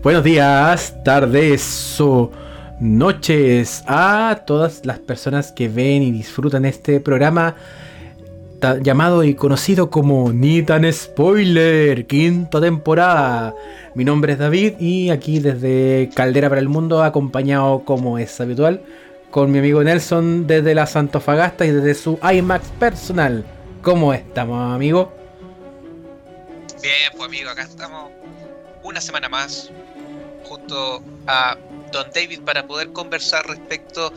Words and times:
Buenos 0.00 0.22
días, 0.22 0.94
tardes 1.02 2.00
o 2.00 2.30
noches 2.78 3.82
a 3.88 4.44
todas 4.46 4.86
las 4.86 5.00
personas 5.00 5.50
que 5.50 5.68
ven 5.68 6.04
y 6.04 6.12
disfrutan 6.12 6.64
este 6.64 7.00
programa 7.00 7.56
llamado 8.80 9.24
y 9.24 9.34
conocido 9.34 9.90
como 9.90 10.32
Ni 10.32 10.62
tan 10.62 10.90
Spoiler, 10.92 12.06
quinta 12.06 12.60
temporada. 12.60 13.56
Mi 13.96 14.04
nombre 14.04 14.34
es 14.34 14.38
David 14.38 14.74
y 14.78 15.10
aquí 15.10 15.40
desde 15.40 16.10
Caldera 16.14 16.48
para 16.48 16.60
el 16.60 16.68
Mundo, 16.68 17.02
acompañado 17.02 17.84
como 17.84 18.18
es 18.18 18.40
habitual 18.40 18.80
con 19.32 19.50
mi 19.50 19.58
amigo 19.58 19.82
Nelson 19.82 20.46
desde 20.46 20.76
la 20.76 20.86
Santofagasta 20.86 21.66
y 21.66 21.72
desde 21.72 21.94
su 21.94 22.20
IMAX 22.22 22.68
personal. 22.78 23.44
¿Cómo 23.82 24.14
estamos, 24.14 24.72
amigo? 24.72 25.12
Bien, 26.80 26.94
pues 27.16 27.28
amigo, 27.28 27.50
acá 27.50 27.62
estamos 27.62 28.12
una 28.84 29.00
semana 29.00 29.28
más 29.28 29.70
junto 30.48 31.02
a 31.26 31.56
Don 31.92 32.06
David 32.14 32.40
para 32.40 32.66
poder 32.66 32.92
conversar 32.92 33.46
respecto 33.46 34.12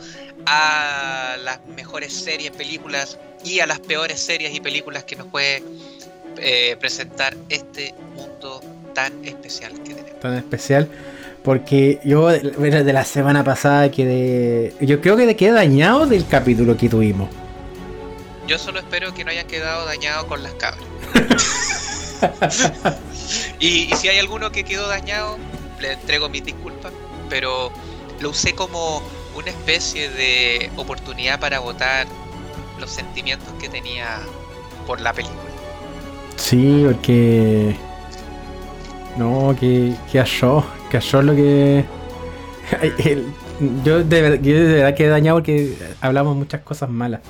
a 0.46 1.36
las 1.42 1.60
mejores 1.76 2.12
series, 2.12 2.50
películas 2.50 3.18
y 3.44 3.60
a 3.60 3.66
las 3.66 3.80
peores 3.80 4.20
series 4.20 4.54
y 4.54 4.60
películas 4.60 5.04
que 5.04 5.16
nos 5.16 5.26
puede 5.28 5.62
eh, 6.38 6.76
presentar 6.80 7.36
este 7.48 7.94
mundo 8.14 8.60
tan 8.94 9.24
especial 9.24 9.72
que 9.82 9.94
tenemos. 9.94 10.20
Tan 10.20 10.34
especial. 10.34 10.88
Porque 11.42 11.98
yo 12.04 12.28
de 12.28 12.92
la 12.92 13.04
semana 13.04 13.42
pasada 13.42 13.90
quedé. 13.90 14.74
Yo 14.80 15.00
creo 15.00 15.16
que 15.16 15.34
quedé 15.34 15.50
dañado 15.50 16.06
del 16.06 16.26
capítulo 16.26 16.76
que 16.76 16.88
tuvimos. 16.88 17.28
Yo 18.46 18.58
solo 18.58 18.78
espero 18.78 19.12
que 19.12 19.24
no 19.24 19.30
hayan 19.30 19.46
quedado 19.46 19.84
dañados 19.86 20.24
con 20.26 20.42
las 20.42 20.52
cabras. 20.54 20.84
y, 23.60 23.90
si 23.96 24.08
hay 24.08 24.18
alguno 24.18 24.52
que 24.52 24.64
quedó 24.64 24.88
dañado, 24.88 25.38
le 25.82 25.92
entrego 25.92 26.28
mis 26.28 26.44
disculpas, 26.44 26.92
pero 27.28 27.70
lo 28.20 28.30
usé 28.30 28.54
como 28.54 29.02
una 29.36 29.50
especie 29.50 30.08
de 30.08 30.70
oportunidad 30.76 31.40
para 31.40 31.58
votar 31.58 32.06
los 32.78 32.90
sentimientos 32.90 33.52
que 33.60 33.68
tenía 33.68 34.20
por 34.86 35.00
la 35.00 35.12
película. 35.12 35.42
Sí, 36.36 36.82
porque. 36.86 37.76
No, 39.16 39.54
que, 39.58 39.94
que 40.10 40.24
yo, 40.24 40.64
que 40.90 41.00
yo 41.00 41.22
lo 41.22 41.34
que. 41.34 41.84
yo, 43.84 44.02
de 44.02 44.22
verdad, 44.22 44.38
yo 44.40 44.54
de 44.54 44.74
verdad 44.74 44.94
quedé 44.94 45.08
dañado 45.08 45.38
porque 45.38 45.76
hablamos 46.00 46.36
muchas 46.36 46.62
cosas 46.62 46.88
malas. 46.88 47.20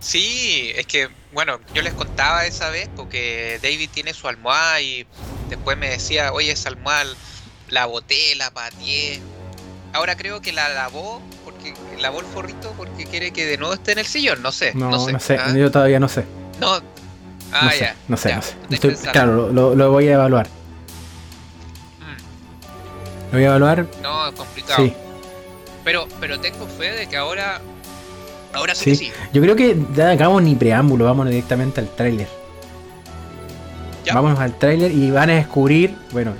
Sí, 0.00 0.72
es 0.74 0.86
que, 0.86 1.08
bueno, 1.32 1.60
yo 1.74 1.82
les 1.82 1.92
contaba 1.92 2.46
esa 2.46 2.70
vez 2.70 2.88
porque 2.96 3.58
David 3.62 3.90
tiene 3.92 4.14
su 4.14 4.28
almohada 4.28 4.80
y 4.80 5.06
después 5.48 5.76
me 5.76 5.90
decía, 5.90 6.32
oye, 6.32 6.52
esa 6.52 6.70
almohada 6.70 7.04
la 7.68 7.86
boté, 7.86 8.34
la 8.36 8.50
pateé. 8.50 9.20
Ahora 9.92 10.16
creo 10.16 10.40
que 10.40 10.52
la 10.52 10.68
lavó 10.68 11.22
porque 11.44 11.74
lavó 11.98 12.20
el 12.20 12.26
forrito 12.26 12.72
porque 12.76 13.04
quiere 13.04 13.32
que 13.32 13.46
de 13.46 13.58
nuevo 13.58 13.74
esté 13.74 13.92
en 13.92 13.98
el 13.98 14.06
sillón, 14.06 14.42
no 14.42 14.52
sé. 14.52 14.74
No, 14.74 14.90
no 14.90 15.20
sé, 15.20 15.36
¿ah? 15.36 15.52
yo 15.54 15.70
todavía 15.70 16.00
no 16.00 16.08
sé. 16.08 16.24
No, 16.60 16.74
ah, 17.52 17.62
no 17.62 17.70
sé, 17.70 17.94
no 18.08 18.16
sé, 18.16 18.34
no 18.34 18.42
sé. 18.42 19.10
claro, 19.12 19.52
lo, 19.52 19.90
voy 19.90 20.08
a 20.08 20.14
evaluar. 20.14 20.46
Mm. 21.98 23.32
Lo 23.32 23.32
voy 23.32 23.42
a 23.42 23.46
evaluar. 23.46 23.86
No, 24.02 24.28
es 24.28 24.34
complicado. 24.34 24.82
Sí. 24.82 24.94
Pero, 25.84 26.08
pero 26.20 26.40
tengo 26.40 26.66
fe 26.66 26.92
de 26.92 27.06
que 27.08 27.16
ahora 27.16 27.60
Ahora 28.52 28.74
sí, 28.74 28.96
sí. 28.96 29.10
Yo 29.32 29.42
creo 29.42 29.56
que 29.56 29.76
ya 29.94 30.10
hagamos 30.10 30.42
ni 30.42 30.54
preámbulo, 30.54 31.04
vamos 31.04 31.28
directamente 31.28 31.80
al 31.80 31.88
tráiler. 31.88 32.28
Vamos 34.12 34.38
al 34.38 34.56
tráiler 34.58 34.92
y 34.92 35.10
van 35.10 35.30
a 35.30 35.34
descubrir, 35.34 35.94
bueno, 36.12 36.32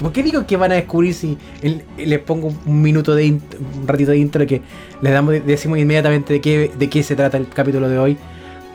¿por 0.00 0.12
qué 0.12 0.22
digo 0.22 0.46
que 0.46 0.56
van 0.56 0.72
a 0.72 0.76
descubrir 0.76 1.14
si 1.14 1.36
les 1.96 2.18
pongo 2.20 2.52
un 2.64 2.82
minuto 2.82 3.14
de 3.14 3.32
un 3.32 3.86
ratito 3.86 4.12
de 4.12 4.18
intro 4.18 4.46
que 4.46 4.62
les 5.00 5.12
damos 5.12 5.44
decimos 5.44 5.78
inmediatamente 5.78 6.34
de 6.34 6.40
qué 6.40 6.70
de 6.76 6.90
qué 6.90 7.02
se 7.02 7.16
trata 7.16 7.36
el 7.36 7.48
capítulo 7.48 7.88
de 7.88 7.98
hoy? 7.98 8.18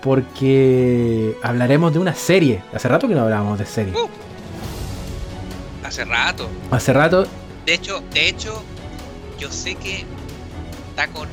Porque 0.02 1.36
hablaremos 1.42 1.94
de 1.94 2.00
una 2.00 2.14
serie. 2.14 2.62
Hace 2.74 2.88
rato 2.88 3.08
que 3.08 3.16
no 3.16 3.22
hablábamos 3.22 3.60
de 3.60 3.66
serie. 3.66 3.94
Uh. 3.94 4.08
hace 5.86 6.06
rato. 6.06 6.50
Hace 6.72 6.94
rato. 6.94 7.28
De 7.66 7.74
hecho, 7.74 8.02
de 8.14 8.30
hecho, 8.30 8.62
yo 9.40 9.52
sé 9.52 9.76
que 9.76 10.06
está 10.90 11.08
con 11.08 11.28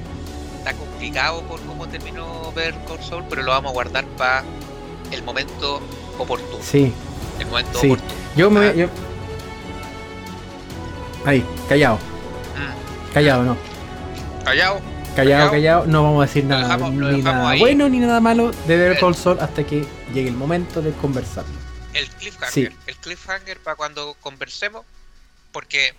está 0.64 0.72
complicado 0.78 1.42
por 1.42 1.60
cómo 1.60 1.86
terminó 1.86 2.50
ver 2.52 2.74
Soul, 3.02 3.24
pero 3.28 3.42
lo 3.42 3.50
vamos 3.50 3.70
a 3.70 3.74
guardar 3.74 4.06
para 4.16 4.42
el 5.10 5.22
momento 5.22 5.82
oportuno. 6.18 6.62
Sí. 6.62 6.90
El 7.38 7.46
momento 7.48 7.78
oportuno. 7.78 8.10
Yo 8.34 8.50
me. 8.50 8.68
Ah. 8.68 8.88
Ahí, 11.26 11.44
callado. 11.68 11.96
Mm. 11.96 13.12
Callado, 13.12 13.42
no. 13.42 13.56
Callado. 14.42 14.80
Callado, 15.14 15.50
callado, 15.50 15.86
no 15.86 16.02
vamos 16.02 16.24
a 16.24 16.26
decir 16.26 16.44
nada, 16.44 16.76
ni 16.76 17.22
nada 17.22 17.54
bueno 17.56 17.88
ni 17.88 18.00
nada 18.00 18.18
malo 18.18 18.50
de 18.66 18.76
ver 18.76 18.98
Cold 18.98 19.16
Soul 19.16 19.38
hasta 19.40 19.64
que 19.64 19.86
llegue 20.12 20.28
el 20.28 20.34
momento 20.34 20.82
de 20.82 20.90
conversar. 20.92 21.44
El 21.92 22.08
cliffhanger, 22.08 22.72
el 22.86 22.96
cliffhanger 22.96 23.60
para 23.60 23.76
cuando 23.76 24.16
conversemos, 24.20 24.84
porque 25.52 25.94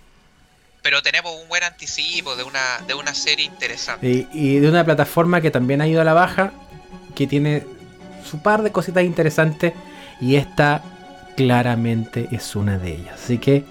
pero 0.86 1.02
tenemos 1.02 1.34
un 1.42 1.48
buen 1.48 1.64
anticipo 1.64 2.36
de 2.36 2.44
una, 2.44 2.60
de 2.86 2.94
una 2.94 3.12
serie 3.12 3.44
interesante. 3.44 4.28
Y, 4.32 4.60
de 4.60 4.68
una 4.68 4.84
plataforma 4.84 5.40
que 5.40 5.50
también 5.50 5.80
ha 5.80 5.88
ido 5.88 6.00
a 6.00 6.04
la 6.04 6.12
baja, 6.12 6.52
que 7.16 7.26
tiene 7.26 7.64
su 8.24 8.40
par 8.40 8.62
de 8.62 8.70
cositas 8.70 9.02
interesantes, 9.02 9.72
y 10.20 10.36
esta 10.36 10.84
claramente 11.36 12.28
es 12.30 12.54
una 12.54 12.78
de 12.78 12.94
ellas. 12.94 13.20
Así 13.20 13.38
que... 13.38 13.64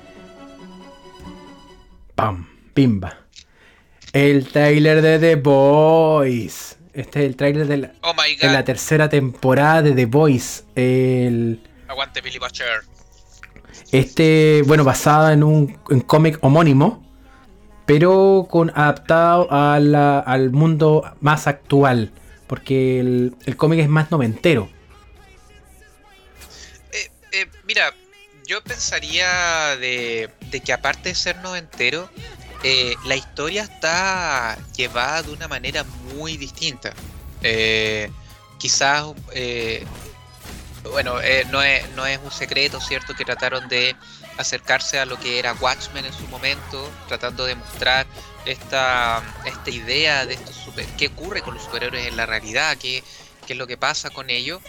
¡Pam! 2.15 2.49
¡Pimba! 2.73 3.17
El 4.11 4.49
trailer 4.49 5.01
de 5.01 5.17
The 5.17 5.35
Boys. 5.37 6.75
Este 6.91 7.19
es 7.21 7.25
el 7.27 7.37
trailer 7.37 7.65
de 7.67 7.77
la, 7.77 7.91
oh 8.01 8.13
de 8.13 8.49
la 8.49 8.65
tercera 8.65 9.07
temporada 9.07 9.83
de 9.83 9.93
The 9.93 10.05
Boys. 10.05 10.65
El... 10.75 11.61
Aguante 11.87 12.19
Billy 12.19 12.39
Butcher. 12.39 12.81
Este, 13.93 14.63
bueno, 14.67 14.83
basado 14.83 15.31
en 15.31 15.43
un 15.43 15.67
cómic 16.07 16.39
homónimo 16.41 17.04
pero 17.85 18.47
con 18.49 18.71
adaptado 18.75 19.47
al 19.51 20.51
mundo 20.51 21.03
más 21.21 21.47
actual, 21.47 22.11
porque 22.47 22.99
el, 22.99 23.57
cómic 23.57 23.79
es 23.79 23.89
más 23.89 24.11
noventero. 24.11 24.69
Eh, 26.91 27.09
eh, 27.31 27.45
mira, 27.65 27.93
yo 28.47 28.63
pensaría 28.63 29.75
de, 29.77 30.31
que 30.63 30.73
aparte 30.73 31.09
de 31.09 31.15
ser 31.15 31.37
noventero, 31.37 32.09
eh, 32.63 32.95
la 33.05 33.15
historia 33.15 33.63
está 33.63 34.57
llevada 34.75 35.21
de 35.23 35.31
una 35.31 35.47
manera 35.47 35.83
muy 36.15 36.37
distinta. 36.37 36.93
quizás, 38.57 39.05
bueno, 40.91 41.15
no, 41.51 41.61
es, 41.61 41.89
no 41.91 42.05
es 42.07 42.19
un 42.23 42.31
secreto, 42.31 42.81
¿cierto? 42.81 43.13
Que 43.13 43.25
trataron 43.25 43.67
de 43.67 43.95
acercarse 44.37 44.99
a 44.99 45.05
lo 45.05 45.19
que 45.19 45.39
era 45.39 45.53
Watchmen 45.53 46.05
en 46.05 46.13
su 46.13 46.27
momento, 46.27 46.91
tratando 47.07 47.45
de 47.45 47.55
mostrar 47.55 48.05
esta, 48.45 49.23
esta 49.45 49.69
idea 49.69 50.25
de 50.25 50.35
estos 50.35 50.55
super, 50.55 50.85
qué 50.97 51.07
ocurre 51.07 51.41
con 51.41 51.53
los 51.53 51.63
superhéroes 51.63 52.07
en 52.07 52.17
la 52.17 52.25
realidad, 52.25 52.77
qué, 52.77 53.03
qué 53.45 53.53
es 53.53 53.59
lo 53.59 53.67
que 53.67 53.77
pasa 53.77 54.09
con 54.09 54.29
ellos, 54.29 54.61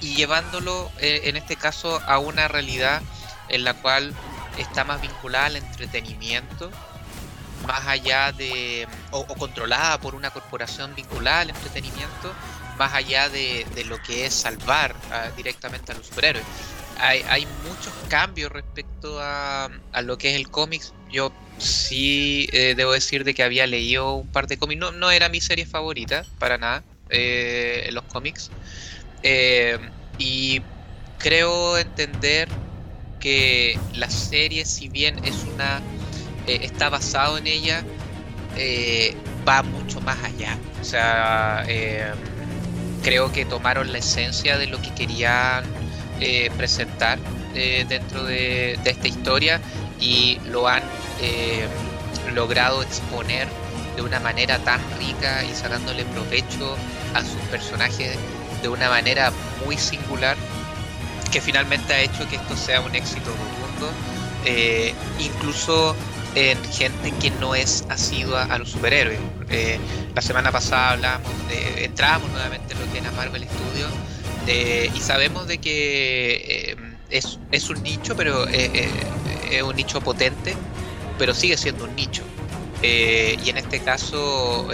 y 0.00 0.14
llevándolo 0.14 0.90
eh, 0.98 1.22
en 1.24 1.36
este 1.36 1.56
caso 1.56 2.00
a 2.06 2.18
una 2.18 2.48
realidad 2.48 3.02
en 3.48 3.64
la 3.64 3.74
cual 3.74 4.14
está 4.58 4.84
más 4.84 5.00
vinculada 5.00 5.46
al 5.46 5.56
entretenimiento, 5.56 6.70
más 7.66 7.86
allá 7.86 8.32
de, 8.32 8.86
o, 9.10 9.26
controlada 9.26 9.98
por 9.98 10.14
una 10.14 10.30
corporación 10.30 10.94
vinculada 10.94 11.40
al 11.40 11.50
entretenimiento, 11.50 12.32
más 12.78 12.92
allá 12.92 13.28
de, 13.28 13.66
de 13.74 13.84
lo 13.84 14.00
que 14.02 14.26
es 14.26 14.34
salvar 14.34 14.94
ah, 15.10 15.28
directamente 15.36 15.92
a 15.92 15.94
los 15.94 16.06
superhéroes 16.06 16.44
hay, 16.98 17.46
muchos 17.68 17.92
cambios 18.08 18.50
respecto 18.52 19.18
a, 19.20 19.70
lo 20.02 20.18
que 20.18 20.30
es 20.30 20.36
el 20.36 20.48
cómics. 20.48 20.92
Yo 21.10 21.32
sí 21.58 22.48
eh, 22.52 22.74
debo 22.76 22.92
decir 22.92 23.24
de 23.24 23.34
que 23.34 23.42
había 23.42 23.66
leído 23.66 24.14
un 24.14 24.28
par 24.28 24.46
de 24.46 24.56
cómics. 24.56 24.80
No, 24.92 25.10
era 25.10 25.28
mi 25.28 25.40
serie 25.40 25.66
favorita, 25.66 26.24
para 26.38 26.58
nada, 26.58 26.84
eh, 27.10 27.88
los 27.92 28.04
cómics. 28.04 28.50
Eh, 29.22 29.78
y 30.18 30.62
creo 31.18 31.78
entender 31.78 32.48
que 33.20 33.78
la 33.94 34.10
serie, 34.10 34.64
si 34.64 34.88
bien 34.88 35.24
es 35.24 35.44
una 35.54 35.82
está 36.46 36.88
basado 36.90 37.38
en 37.38 37.46
ella, 37.48 37.82
va 39.46 39.62
mucho 39.62 40.00
más 40.00 40.22
allá. 40.22 40.58
O 40.80 40.84
sea, 40.84 41.66
creo 43.02 43.32
que 43.32 43.44
tomaron 43.44 43.92
la 43.92 43.98
esencia 43.98 44.56
de 44.56 44.68
lo 44.68 44.80
que 44.80 44.94
querían 44.94 45.64
eh, 46.20 46.50
presentar 46.56 47.18
eh, 47.54 47.84
dentro 47.86 48.24
de, 48.24 48.78
esta 48.84 49.06
historia 49.06 49.60
y 50.00 50.38
lo 50.46 50.66
han 50.66 50.82
eh, 51.20 51.66
logrado 52.34 52.82
exponer 52.82 53.46
de 53.96 54.02
una 54.02 54.18
manera 54.20 54.58
tan 54.58 54.80
rica 54.98 55.44
y 55.44 55.54
sacándole 55.54 56.04
provecho 56.06 56.76
a 57.14 57.20
sus 57.20 57.40
personajes 57.50 58.16
de 58.62 58.68
una 58.68 58.88
manera 58.88 59.30
muy 59.64 59.76
singular 59.76 60.36
que 61.30 61.40
finalmente 61.42 61.92
ha 61.92 62.00
hecho 62.00 62.26
que 62.28 62.36
esto 62.36 62.56
sea 62.56 62.80
un 62.80 62.94
éxito 62.94 63.30
rotundo, 63.30 63.92
incluso 65.18 65.94
en 66.34 66.62
gente 66.72 67.12
que 67.20 67.30
no 67.32 67.54
es 67.54 67.84
asidua 67.90 68.44
a 68.44 68.58
los 68.58 68.70
superhéroes. 68.70 69.18
La 70.14 70.22
semana 70.22 70.50
pasada 70.50 70.90
hablamos 70.92 71.32
de, 71.48 71.84
entramos 71.84 72.30
nuevamente 72.30 72.72
en 72.72 72.80
lo 72.80 72.90
que 72.92 72.98
era 72.98 73.10
Marvel 73.12 73.44
Studios 73.44 73.90
eh, 74.46 74.90
y 74.94 75.00
sabemos 75.00 75.46
de 75.46 75.58
que 75.58 76.76
es, 77.10 77.38
es, 77.50 77.70
un 77.70 77.82
nicho, 77.82 78.16
pero 78.16 78.46
es 78.48 79.62
un 79.62 79.76
nicho 79.76 80.00
potente, 80.00 80.54
pero 81.18 81.34
sigue 81.34 81.56
siendo 81.56 81.84
un 81.84 81.94
nicho. 81.94 82.22
y 82.82 83.48
en 83.48 83.56
este 83.56 83.80
caso 83.80 84.68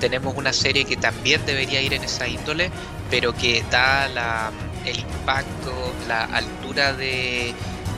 tenemos 0.00 0.36
una 0.36 0.52
serie 0.52 0.84
que 0.84 0.96
también 0.96 1.44
debería 1.46 1.80
ir 1.80 1.94
en 1.94 2.04
esa 2.04 2.28
índole, 2.28 2.70
pero 3.10 3.34
que 3.34 3.64
da 3.70 4.52
el 4.84 4.98
impacto, 4.98 5.94
la 6.08 6.24
altura 6.24 6.92
de, 6.92 7.54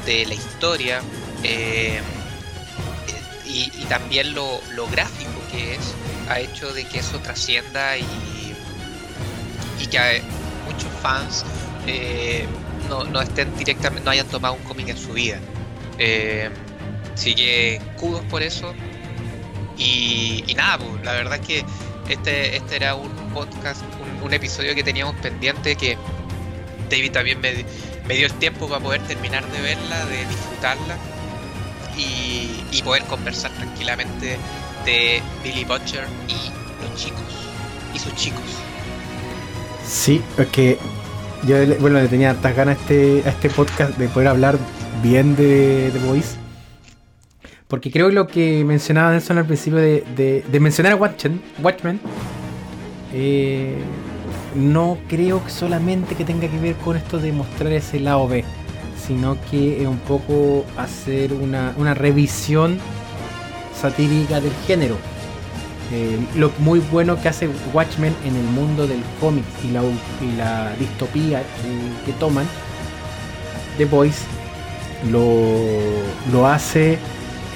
la 0.06 0.34
historia 0.34 1.02
eh, 1.42 2.00
y, 3.44 3.68
también 3.88 4.34
lo, 4.34 4.60
gráfico 4.90 5.30
que 5.50 5.74
es, 5.74 5.94
ha 6.30 6.40
hecho 6.40 6.72
de 6.72 6.84
que 6.84 7.00
eso 7.00 7.18
trascienda 7.18 7.96
y, 7.98 8.04
y 9.80 9.86
que 9.86 10.22
muchos 10.78 10.92
fans 11.02 11.44
eh, 11.86 12.46
no, 12.88 13.20
estén 13.20 13.54
directamente, 13.56 14.04
no 14.04 14.10
hayan 14.12 14.26
tomado 14.28 14.54
un 14.54 14.62
cómic 14.62 14.88
en 14.88 14.96
su 14.96 15.12
vida. 15.12 15.38
Eh, 15.98 16.48
así 17.12 17.34
que 17.34 17.80
kudos 17.98 18.22
por 18.30 18.42
eso. 18.42 18.72
Y, 19.76 20.44
nada, 20.56 20.78
pues, 20.78 21.04
la 21.04 21.12
verdad 21.12 21.38
es 21.40 21.46
que 21.46 21.64
este, 22.08 22.56
este 22.56 22.76
era 22.76 22.94
un 22.94 23.10
podcast, 23.32 23.82
un, 24.22 24.32
episodio 24.32 24.74
que 24.74 24.82
teníamos 24.82 25.14
pendiente 25.16 25.76
que 25.76 25.96
David 26.90 27.12
también 27.12 27.40
me, 27.40 28.14
dio 28.14 28.26
el 28.26 28.32
tiempo 28.34 28.68
para 28.68 28.80
poder 28.80 29.02
terminar 29.02 29.46
de 29.50 29.60
verla, 29.60 30.04
de 30.06 30.26
disfrutarla 30.26 30.96
y, 31.96 32.82
poder 32.82 33.04
conversar 33.04 33.50
tranquilamente 33.52 34.38
de 34.84 35.22
Billy 35.42 35.64
Butcher 35.64 36.06
y 36.28 36.82
los 36.82 37.00
chicos 37.00 37.20
y 37.94 37.98
sus 37.98 38.14
chicos. 38.14 38.67
Sí, 39.88 40.22
porque 40.36 40.78
yo 41.46 41.56
bueno, 41.80 41.98
le 41.98 42.08
tenía 42.08 42.30
hartas 42.30 42.54
ganas 42.54 42.76
a 42.76 42.80
este, 42.80 43.22
a 43.24 43.30
este 43.30 43.48
podcast 43.48 43.96
de 43.96 44.08
poder 44.08 44.28
hablar 44.28 44.58
bien 45.02 45.34
de 45.34 45.90
The 45.92 46.00
porque 47.68 47.90
creo 47.90 48.08
que 48.08 48.14
lo 48.14 48.26
que 48.26 48.64
mencionaba 48.64 49.12
Nelson 49.12 49.38
al 49.38 49.44
principio 49.44 49.78
de, 49.78 50.58
mencionar 50.58 50.92
a 50.92 50.96
Watchmen, 50.96 51.40
Watchmen 51.62 52.00
eh, 53.12 53.76
no 54.54 54.98
creo 55.06 55.44
que 55.44 55.50
solamente 55.50 56.14
que 56.14 56.24
tenga 56.24 56.48
que 56.48 56.58
ver 56.58 56.74
con 56.76 56.96
esto 56.96 57.18
de 57.18 57.30
mostrar 57.30 57.70
ese 57.72 58.00
lado 58.00 58.26
B, 58.26 58.42
sino 59.06 59.36
que 59.50 59.82
es 59.82 59.86
un 59.86 59.98
poco 59.98 60.64
hacer 60.78 61.34
una, 61.34 61.94
revisión 61.94 62.78
satírica 63.78 64.40
del 64.40 64.52
género. 64.66 64.96
Eh, 65.90 66.18
lo 66.36 66.52
muy 66.58 66.80
bueno 66.80 67.20
que 67.20 67.30
hace 67.30 67.48
Watchmen 67.72 68.14
en 68.26 68.36
el 68.36 68.44
mundo 68.44 68.86
del 68.86 69.00
cómic 69.20 69.44
y 69.64 69.72
la, 69.72 69.82
y 69.82 70.36
la 70.36 70.74
distopía 70.78 71.42
que, 72.04 72.12
toman, 72.12 72.46
The 73.78 73.86
Boys 73.86 74.16
lo, 75.10 75.56
lo 76.30 76.46
hace 76.46 76.98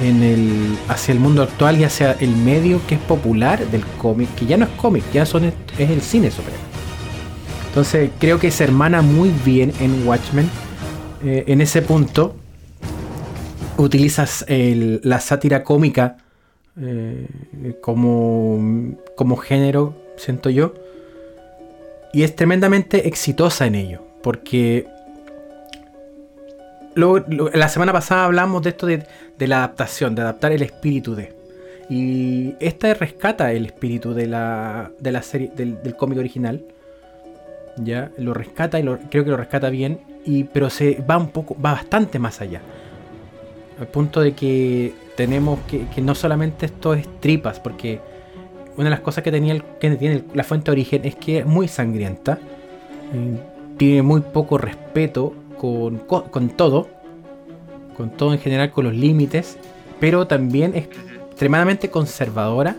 en 0.00 0.22
el, 0.22 0.78
hacia 0.88 1.12
el 1.12 1.20
mundo 1.20 1.42
actual 1.42 1.78
y 1.78 1.84
hacia 1.84 2.12
el 2.12 2.34
medio 2.34 2.80
que 2.86 2.94
es 2.94 3.00
popular 3.02 3.66
del 3.70 3.84
cómic, 3.98 4.34
que 4.34 4.46
ya 4.46 4.56
no 4.56 4.64
es 4.64 4.70
cómic, 4.72 5.04
ya 5.12 5.26
son, 5.26 5.44
es 5.44 5.90
el 5.90 6.00
cine 6.00 6.30
sobre 6.30 6.52
Entonces 7.68 8.10
creo 8.18 8.38
que 8.38 8.50
se 8.50 8.64
hermana 8.64 9.02
muy 9.02 9.30
bien 9.44 9.72
en 9.78 10.06
Watchmen. 10.06 10.48
Eh, 11.22 11.44
en 11.48 11.60
ese 11.60 11.82
punto 11.82 12.34
utilizas 13.76 14.44
la 14.48 15.20
sátira 15.20 15.62
cómica 15.64 16.16
eh, 16.80 17.26
como, 17.80 18.96
como 19.16 19.36
género, 19.36 19.94
siento 20.16 20.50
yo. 20.50 20.74
Y 22.12 22.22
es 22.22 22.36
tremendamente 22.36 23.08
exitosa 23.08 23.66
en 23.66 23.74
ello. 23.74 24.02
Porque 24.22 24.86
la 26.94 27.68
semana 27.68 27.92
pasada 27.92 28.24
hablamos 28.24 28.62
de 28.62 28.70
esto 28.70 28.86
de, 28.86 29.06
la 29.38 29.58
adaptación, 29.58 30.14
de 30.14 30.22
adaptar 30.22 30.52
el 30.52 30.62
espíritu 30.62 31.14
de. 31.14 31.34
Y 31.88 32.54
esta 32.60 32.94
rescata 32.94 33.52
el 33.52 33.66
espíritu 33.66 34.14
de 34.14 34.26
la, 34.26 34.92
de 34.98 35.12
la 35.12 35.22
serie, 35.22 35.50
del, 35.54 35.96
cómic 35.96 36.18
original. 36.18 36.64
Ya, 37.76 38.10
lo 38.18 38.34
rescata 38.34 38.78
y 38.78 38.84
creo 39.10 39.24
que 39.24 39.30
lo 39.30 39.36
rescata 39.36 39.70
bien. 39.70 40.00
Y, 40.24 40.44
pero 40.44 40.70
se 40.70 41.02
va 41.02 41.16
un 41.16 41.30
poco, 41.30 41.56
va 41.60 41.72
bastante 41.72 42.18
más 42.18 42.40
allá. 42.40 42.60
Al 43.80 43.88
punto 43.88 44.20
de 44.20 44.32
que 44.32 44.92
tenemos 45.22 45.60
que, 45.68 45.86
que 45.86 46.02
no 46.02 46.16
solamente 46.16 46.66
esto 46.66 46.94
es 46.94 47.06
tripas, 47.20 47.60
porque 47.60 48.00
una 48.76 48.84
de 48.84 48.90
las 48.90 49.00
cosas 49.00 49.22
que 49.22 49.30
tenía 49.30 49.56
que 49.80 49.90
tiene 49.90 50.24
la 50.34 50.42
fuente 50.42 50.66
de 50.66 50.72
origen 50.72 51.04
es 51.04 51.14
que 51.14 51.38
es 51.38 51.46
muy 51.46 51.68
sangrienta. 51.68 52.40
Eh, 53.14 53.36
tiene 53.76 54.02
muy 54.02 54.20
poco 54.20 54.58
respeto 54.58 55.32
con, 55.58 56.00
todo, 56.56 56.88
con 57.96 58.10
todo 58.10 58.32
en 58.32 58.40
general, 58.40 58.72
con 58.72 58.84
los 58.84 58.94
límites, 58.94 59.58
pero 60.00 60.26
también 60.26 60.72
es 60.74 60.86
extremadamente 61.28 61.88
conservadora 61.88 62.74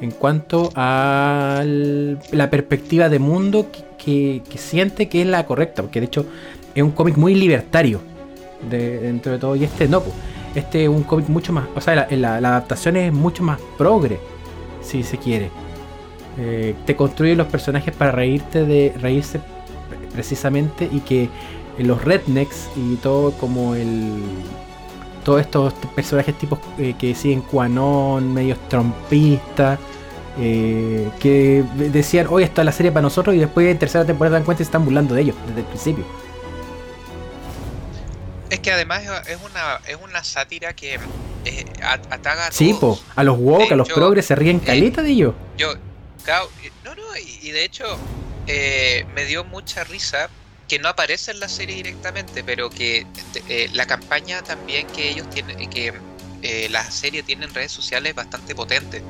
en 0.00 0.10
cuanto 0.10 0.70
a 0.74 1.62
la 1.64 2.50
perspectiva 2.50 3.08
de 3.08 3.20
mundo 3.20 3.68
que, 3.96 4.42
siente 4.56 5.08
que 5.08 5.22
es 5.22 5.28
la 5.28 5.46
correcta, 5.46 5.82
porque 5.82 6.00
de 6.00 6.06
hecho 6.06 6.26
es 6.74 6.82
un 6.82 6.90
cómic 6.90 7.16
muy 7.16 7.34
libertario 7.34 8.00
dentro 8.68 9.32
de 9.32 9.38
todo, 9.38 9.54
y 9.56 9.64
este 9.64 9.86
no, 9.86 10.02
este 10.54 10.84
es 10.84 10.88
un 10.88 11.02
cómic 11.02 11.28
mucho 11.28 11.52
más, 11.52 11.66
o 11.74 11.80
sea, 11.80 12.06
la, 12.10 12.36
adaptación 12.36 12.96
es 12.96 13.12
mucho 13.12 13.42
más 13.42 13.58
progre, 13.76 14.20
si 14.82 15.02
se 15.02 15.18
quiere. 15.18 15.50
Eh, 16.38 16.74
te 16.86 16.94
construye 16.94 17.34
los 17.34 17.48
personajes 17.48 17.94
para 17.94 18.12
reírte 18.12 18.64
de 18.64 18.94
reírse 19.00 19.40
precisamente 20.12 20.88
y 20.90 21.00
que 21.00 21.28
los 21.78 22.04
rednecks 22.04 22.70
y 22.76 22.96
todo 22.96 23.32
como 23.32 23.74
el 23.74 24.22
todos 25.24 25.42
estos 25.42 25.74
personajes 25.94 26.34
tipos 26.38 26.58
eh, 26.78 26.94
que 26.98 27.14
siguen 27.14 27.42
Quanon, 27.42 28.32
medios 28.32 28.58
trompistas, 28.68 29.78
eh, 30.40 31.08
que 31.18 31.64
decían, 31.74 32.28
hoy 32.30 32.44
está 32.44 32.64
la 32.64 32.72
serie 32.72 32.92
para 32.92 33.02
nosotros 33.02 33.36
y 33.36 33.38
después 33.38 33.66
en 33.66 33.78
tercera 33.78 34.06
temporada 34.06 34.36
dan 34.36 34.44
cuenta 34.44 34.62
y 34.62 34.64
se 34.64 34.68
están 34.68 34.84
burlando 34.84 35.14
de 35.14 35.22
ellos 35.22 35.36
desde 35.46 35.60
el 35.60 35.66
principio. 35.66 36.04
Es 38.50 38.60
que 38.60 38.72
además 38.72 39.02
es 39.26 39.38
una, 39.42 39.80
es 39.86 39.96
una 40.02 40.24
sátira 40.24 40.74
que 40.74 40.98
eh, 41.44 41.64
ataga 41.82 42.46
a 42.46 42.52
Sí, 42.52 42.76
a 43.14 43.24
los 43.24 43.38
woke, 43.38 43.72
a 43.72 43.76
los 43.76 43.88
progres 43.88 44.26
se 44.26 44.34
ríen 44.34 44.60
calita 44.60 45.02
de 45.02 45.10
ellos. 45.10 45.34
Yo, 45.56 45.74
no, 46.84 46.94
no, 46.94 47.16
y, 47.16 47.50
de 47.50 47.64
hecho 47.64 47.84
me 48.46 49.24
dio 49.26 49.44
mucha 49.44 49.84
risa 49.84 50.30
que 50.68 50.78
no 50.78 50.88
aparece 50.88 51.30
en 51.30 51.40
la 51.40 51.48
serie 51.48 51.76
directamente, 51.76 52.44
pero 52.44 52.68
que 52.68 53.06
eh, 53.48 53.68
la 53.72 53.86
campaña 53.86 54.42
también 54.42 54.86
que 54.88 55.08
ellos 55.08 55.28
tienen, 55.30 55.68
que 55.70 55.94
eh, 56.42 56.68
la 56.70 56.88
serie 56.90 57.22
tiene 57.22 57.46
en 57.46 57.54
redes 57.54 57.72
sociales 57.72 58.14
bastante 58.14 58.54
potente. 58.54 59.02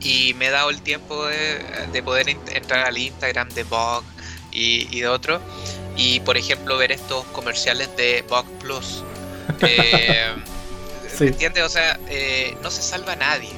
Y 0.00 0.34
me 0.34 0.46
he 0.46 0.50
dado 0.50 0.70
el 0.70 0.82
tiempo 0.82 1.26
de, 1.26 2.02
poder 2.02 2.28
entrar 2.28 2.86
al 2.86 2.96
Instagram 2.96 3.48
de 3.50 3.64
Vogue 3.64 4.06
y, 4.50 5.00
de 5.00 5.08
otros. 5.08 5.40
Y 5.96 6.20
por 6.20 6.36
ejemplo 6.36 6.76
ver 6.78 6.92
estos 6.92 7.24
comerciales 7.26 7.94
de 7.96 8.24
Vogue 8.28 8.50
Plus. 8.60 9.04
Eh, 9.62 11.26
¿Entiendes? 11.26 11.64
O 11.64 11.68
sea, 11.68 11.98
no 12.62 12.70
se 12.70 12.80
salva 12.80 13.14
nadie. 13.14 13.50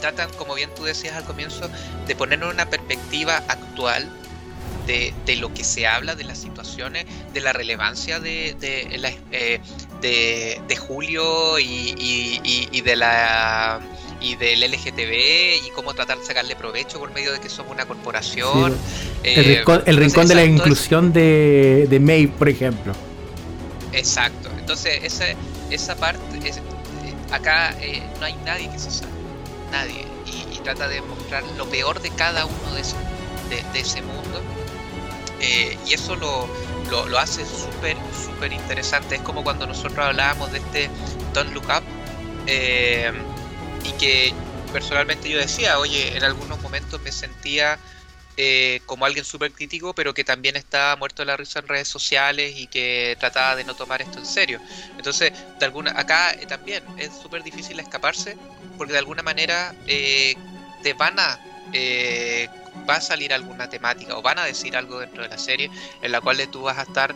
tratan, 0.00 0.30
como 0.38 0.54
bien 0.54 0.70
tú 0.74 0.84
decías 0.84 1.16
al 1.16 1.24
comienzo, 1.24 1.68
de 2.06 2.16
poner 2.16 2.38
en 2.38 2.48
una 2.48 2.70
perspectiva 2.70 3.42
actual 3.48 4.10
de, 4.86 5.36
lo 5.36 5.52
que 5.54 5.64
se 5.64 5.86
habla, 5.86 6.14
de 6.14 6.24
las 6.24 6.38
situaciones, 6.38 7.06
de 7.32 7.40
la 7.40 7.52
relevancia 7.52 8.20
de, 8.20 8.54
de, 8.58 8.88
eh, 9.30 9.60
de, 10.00 10.76
Julio 10.76 11.58
y, 11.58 12.80
de 12.80 12.96
la 12.96 13.80
y 14.22 14.36
del 14.36 14.60
LGTB 14.60 15.66
y 15.66 15.70
cómo 15.74 15.94
tratar 15.94 16.18
de 16.18 16.24
sacarle 16.24 16.56
provecho 16.56 16.98
por 16.98 17.12
medio 17.12 17.32
de 17.32 17.40
que 17.40 17.48
somos 17.48 17.72
una 17.72 17.86
corporación. 17.86 18.76
el, 19.22 19.36
eh, 19.46 19.64
rincón, 19.92 20.28
de 20.28 20.34
la 20.34 20.44
inclusión 20.44 21.12
de, 21.12 21.86
de 21.88 22.00
May, 22.00 22.26
por 22.26 22.48
ejemplo. 22.48 22.92
Exacto. 23.92 24.50
Entonces, 24.58 25.00
esa, 25.02 25.24
esa 25.70 25.96
parte, 25.96 26.20
es, 26.48 26.60
acá 27.30 27.76
eh, 27.80 28.02
no 28.20 28.26
hay 28.26 28.34
nadie 28.44 28.70
que 28.70 28.78
se 28.78 28.90
salve. 28.90 29.12
Nadie. 29.70 30.06
Y, 30.26 30.62
trata 30.62 30.86
de 30.86 31.02
mostrar 31.02 31.42
lo 31.58 31.68
peor 31.68 32.00
de 32.00 32.10
cada 32.10 32.46
uno 32.46 32.74
de, 32.76 32.82
de, 32.82 33.64
de 33.72 33.80
ese 33.80 34.00
mundo 34.00 34.40
eh, 35.42 35.76
y 35.88 35.92
eso 35.92 36.14
lo, 36.14 36.48
lo, 37.08 37.18
hace 37.18 37.44
súper, 37.44 37.96
súper 38.24 38.52
interesante. 38.52 39.16
Es 39.16 39.20
como 39.22 39.42
cuando 39.42 39.66
nosotros 39.66 39.98
hablábamos 39.98 40.52
de 40.52 40.58
este 40.58 40.88
Don't 41.34 41.52
Look 41.52 41.64
Up 41.64 41.82
eh, 42.46 43.12
y 43.82 43.92
que 43.94 44.34
personalmente 44.72 45.28
yo 45.28 45.38
decía, 45.38 45.78
oye, 45.78 46.16
en 46.16 46.24
algunos 46.24 46.60
momentos 46.62 47.00
me 47.00 47.12
sentía 47.12 47.78
eh, 48.36 48.80
como 48.86 49.04
alguien 49.04 49.24
súper 49.24 49.52
crítico, 49.52 49.94
pero 49.94 50.14
que 50.14 50.24
también 50.24 50.56
estaba 50.56 50.96
muerto 50.96 51.22
de 51.22 51.26
la 51.26 51.36
risa 51.36 51.58
en 51.58 51.68
redes 51.68 51.88
sociales 51.88 52.54
y 52.56 52.66
que 52.66 53.16
trataba 53.20 53.56
de 53.56 53.64
no 53.64 53.74
tomar 53.74 54.00
esto 54.00 54.20
en 54.20 54.26
serio. 54.26 54.58
Entonces, 54.96 55.32
de 55.58 55.66
alguna, 55.66 55.92
acá 55.94 56.32
eh, 56.32 56.46
también 56.46 56.82
es 56.96 57.12
súper 57.12 57.42
difícil 57.42 57.78
escaparse, 57.78 58.36
porque 58.78 58.94
de 58.94 58.98
alguna 59.00 59.22
manera 59.22 59.74
eh, 59.86 60.34
te 60.82 60.94
van 60.94 61.18
a 61.18 61.38
va 62.88 62.96
a 62.96 63.00
salir 63.00 63.32
alguna 63.32 63.68
temática 63.68 64.16
o 64.16 64.22
van 64.22 64.38
a 64.38 64.44
decir 64.44 64.76
algo 64.76 64.98
dentro 64.98 65.22
de 65.22 65.28
la 65.28 65.38
serie 65.38 65.70
en 66.02 66.12
la 66.12 66.20
cual 66.20 66.46
tú 66.48 66.62
vas 66.62 66.78
a 66.78 66.82
estar 66.82 67.14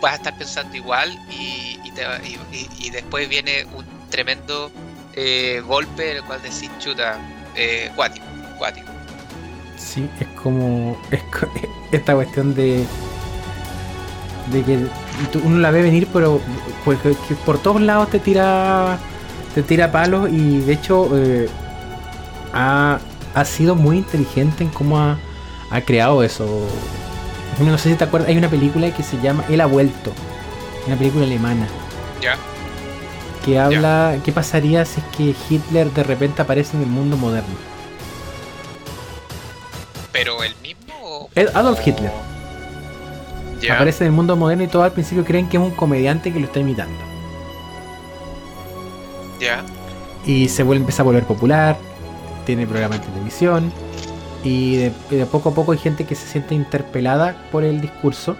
vas 0.00 0.12
a 0.12 0.16
estar 0.16 0.36
pensando 0.36 0.76
igual 0.76 1.16
y, 1.30 1.78
y, 1.84 2.90
después 2.90 3.28
viene 3.28 3.64
un 3.72 3.86
tremendo 4.08 4.72
golpe 5.66 6.10
en 6.10 6.16
el 6.18 6.24
cual 6.24 6.40
decís 6.42 6.70
chuta 6.78 7.18
cuático, 7.94 8.26
cuático 8.58 8.88
Sí, 9.76 10.08
es 10.20 10.26
como 10.40 11.00
es, 11.10 11.22
esta 11.92 12.14
cuestión 12.14 12.54
de 12.54 12.84
de 14.52 14.62
que 14.62 14.78
uno 15.44 15.58
la 15.58 15.70
ve 15.70 15.82
venir, 15.82 16.08
pero 16.12 16.40
pues, 16.84 16.98
que 17.00 17.34
por 17.46 17.58
todos 17.58 17.80
lados 17.80 18.10
te 18.10 18.18
tira 18.18 18.98
te 19.54 19.62
tira 19.62 19.90
palos 19.90 20.30
y 20.30 20.60
de 20.60 20.72
hecho 20.72 21.08
eh, 21.16 21.48
ha, 22.52 22.98
sido 23.44 23.74
muy 23.74 23.98
inteligente 23.98 24.64
en 24.64 24.70
cómo 24.70 24.98
ha, 24.98 25.18
creado 25.84 26.22
eso. 26.22 26.66
No 27.60 27.78
sé 27.78 27.90
si 27.90 27.96
te 27.96 28.04
acuerdas, 28.04 28.30
hay 28.30 28.38
una 28.38 28.48
película 28.48 28.92
que 28.94 29.02
se 29.02 29.20
llama 29.20 29.44
Él 29.48 29.60
ha 29.60 29.66
vuelto, 29.66 30.12
una 30.86 30.96
película 30.96 31.24
alemana. 31.24 31.66
Ya. 32.20 32.36
Que 33.44 33.58
habla, 33.58 34.18
¿qué 34.24 34.32
pasaría 34.32 34.84
si 34.84 35.00
es 35.00 35.06
que 35.16 35.34
Hitler 35.48 35.90
de 35.92 36.02
repente 36.02 36.42
aparece 36.42 36.76
en 36.76 36.82
el 36.82 36.88
mundo 36.88 37.16
moderno? 37.16 37.54
¿Pero 40.12 40.42
el 40.42 40.54
mismo? 40.56 41.28
Adolf 41.54 41.86
Hitler. 41.86 42.12
Aparece 43.70 44.04
en 44.04 44.08
el 44.08 44.12
mundo 44.12 44.36
moderno 44.36 44.64
y 44.64 44.68
todos 44.68 44.84
al 44.84 44.92
principio 44.92 45.24
creen 45.24 45.48
que 45.48 45.56
es 45.56 45.62
un 45.62 45.70
comediante 45.70 46.32
que 46.32 46.40
lo 46.40 46.46
está 46.46 46.60
imitando. 46.60 46.96
Ya. 49.40 49.64
Y 50.26 50.48
se 50.48 50.62
vuelve, 50.62 50.80
empieza 50.80 51.02
a 51.02 51.04
volver 51.04 51.24
popular, 51.24 51.76
tiene 52.44 52.66
programas 52.66 53.00
de 53.00 53.06
televisión 53.06 53.72
y 54.44 54.76
de, 54.76 55.26
poco 55.30 55.50
a 55.50 55.54
poco 55.54 55.72
hay 55.72 55.78
gente 55.78 56.04
que 56.04 56.14
se 56.14 56.26
siente 56.26 56.54
interpelada 56.54 57.36
por 57.50 57.64
el 57.64 57.80
discurso. 57.80 58.36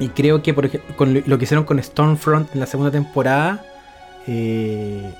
Y 0.00 0.08
creo 0.08 0.42
que 0.42 0.54
por 0.54 0.66
ejemplo, 0.66 0.96
con 0.96 1.14
lo 1.14 1.38
que 1.38 1.44
hicieron 1.44 1.64
con 1.64 1.82
Stormfront 1.82 2.54
en 2.54 2.60
la 2.60 2.66
segunda 2.66 2.90
temporada 2.90 3.64
eh, 4.26 5.12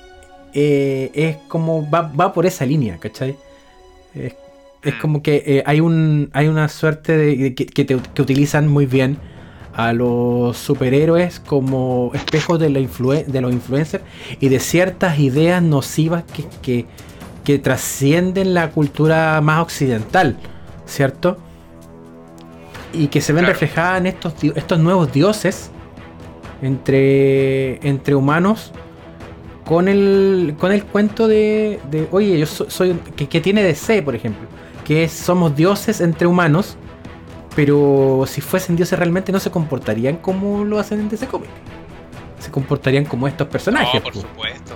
eh, 0.53 1.11
es 1.13 1.37
como 1.47 1.89
va, 1.89 2.01
va 2.01 2.33
por 2.33 2.45
esa 2.45 2.65
línea, 2.65 2.97
¿cachai? 2.97 3.35
Es, 4.13 4.33
mm. 4.83 4.99
como 5.01 5.23
que 5.23 5.43
eh, 5.45 5.63
hay 5.65 5.79
un 5.79 6.29
hay 6.33 6.47
una 6.47 6.67
suerte 6.67 7.17
de, 7.17 7.55
que, 7.55 7.95
utilizan 8.21 8.67
muy 8.67 8.85
bien 8.85 9.17
a 9.73 9.93
los 9.93 10.57
superhéroes 10.57 11.39
como 11.39 12.11
espejos 12.13 12.59
de, 12.59 12.69
la 12.69 12.79
de 12.79 13.41
los 13.41 13.51
influencers 13.51 14.03
y 14.39 14.49
de 14.49 14.59
ciertas 14.59 15.17
ideas 15.17 15.63
nocivas 15.63 16.23
que, 16.61 16.85
que, 17.43 17.59
trascienden 17.59 18.53
la 18.53 18.69
cultura 18.69 19.41
más 19.41 19.61
occidental, 19.61 20.37
¿cierto? 20.85 21.37
Y 22.93 23.07
que 23.07 23.21
se 23.21 23.33
ven 23.33 23.45
reflejadas 23.45 23.99
en 23.99 24.07
estos, 24.07 24.33
estos 24.55 24.79
nuevos 24.79 25.11
dioses 25.11 25.71
entre, 26.61 27.85
entre 27.87 28.15
humanos 28.15 28.71
con 29.65 29.87
el, 29.87 30.55
con 30.59 30.71
el 30.71 30.85
cuento 30.85 31.27
de, 31.27 31.79
de 31.89 32.07
oye, 32.11 32.37
yo 32.37 32.45
soy, 32.45 32.93
que, 33.15 33.27
que, 33.27 33.41
tiene 33.41 33.63
DC, 33.63 34.01
por 34.03 34.15
ejemplo, 34.15 34.47
que 34.85 35.07
somos 35.07 35.55
dioses 35.55 36.01
entre 36.01 36.27
humanos, 36.27 36.77
pero 37.55 38.25
si 38.27 38.41
fuesen 38.41 38.75
dioses 38.75 38.97
realmente 38.97 39.31
no 39.31 39.39
se 39.39 39.51
comportarían 39.51 40.17
como 40.17 40.63
lo 40.63 40.79
hacen 40.79 40.99
en 40.99 41.09
DC 41.09 41.27
Comics. 41.27 41.51
Se 42.39 42.51
comportarían 42.51 43.05
como 43.05 43.27
estos 43.27 43.47
personajes. 43.47 44.01
por 44.01 44.13
supuesto. 44.13 44.75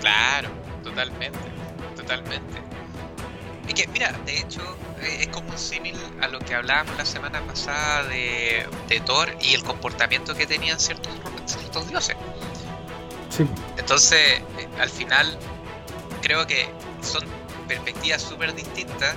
Claro, 0.00 0.48
totalmente, 0.84 1.38
totalmente. 1.96 2.62
Y 3.68 3.72
que, 3.72 3.88
mira, 3.88 4.12
de 4.24 4.38
hecho, 4.38 4.60
a 6.22 6.28
lo 6.28 6.38
que 6.38 6.54
hablábamos 6.54 6.96
la 6.96 7.04
semana 7.04 7.40
pasada 7.42 8.04
de, 8.04 8.66
de 8.88 9.00
Thor 9.00 9.36
y 9.40 9.54
el 9.54 9.64
comportamiento 9.64 10.34
que 10.34 10.46
tenían 10.46 10.78
ciertos, 10.78 11.12
ciertos 11.46 11.88
dioses. 11.88 12.16
Entonces, 13.76 14.20
eh, 14.20 14.68
al 14.78 14.88
final, 14.88 15.36
creo 16.22 16.46
que 16.46 16.68
son 17.00 17.24
perspectivas 17.66 18.22
súper 18.22 18.54
distintas 18.54 19.16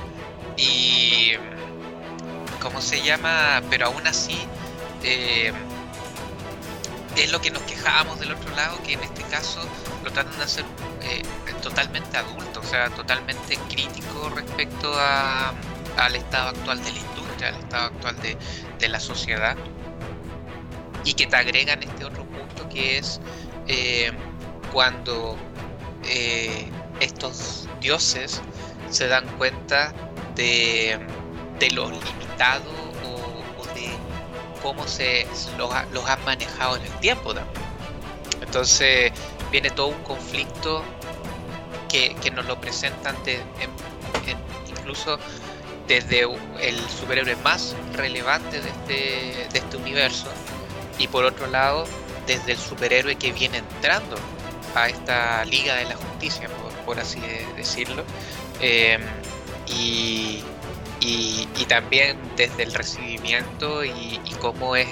y, 0.57 1.33
¿cómo 2.61 2.81
se 2.81 3.01
llama? 3.03 3.61
Pero 3.69 3.87
aún 3.87 4.07
así, 4.07 4.39
eh, 5.03 5.53
es 7.15 7.31
lo 7.31 7.39
que 7.39 7.51
nos 7.51 7.61
quejábamos 7.63 8.19
del 8.19 8.31
otro 8.31 8.55
lado, 8.55 8.81
que 8.83 8.93
en 8.93 9.03
este 9.03 9.21
caso 9.23 9.61
lo 10.03 10.11
tratan 10.11 10.37
de 10.37 10.43
hacer 10.43 10.65
eh, 11.03 11.21
totalmente 11.61 12.17
adulto, 12.17 12.61
o 12.61 12.63
sea, 12.63 12.89
totalmente 12.89 13.57
crítico 13.69 14.29
respecto 14.29 14.93
a, 14.97 15.53
al 15.97 16.15
estado 16.15 16.49
actual 16.49 16.83
de 16.83 16.91
la 16.91 16.99
industria, 16.99 17.47
al 17.49 17.55
estado 17.55 17.85
actual 17.85 18.21
de, 18.21 18.37
de 18.79 18.89
la 18.89 18.99
sociedad, 18.99 19.55
y 21.05 21.13
que 21.13 21.27
te 21.27 21.35
agregan 21.35 21.81
este 21.83 22.03
otro 22.03 22.25
punto 22.25 22.67
que 22.67 22.97
es 22.97 23.21
eh, 23.67 24.11
cuando 24.73 25.37
eh, 26.03 26.67
estos 26.99 27.67
dioses 27.79 28.41
se 28.89 29.07
dan 29.07 29.25
cuenta 29.37 29.93
de, 30.35 30.99
de 31.59 31.71
lo 31.71 31.89
limitado 31.89 32.71
o, 33.03 33.65
de 33.75 33.89
cómo 34.61 34.87
se 34.87 35.27
los, 35.57 35.71
los, 35.91 36.09
han 36.09 36.23
manejado 36.25 36.77
en 36.77 36.83
el 36.83 36.91
tiempo 36.99 37.33
Entonces 38.41 39.11
viene 39.51 39.69
todo 39.69 39.87
un 39.87 40.03
conflicto 40.03 40.83
que, 41.89 42.15
nos 42.31 42.45
lo 42.45 42.59
presentan 42.59 43.15
incluso 44.67 45.17
desde 45.87 46.27
el 46.61 46.79
superhéroe 46.89 47.35
más 47.37 47.75
relevante 47.93 48.59
de 48.61 48.69
este, 48.69 49.47
de 49.51 49.59
este 49.59 49.77
universo 49.77 50.27
y 50.97 51.07
por 51.07 51.25
otro 51.25 51.47
lado 51.47 51.85
desde 52.25 52.53
el 52.53 52.57
superhéroe 52.57 53.15
que 53.15 53.31
viene 53.31 53.59
entrando 53.59 54.15
a 54.73 54.89
esta 54.89 55.45
Liga 55.45 55.75
de 55.75 55.85
la 55.85 55.95
Justicia, 55.95 56.49
por, 56.85 56.99
así 56.99 57.21
decirlo, 57.55 58.03
em, 58.59 59.01
y, 59.67 60.43
y, 60.99 61.65
también 61.67 62.17
desde 62.35 62.63
el 62.63 62.73
recibimiento 62.73 63.83
y, 63.83 64.19
cómo 64.39 64.75
es 64.75 64.87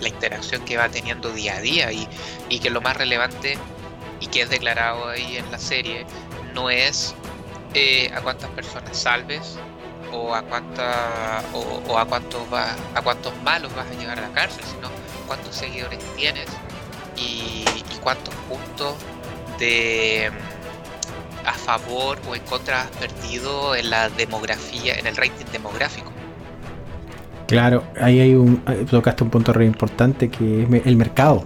la 0.00 0.08
interacción 0.08 0.64
que 0.64 0.76
va 0.76 0.88
teniendo 0.88 1.30
día 1.30 1.56
a 1.56 1.60
día 1.60 1.92
y, 1.92 2.08
y 2.48 2.58
que 2.58 2.70
lo 2.70 2.80
más 2.80 2.96
relevante 2.96 3.56
y 4.20 4.26
que 4.26 4.42
es 4.42 4.50
declarado 4.50 5.08
ahí 5.08 5.36
en 5.36 5.48
la 5.52 5.58
serie 5.58 6.04
no 6.54 6.70
es 6.70 7.14
eh, 7.74 8.10
a 8.14 8.20
cuántas 8.22 8.50
personas 8.50 8.98
salves 8.98 9.58
o 10.16 10.34
a 10.34 10.42
cuánta 10.42 11.42
o, 11.52 11.98
a 11.98 12.04
cuántos 12.06 12.40
va, 12.52 12.74
a 12.94 13.02
cuántos 13.02 13.32
malos 13.42 13.74
vas 13.74 13.86
a 13.86 13.94
llevar 13.94 14.18
a 14.18 14.22
la 14.22 14.32
cárcel, 14.32 14.64
sino 14.64 14.88
cuántos 15.26 15.54
seguidores 15.54 15.98
tienes 16.16 16.46
y, 17.16 17.64
cuántos 18.02 18.34
puntos 18.48 18.94
de 19.58 20.30
a 21.44 21.52
favor 21.52 22.18
o 22.28 22.36
en 22.36 22.42
contra 22.42 22.82
has 22.82 22.90
perdido 22.90 23.74
en 23.74 23.90
la 23.90 24.08
demografía, 24.10 24.94
en 24.94 25.08
el 25.08 25.16
rating 25.16 25.46
demográfico. 25.50 26.12
Claro, 27.48 27.82
ahí 28.00 28.20
hay 28.20 28.34
un 28.34 28.62
tocaste 28.88 29.24
un 29.24 29.30
punto 29.30 29.52
re 29.52 29.66
importante 29.66 30.28
que 30.28 30.62
es 30.62 30.86
el 30.86 30.96
mercado. 30.96 31.44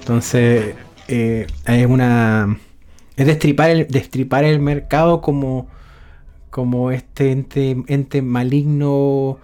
Entonces, 0.00 0.74
eh, 1.06 1.46
es 1.66 1.86
una 1.86 2.58
es 3.16 3.26
destripar 3.26 3.70
el, 3.70 3.86
destripar 3.86 4.44
el 4.44 4.58
mercado 4.58 5.20
como 5.20 5.68
como 6.54 6.92
este 6.92 7.32
ente, 7.32 7.74
ente 7.88 8.22
maligno 8.22 9.40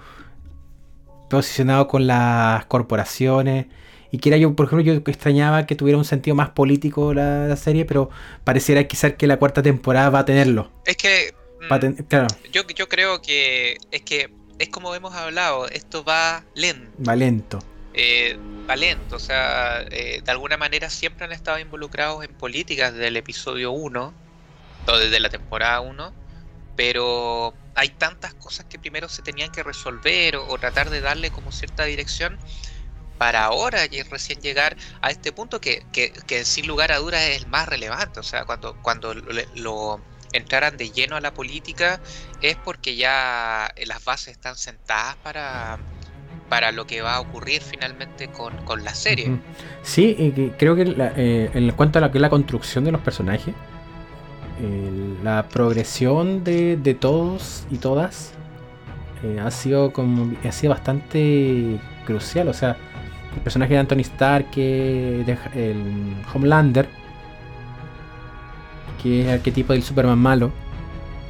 posicionado 1.28 1.88
con 1.88 2.06
las 2.06 2.66
corporaciones 2.66 3.66
y 4.12 4.18
que 4.18 4.28
era 4.28 4.38
yo, 4.38 4.54
por 4.54 4.66
ejemplo, 4.66 4.84
yo 4.84 4.92
extrañaba 5.04 5.66
que 5.66 5.74
tuviera 5.74 5.98
un 5.98 6.04
sentido 6.04 6.36
más 6.36 6.50
político 6.50 7.12
la, 7.12 7.56
serie, 7.56 7.84
pero 7.84 8.10
pareciera 8.44 8.84
quizás 8.84 9.14
que 9.14 9.26
la 9.26 9.38
cuarta 9.38 9.60
temporada 9.60 10.08
va 10.10 10.20
a 10.20 10.24
tenerlo. 10.24 10.70
Es 10.84 10.96
que. 10.96 11.34
Mm, 11.68 12.02
claro. 12.04 12.28
Yo, 12.52 12.62
yo 12.76 12.88
creo 12.88 13.20
que 13.20 13.76
es 13.90 14.02
que 14.02 14.32
es 14.60 14.68
como 14.68 14.94
hemos 14.94 15.12
hablado, 15.12 15.66
esto 15.68 16.04
va 16.04 16.44
lento. 16.54 16.92
Va 17.02 17.16
lento. 17.16 17.58
Eh, 17.92 18.38
va 18.70 18.76
lento, 18.76 19.16
o 19.16 19.18
sea, 19.18 19.82
eh, 19.90 20.22
de 20.24 20.30
alguna 20.30 20.56
manera 20.56 20.88
siempre 20.90 21.24
han 21.24 21.32
estado 21.32 21.58
involucrados 21.58 22.22
en 22.24 22.32
políticas 22.34 22.92
desde 22.92 23.08
el 23.08 23.16
episodio 23.16 23.72
1, 23.72 24.14
o 24.86 24.96
desde 24.96 25.18
la 25.18 25.28
temporada 25.28 25.80
1, 25.80 26.19
pero 26.76 27.54
hay 27.74 27.90
tantas 27.90 28.34
cosas 28.34 28.66
que 28.66 28.78
primero 28.78 29.08
se 29.08 29.22
tenían 29.22 29.50
que 29.52 29.62
resolver 29.62 30.36
o 30.36 30.58
tratar 30.58 30.90
de 30.90 31.00
darle 31.00 31.30
como 31.30 31.52
cierta 31.52 31.84
dirección 31.84 32.38
para 33.18 33.44
ahora 33.44 33.84
y 33.90 34.02
recién 34.02 34.40
llegar 34.40 34.76
a 35.02 35.10
este 35.10 35.30
punto 35.30 35.60
que, 35.60 35.84
sin 36.44 36.66
lugar 36.66 36.90
a 36.90 36.98
dudas 36.98 37.20
es 37.22 37.42
el 37.42 37.48
más 37.48 37.68
relevante. 37.68 38.18
O 38.18 38.22
sea, 38.22 38.46
cuando, 38.46 38.76
cuando 38.80 39.12
lo, 39.12 40.00
entraran 40.32 40.76
de 40.76 40.90
lleno 40.90 41.16
a 41.16 41.20
la 41.20 41.34
política 41.34 42.00
es 42.40 42.56
porque 42.56 42.96
ya 42.96 43.72
las 43.84 44.04
bases 44.04 44.28
están 44.28 44.56
sentadas 44.56 45.16
para, 45.16 45.78
para 46.48 46.72
lo 46.72 46.86
que 46.86 47.02
va 47.02 47.16
a 47.16 47.20
ocurrir 47.20 47.60
finalmente 47.62 48.28
con, 48.28 48.84
la 48.84 48.94
serie. 48.94 49.38
Sí, 49.82 50.32
creo 50.58 50.74
que 50.74 50.94
eh, 51.16 51.50
en 51.52 51.70
cuanto 51.72 51.98
a 51.98 52.02
la, 52.02 52.10
la 52.12 52.30
construcción 52.30 52.84
de 52.84 52.92
los 52.92 53.02
personajes, 53.02 53.54
la 55.22 55.48
progresión 55.48 56.44
de, 56.44 56.76
de, 56.76 56.94
todos 56.94 57.64
y 57.70 57.76
todas 57.76 58.32
eh, 59.22 59.38
ha 59.40 59.50
sido 59.50 59.92
como 59.92 60.32
ha 60.46 60.52
sido 60.52 60.72
bastante 60.72 61.78
crucial. 62.06 62.48
O 62.48 62.54
sea, 62.54 62.76
el 63.34 63.42
personaje 63.42 63.74
de 63.74 63.78
Anthony 63.78 64.00
Stark, 64.00 64.46
el 64.56 66.16
Homelander, 66.32 66.88
que 69.02 69.20
es 69.20 69.26
el 69.26 69.32
arquetipo 69.32 69.72
del 69.72 69.82
Superman 69.82 70.18
malo, 70.18 70.50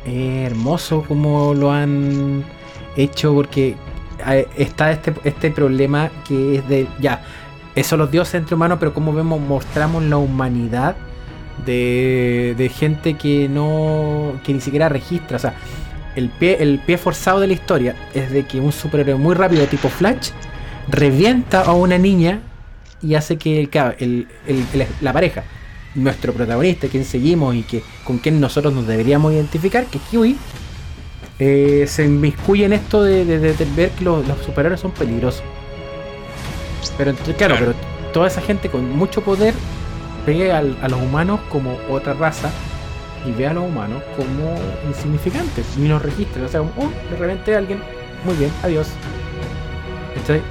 es 0.04 0.50
hermoso 0.50 1.04
como 1.06 1.54
lo 1.54 1.70
han 1.70 2.44
hecho 2.96 3.34
porque 3.34 3.76
eh, 4.26 4.48
está 4.56 4.92
este, 4.92 5.14
este 5.24 5.50
problema 5.50 6.10
que 6.26 6.56
es 6.56 6.68
de, 6.68 6.86
ya, 7.00 7.22
eso 7.74 7.96
los 7.96 8.10
dioses 8.10 8.34
entre 8.34 8.54
humanos, 8.54 8.78
pero 8.80 8.92
como 8.92 9.12
vemos, 9.12 9.40
mostramos 9.40 10.02
la 10.04 10.16
humanidad 10.16 10.96
de, 11.64 12.54
de 12.56 12.68
gente 12.68 13.14
que 13.14 13.48
no, 13.48 14.40
que 14.44 14.52
ni 14.52 14.60
siquiera 14.60 14.88
registra, 14.88 15.36
o 15.36 15.40
sea, 15.40 15.54
el 16.16 16.28
pie, 16.28 16.58
el 16.60 16.78
pie 16.78 16.98
forzado 16.98 17.40
de 17.40 17.46
la 17.46 17.52
historia 17.52 17.94
es 18.14 18.30
de 18.30 18.44
que 18.44 18.60
un 18.60 18.72
superhéroe 18.72 19.16
muy 19.16 19.34
rápido 19.34 19.66
tipo 19.66 19.88
Flash 19.88 20.30
revienta 20.88 21.62
a 21.62 21.72
una 21.72 21.98
niña 21.98 22.40
y 23.02 23.14
hace 23.14 23.38
que 23.38 23.68
el, 23.98 24.28
la 25.00 25.12
pareja, 25.12 25.44
nuestro 25.94 26.32
protagonista, 26.32 26.88
quien 26.88 27.04
seguimos 27.04 27.54
y 27.54 27.62
que 27.62 27.82
con 28.04 28.18
quien 28.18 28.40
nosotros 28.40 28.74
nos 28.74 28.86
deberíamos 28.86 29.32
identificar, 29.32 29.86
que 29.86 29.98
es 29.98 30.04
Kiwi, 30.10 30.36
eh, 31.38 31.86
se 31.88 32.04
inmiscuye 32.04 32.66
en 32.66 32.74
esto 32.74 33.02
de, 33.02 33.24
ver 33.74 33.90
que 33.90 34.04
los, 34.04 34.26
superhéroes 34.44 34.80
son 34.80 34.90
peligrosos. 34.90 35.42
Pero 36.98 37.10
entonces, 37.10 37.36
claro, 37.36 37.56
pero 37.58 37.74
toda 38.12 38.26
esa 38.26 38.42
gente 38.42 38.68
con 38.68 38.90
mucho 38.90 39.22
poder 39.22 39.54
ve 40.26 40.52
a 40.52 40.62
los 40.62 41.00
humanos 41.00 41.40
como 41.48 41.78
otra 41.88 42.14
raza 42.14 42.50
y 43.26 43.32
ve 43.32 43.46
a 43.46 43.52
los 43.52 43.64
humanos 43.64 44.02
como 44.16 44.58
insignificantes 44.88 45.66
y 45.76 45.80
nos 45.80 46.02
registra. 46.02 46.44
O 46.44 46.48
sea, 46.48 46.60
de 46.60 47.16
repente 47.16 47.56
alguien, 47.56 47.82
muy 48.24 48.34
bien, 48.36 48.52
adiós. 48.62 48.88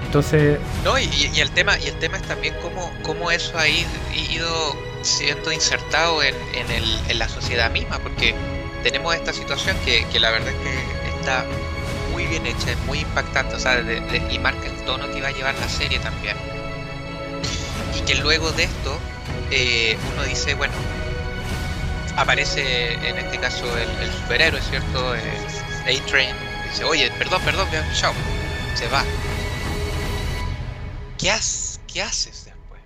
Entonces. 0.06 0.60
No, 0.84 0.98
y, 0.98 1.40
el 1.40 1.52
tema, 1.52 1.78
y 1.80 1.88
el 1.88 1.96
tema 2.00 2.18
es 2.18 2.24
también 2.24 2.56
cómo, 2.62 2.92
cómo 3.04 3.32
eso 3.32 3.58
ha 3.58 3.68
ido 3.68 4.76
siendo 5.02 5.52
insertado 5.52 6.22
en, 6.24 6.36
en, 6.54 6.70
el, 6.72 7.00
en, 7.08 7.20
la 7.20 7.30
sociedad 7.30 7.72
misma, 7.72 8.00
porque 8.00 8.36
tenemos 8.84 9.16
esta 9.16 9.32
situación 9.34 9.78
que, 9.86 10.06
que, 10.12 10.20
la 10.20 10.32
verdad 10.32 10.50
es 10.50 10.56
que 10.56 11.20
está 11.20 11.46
muy 12.12 12.26
bien 12.26 12.46
hecha, 12.46 12.72
es 12.72 12.78
muy 12.86 13.00
impactante, 13.00 13.56
o 13.56 13.60
sea, 13.60 13.82
y 14.30 14.40
marca 14.40 14.68
el 14.68 14.86
tono 14.86 15.10
que 15.12 15.22
va 15.22 15.30
a 15.30 15.32
llevar 15.32 15.56
la 15.56 15.70
serie 15.70 16.00
también. 16.00 16.36
Y 17.98 18.02
que 18.02 18.16
luego 18.16 18.52
de 18.52 18.64
esto, 18.64 18.98
eh, 19.52 19.98
uno 20.14 20.24
dice, 20.24 20.54
bueno, 20.54 20.74
aparece 22.16 22.94
en 22.94 23.18
este 23.18 23.40
caso 23.40 23.66
el, 23.78 24.12
superhéroe, 24.12 24.62
¿cierto? 24.62 25.16
Eh, 25.16 25.22
A-Train, 25.86 26.36
dice, 26.70 26.84
oye, 26.84 27.10
perdón, 27.18 27.42
perdón, 27.44 27.68
chao, 27.94 28.14
se 28.76 28.88
va. 28.88 29.04
¿Qué, 31.18 31.34
¿Qué 31.88 32.02
haces 32.02 32.46
después? 32.46 32.82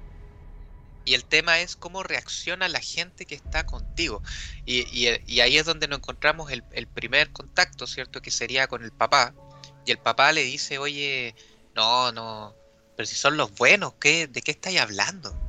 Y 1.05 1.15
el 1.15 1.25
tema 1.25 1.59
es 1.59 1.75
cómo 1.75 2.03
reacciona 2.03 2.69
la 2.69 2.79
gente 2.79 3.25
que 3.25 3.35
está 3.35 3.65
contigo. 3.65 4.21
Y, 4.65 5.07
ahí 5.39 5.57
es 5.57 5.65
donde 5.65 5.87
nos 5.87 5.99
encontramos 5.99 6.51
el, 6.51 6.87
primer 6.87 7.31
contacto, 7.31 7.87
¿cierto? 7.87 8.21
Que 8.21 8.31
sería 8.31 8.67
con 8.67 8.83
el 8.83 8.91
papá. 8.91 9.33
Y 9.85 9.91
el 9.91 9.97
papá 9.97 10.31
le 10.31 10.43
dice, 10.43 10.77
oye, 10.77 11.35
no, 11.75 12.11
no, 12.13 12.55
pero 12.95 13.05
si 13.05 13.15
son 13.15 13.35
los 13.35 13.53
buenos, 13.55 13.95
¿qué, 13.99 14.27
¿de 14.27 14.41
qué 14.41 14.51
estáis 14.51 14.79
hablando? 14.79 15.42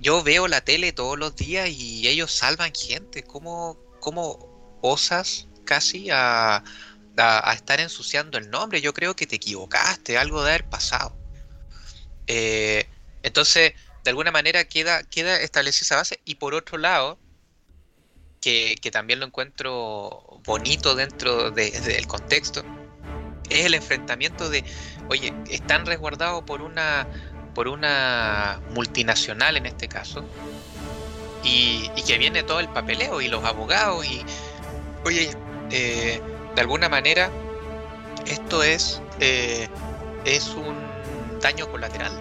Yo 0.00 0.22
veo 0.22 0.48
la 0.48 0.60
tele 0.60 0.92
todos 0.92 1.18
los 1.18 1.34
días 1.36 1.68
y 1.70 2.06
ellos 2.08 2.32
salvan 2.32 2.72
gente. 2.74 3.22
¿Cómo, 3.22 3.78
cómo 4.00 4.78
osas 4.82 5.48
casi 5.64 6.08
a, 6.10 6.62
estar 7.54 7.80
ensuciando 7.80 8.38
el 8.38 8.50
nombre? 8.50 8.80
Yo 8.80 8.92
creo 8.92 9.16
que 9.16 9.26
te 9.26 9.36
equivocaste, 9.36 10.18
algo 10.18 10.42
de 10.42 10.50
haber 10.50 10.68
pasado. 10.68 11.16
Eh, 12.26 12.86
entonces, 13.22 13.72
de 14.04 14.10
alguna 14.10 14.30
manera 14.30 14.64
queda, 14.64 15.02
queda 15.04 15.40
establecida 15.40 15.84
esa 15.84 15.96
base. 15.96 16.20
Y 16.24 16.36
por 16.36 16.54
otro 16.54 16.78
lado, 16.78 17.18
que, 18.40 18.90
también 18.92 19.20
lo 19.20 19.26
encuentro 19.26 20.40
bonito 20.44 20.94
dentro 20.94 21.50
del 21.50 22.06
contexto, 22.06 22.64
es 23.50 23.64
el 23.64 23.74
enfrentamiento 23.74 24.48
de, 24.50 24.64
oye, 25.08 25.32
están 25.50 25.86
resguardados 25.86 26.44
por 26.44 26.62
una 26.62 27.06
por 27.58 27.66
una 27.66 28.60
multinacional 28.70 29.56
en 29.56 29.66
este 29.66 29.88
caso, 29.88 30.24
y, 31.42 31.90
que 32.06 32.16
viene 32.16 32.44
todo 32.44 32.60
el 32.60 32.68
papeleo 32.68 33.20
y 33.20 33.26
los 33.26 33.44
abogados 33.44 34.06
y, 34.06 34.24
oye, 35.04 35.32
eh, 35.72 36.22
de 36.54 36.60
alguna 36.60 36.88
manera 36.88 37.32
esto 38.26 38.62
es, 38.62 39.02
eh, 39.18 39.66
es 40.24 40.50
un 40.50 40.76
daño 41.40 41.68
colateral, 41.68 42.12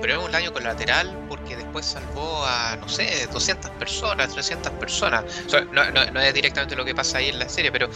pero 0.00 0.18
es 0.18 0.26
un 0.26 0.32
daño 0.32 0.52
colateral 0.52 1.16
porque 1.28 1.54
después 1.54 1.86
salvó 1.86 2.44
a, 2.44 2.74
no 2.74 2.88
sé, 2.88 3.28
200 3.32 3.70
personas, 3.70 4.32
300 4.32 4.72
personas. 4.72 5.22
no, 5.70 6.20
es 6.20 6.34
directamente 6.34 6.74
lo 6.74 6.84
que 6.84 6.92
pasa 6.92 7.18
ahí 7.18 7.28
en 7.28 7.38
la 7.38 7.48
serie, 7.48 7.70
pero 7.70 7.88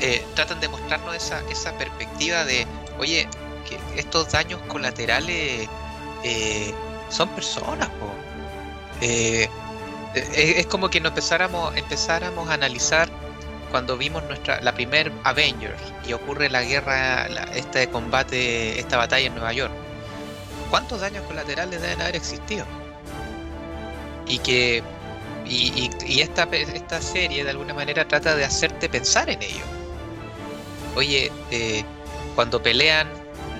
eh, 0.00 0.26
tratan 0.34 0.58
de 0.58 0.66
mostrarnos 0.66 1.14
esa, 1.14 1.40
esa 1.48 1.78
perspectiva 1.78 2.44
de, 2.44 2.66
oye, 2.98 3.28
que 3.68 4.00
estos 4.00 4.32
daños 4.32 4.60
colaterales 4.66 5.68
eh, 6.24 6.74
son 7.08 7.28
personas. 7.30 7.88
Eh, 9.00 9.48
eh, 10.14 10.54
es 10.56 10.66
como 10.66 10.90
que 10.90 11.00
nos 11.00 11.10
empezáramos, 11.10 11.76
empezáramos 11.76 12.48
a 12.48 12.54
analizar 12.54 13.08
cuando 13.70 13.96
vimos 13.96 14.24
nuestra 14.24 14.60
la 14.62 14.72
primer 14.72 15.12
Avengers 15.24 15.80
y 16.06 16.12
ocurre 16.14 16.48
la 16.48 16.62
guerra, 16.62 17.26
este 17.54 17.88
combate, 17.90 18.80
esta 18.80 18.96
batalla 18.96 19.26
en 19.26 19.34
Nueva 19.34 19.52
York. 19.52 19.72
¿Cuántos 20.70 21.00
daños 21.00 21.24
colaterales 21.24 21.80
deben 21.80 22.00
haber 22.00 22.16
existido? 22.16 22.64
Y 24.26 24.38
que 24.38 24.82
y, 25.46 26.20
esta, 26.20 26.42
esta 26.52 27.00
serie 27.00 27.42
de 27.42 27.50
alguna 27.50 27.72
manera 27.72 28.06
trata 28.06 28.34
de 28.34 28.44
hacerte 28.44 28.88
pensar 28.88 29.30
en 29.30 29.42
ello. 29.42 29.64
Oye, 30.94 31.30
cuando 32.34 32.62
pelean 32.62 33.08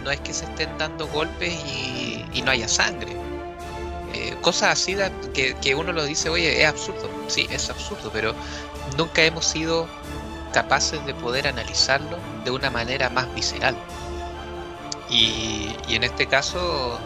no 0.08 0.14
es 0.14 0.20
que 0.20 0.32
se 0.32 0.46
estén 0.46 0.70
dando 0.78 1.06
golpes 1.08 1.52
y, 2.32 2.40
no 2.42 2.50
haya 2.50 2.66
sangre. 2.66 3.14
Eh, 4.14 4.34
cosas 4.40 4.72
así 4.72 4.96
que, 5.34 5.74
uno 5.74 5.92
lo 5.92 6.02
dice, 6.04 6.30
oye, 6.30 6.62
es 6.62 6.66
absurdo. 6.66 7.10
Sí, 7.26 7.46
es 7.50 7.68
absurdo, 7.68 8.10
pero 8.10 8.34
nunca 8.96 9.22
hemos 9.22 9.44
sido 9.44 9.86
capaces 10.54 11.04
de 11.04 11.12
poder 11.12 11.46
analizarlo 11.46 12.16
de 12.42 12.50
una 12.50 12.70
manera 12.70 13.10
más 13.10 13.32
visceral. 13.34 13.76
Y, 15.10 15.76
en 15.90 16.04
este 16.04 16.26
caso 16.26 16.98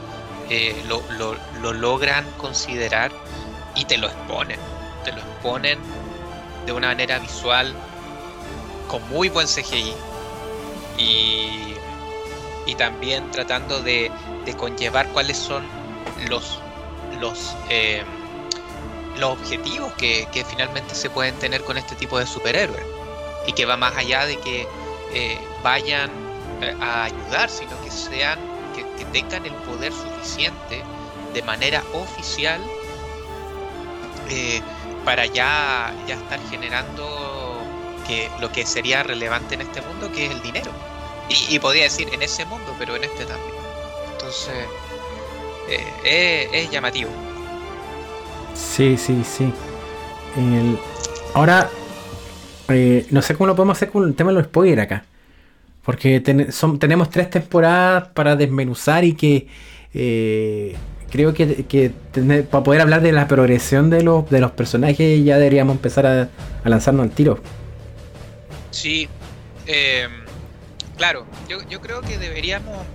eh, 0.48 0.80
lo, 0.86 1.02
lo, 1.18 1.72
logran 1.72 2.24
considerar 2.38 3.10
y 3.74 3.84
te 3.84 3.98
lo 3.98 4.06
exponen. 4.06 4.60
Te 5.02 5.10
lo 5.10 5.18
exponen 5.18 5.80
de 6.66 6.72
una 6.72 6.86
manera 6.88 7.18
visual 7.18 7.74
con 8.86 9.02
muy 9.08 9.28
buen 9.28 9.48
CGI. 9.48 9.92
Y 10.98 11.71
y 12.66 12.74
también 12.74 13.30
tratando 13.30 13.82
de, 13.82 14.10
conllevar 14.56 15.08
cuáles 15.08 15.36
son 15.36 15.64
los, 16.28 16.60
los, 17.20 17.56
eh, 17.68 18.02
los 19.18 19.30
objetivos 19.30 19.92
que, 19.94 20.26
finalmente 20.48 20.94
se 20.94 21.10
pueden 21.10 21.34
tener 21.36 21.62
con 21.62 21.78
este 21.78 21.94
tipo 21.94 22.18
de 22.18 22.26
superhéroes 22.26 22.84
y 23.46 23.52
que 23.52 23.64
va 23.64 23.76
más 23.76 23.96
allá 23.96 24.26
de 24.26 24.38
que 24.38 24.66
eh, 25.12 25.38
vayan 25.62 26.10
eh, 26.60 26.74
a 26.80 27.04
ayudar, 27.04 27.50
sino 27.50 27.80
que 27.82 27.90
sean 27.90 28.38
que, 28.74 28.82
tengan 29.12 29.44
el 29.44 29.52
poder 29.52 29.92
suficiente 29.92 30.82
de 31.34 31.42
manera 31.42 31.82
oficial 31.92 32.60
para 35.04 35.26
ya, 35.26 35.92
ya 36.06 36.14
estar 36.14 36.40
generando 36.48 37.06
que 38.06 38.30
lo 38.40 38.50
que 38.50 38.64
sería 38.64 39.02
relevante 39.02 39.54
en 39.54 39.62
este 39.62 39.82
mundo, 39.82 40.10
que 40.12 40.26
es 40.26 40.32
el 40.32 40.40
dinero. 40.40 40.70
Y, 41.28 41.58
podría 41.58 41.84
decir 41.84 42.08
en 42.12 42.20
ese 42.20 42.44
mundo, 42.44 42.74
pero 42.78 42.94
en 42.96 43.04
este 43.04 43.24
también. 43.24 43.54
Entonces, 44.12 44.66
eh, 46.04 46.48
es, 46.52 46.70
llamativo. 46.70 47.10
Sí, 48.54 48.96
sí, 48.98 49.22
sí. 49.24 49.50
ahora, 51.32 51.70
eh, 52.68 53.06
no 53.10 53.22
sé 53.22 53.34
cómo 53.34 53.46
lo 53.46 53.56
podemos 53.56 53.78
hacer 53.78 53.90
con 53.90 54.06
el 54.06 54.14
tema 54.14 54.30
de 54.30 54.36
los 54.36 54.44
spoilers 54.44 54.82
acá. 54.82 55.04
Porque 55.84 56.20
tenemos 56.20 57.10
tres 57.10 57.30
temporadas 57.30 58.08
para 58.08 58.36
desmenuzar 58.36 59.04
y 59.04 59.14
que, 59.14 59.48
eh, 59.94 60.76
creo 61.10 61.34
que, 61.34 61.92
para 62.50 62.64
poder 62.64 62.80
hablar 62.80 63.02
de 63.02 63.12
la 63.12 63.28
progresión 63.28 63.90
de 63.90 64.02
los, 64.02 64.28
de 64.30 64.40
los 64.40 64.52
personajes 64.52 65.24
ya 65.24 65.36
deberíamos 65.38 65.76
empezar 65.76 66.06
a, 66.06 66.28
lanzarnos 66.64 67.04
al 67.04 67.10
tiro. 67.10 67.40
Sí, 68.70 69.08
eh, 69.66 70.08
claro, 71.02 71.26
yo, 71.48 71.80
creo 71.80 72.00
que 72.00 72.16
deberíamos, 72.16 72.86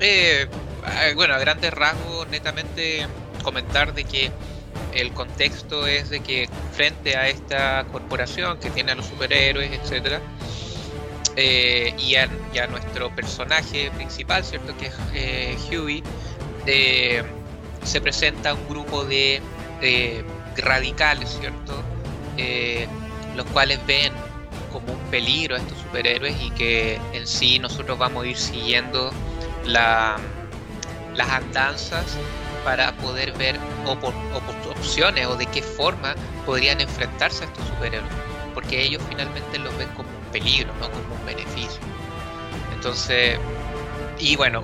eh, 0.00 0.48
bueno, 1.14 1.34
a 1.34 1.38
grandes 1.38 1.70
rasgos, 1.70 2.26
netamente 2.28 3.06
comentar 3.42 3.92
de 3.92 4.04
que 4.04 4.30
el 4.94 5.12
contexto 5.12 5.86
es 5.86 6.08
de 6.08 6.20
que 6.20 6.48
frente 6.72 7.14
a 7.14 7.28
esta 7.28 7.84
corporación 7.92 8.58
que 8.58 8.70
tiene 8.70 8.92
a 8.92 8.94
los 8.94 9.04
superhéroes, 9.04 9.70
etcétera, 9.70 10.22
eh, 11.36 11.94
y, 11.98 12.14
a, 12.14 12.26
nuestro 12.68 13.14
personaje 13.14 13.90
principal, 13.90 14.42
¿cierto? 14.42 14.74
Que 14.78 14.86
es 15.52 15.70
Huey, 15.70 16.02
se 17.84 18.00
presenta 18.00 18.54
un 18.54 18.66
grupo 18.66 19.04
de 19.04 19.42
radicales, 20.56 21.36
¿cierto? 21.38 21.82
Eh, 22.38 22.86
los 23.36 23.44
cuales 23.48 23.78
ven 23.86 24.10
peligro 25.14 25.54
a 25.54 25.58
estos 25.60 25.78
superhéroes 25.78 26.34
y 26.42 26.50
que 26.50 27.00
en 27.12 27.24
sí 27.24 27.60
nosotros 27.60 27.96
vamos 27.96 28.24
a 28.24 28.26
ir 28.26 28.36
siguiendo 28.36 29.12
la, 29.64 30.16
las 31.14 31.28
andanzas 31.30 32.18
para 32.64 32.90
poder 32.96 33.30
ver 33.34 33.56
opciones 33.86 35.26
o 35.28 35.36
de 35.36 35.46
qué 35.46 35.62
forma 35.62 36.16
podrían 36.44 36.80
enfrentarse 36.80 37.44
a 37.44 37.46
estos 37.46 37.64
superhéroes, 37.68 38.10
porque 38.54 38.82
ellos 38.82 39.00
finalmente 39.08 39.56
los 39.60 39.76
ven 39.78 39.88
como 39.90 40.08
un 40.08 40.32
peligro, 40.32 40.74
no 40.80 40.90
como 40.90 41.14
un 41.14 41.24
beneficio. 41.24 41.80
Entonces, 42.74 43.38
y 44.18 44.34
bueno, 44.34 44.62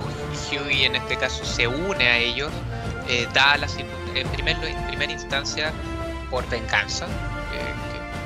Huey 0.51 0.83
en 0.83 0.97
este 0.97 1.15
caso 1.15 1.45
se 1.45 1.65
une 1.65 2.07
a 2.09 2.17
ellos, 2.17 2.51
eh, 3.07 3.25
da 3.33 3.55
la, 3.55 3.67
en, 4.15 4.27
primer, 4.27 4.61
en 4.65 4.87
primera 4.87 5.13
instancia 5.13 5.71
por 6.29 6.45
venganza, 6.49 7.07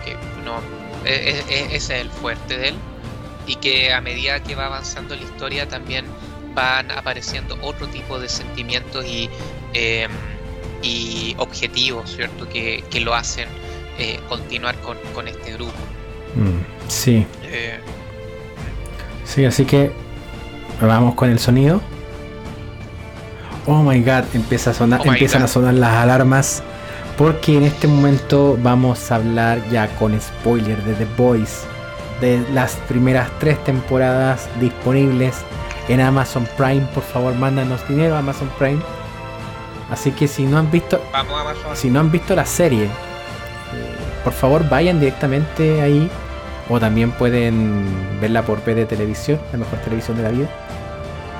que, 0.03 0.13
no, 0.43 0.57
e, 0.57 0.61
e, 0.61 0.71
e, 0.71 0.84
ese 1.05 1.75
es 1.75 1.89
el 1.89 2.09
fuerte 2.09 2.57
de 2.57 2.69
él, 2.69 2.75
y 3.47 3.55
que 3.55 3.93
a 3.93 4.01
medida 4.01 4.41
que 4.41 4.55
va 4.55 4.65
avanzando 4.65 5.15
la 5.15 5.23
historia 5.23 5.67
también 5.67 6.05
van 6.53 6.89
apareciendo 6.91 7.57
otro 7.61 7.87
tipo 7.87 8.19
de 8.19 8.29
sentimientos 8.29 9.05
y, 9.05 9.29
em, 9.73 10.11
y 10.81 11.35
objetivos, 11.37 12.15
¿cierto? 12.15 12.47
Que, 12.49 12.83
lo 13.01 13.13
hacen 13.13 13.47
eh, 13.99 14.19
continuar 14.29 14.75
con, 14.79 15.27
este 15.27 15.53
grupo. 15.53 15.73
Mm, 16.35 16.89
sí. 16.89 17.25
Eh, 17.43 17.79
sí, 19.25 19.45
así 19.45 19.65
que 19.65 19.91
Vamos 20.81 21.15
con 21.15 21.29
el 21.29 21.39
sonido. 21.39 21.81
Oh 23.65 23.81
my 23.81 23.99
god, 24.01 24.23
empieza 24.33 24.71
a 24.71 24.73
sonar, 24.73 25.01
oh 25.01 25.11
empiezan 25.11 25.41
a 25.41 25.47
sonar 25.47 25.73
las 25.73 25.93
alarmas. 25.93 26.63
Porque 27.17 27.55
en 27.55 27.63
este 27.63 27.87
momento 27.87 28.57
vamos 28.61 29.09
a 29.09 29.15
hablar 29.15 29.61
ya 29.69 29.87
con 29.95 30.19
spoiler 30.19 30.81
de 30.83 30.93
The 30.95 31.05
Boys. 31.15 31.63
De 32.19 32.45
las 32.53 32.75
primeras 32.87 33.29
tres 33.39 33.61
temporadas 33.63 34.49
disponibles 34.59 35.35
en 35.87 36.01
Amazon 36.01 36.47
Prime. 36.57 36.81
Por 36.93 37.03
favor, 37.03 37.33
mándanos 37.35 37.87
dinero 37.87 38.15
a 38.15 38.19
Amazon 38.19 38.49
Prime. 38.57 38.81
Así 39.89 40.11
que 40.11 40.27
si 40.27 40.43
no 40.43 40.57
han 40.57 40.69
visto. 40.69 40.99
Si 41.73 41.89
no 41.89 42.01
han 42.01 42.11
visto 42.11 42.35
la 42.35 42.45
serie. 42.45 42.85
Eh, 42.85 42.89
por 44.23 44.33
favor 44.33 44.67
vayan 44.67 44.99
directamente 44.99 45.81
ahí. 45.81 46.09
O 46.67 46.79
también 46.79 47.11
pueden 47.11 47.85
verla 48.19 48.41
por 48.41 48.59
PD 48.59 48.85
Televisión, 48.85 49.39
la 49.51 49.59
mejor 49.59 49.79
televisión 49.79 50.17
de 50.17 50.23
la 50.23 50.29
vida. 50.29 50.47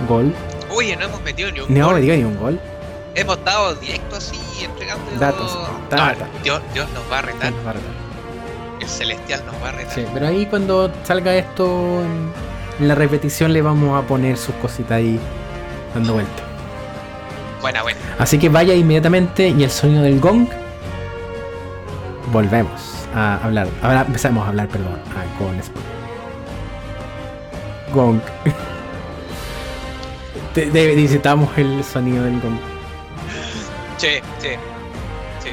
Gol. 0.07 0.33
Oye, 0.69 0.95
no 0.95 1.05
hemos 1.05 1.21
metido 1.23 1.51
ni 1.51 1.61
un 1.61 1.73
no 1.73 1.87
gol. 1.87 2.05
No 2.05 2.15
ni 2.15 2.23
un 2.23 2.37
gol. 2.37 2.59
Hemos 3.15 3.43
dado 3.45 3.75
directo 3.75 4.17
así, 4.17 4.37
entregando 4.61 5.09
datos. 5.17 5.57
Dios, 6.43 6.61
nos 6.93 7.09
va 7.09 7.19
a 7.19 7.21
retar. 7.21 7.53
El 8.81 8.89
celestial 8.89 9.41
nos 9.45 9.55
va 9.63 9.69
a 9.69 9.71
retar. 9.71 9.95
Sí, 9.95 10.05
pero 10.13 10.27
ahí 10.27 10.45
cuando 10.47 10.91
salga 11.03 11.33
esto 11.33 12.01
en, 12.03 12.85
la 12.85 12.93
repetición 12.93 13.53
le 13.53 13.61
vamos 13.61 13.97
a 13.97 14.05
poner 14.05 14.35
sus 14.37 14.53
cositas 14.55 14.97
ahí 14.97 15.17
dando 15.93 16.13
vuelta. 16.13 16.43
Buena, 17.61 17.83
buena. 17.83 17.99
Así 18.19 18.37
que 18.37 18.49
vaya 18.49 18.75
inmediatamente 18.75 19.47
y 19.47 19.63
el 19.63 19.71
sonido 19.71 20.03
del 20.03 20.19
gong. 20.19 20.49
Volvemos 22.33 23.07
a 23.15 23.37
hablar. 23.37 23.69
Ahora 23.81 24.01
empezamos 24.01 24.45
a 24.45 24.49
hablar, 24.49 24.67
perdón, 24.67 24.99
con 25.37 25.61
Gong. 27.93 28.19
necesitamos 30.73 31.57
el 31.57 31.81
sonido 31.81 32.25
del 32.25 32.41
gong. 32.41 32.74
Sí, 33.97 34.07
sí. 34.39 34.49
sí. 35.41 35.49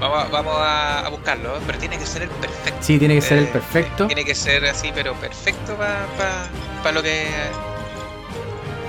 Vamos, 0.00 0.30
vamos 0.30 0.54
a, 0.58 1.08
buscarlo, 1.10 1.58
pero 1.66 1.78
tiene 1.78 1.98
que 1.98 2.06
ser 2.06 2.22
el 2.22 2.28
perfecto. 2.28 2.78
Sí, 2.80 2.98
tiene 2.98 3.14
que 3.16 3.20
ser 3.20 3.38
el 3.38 3.44
eh, 3.44 3.50
perfecto. 3.52 4.06
Tiene 4.06 4.24
que 4.24 4.34
ser 4.34 4.64
así, 4.66 4.90
pero 4.94 5.14
perfecto 5.14 5.76
para 5.76 6.92
lo 6.92 7.02
que. 7.02 7.26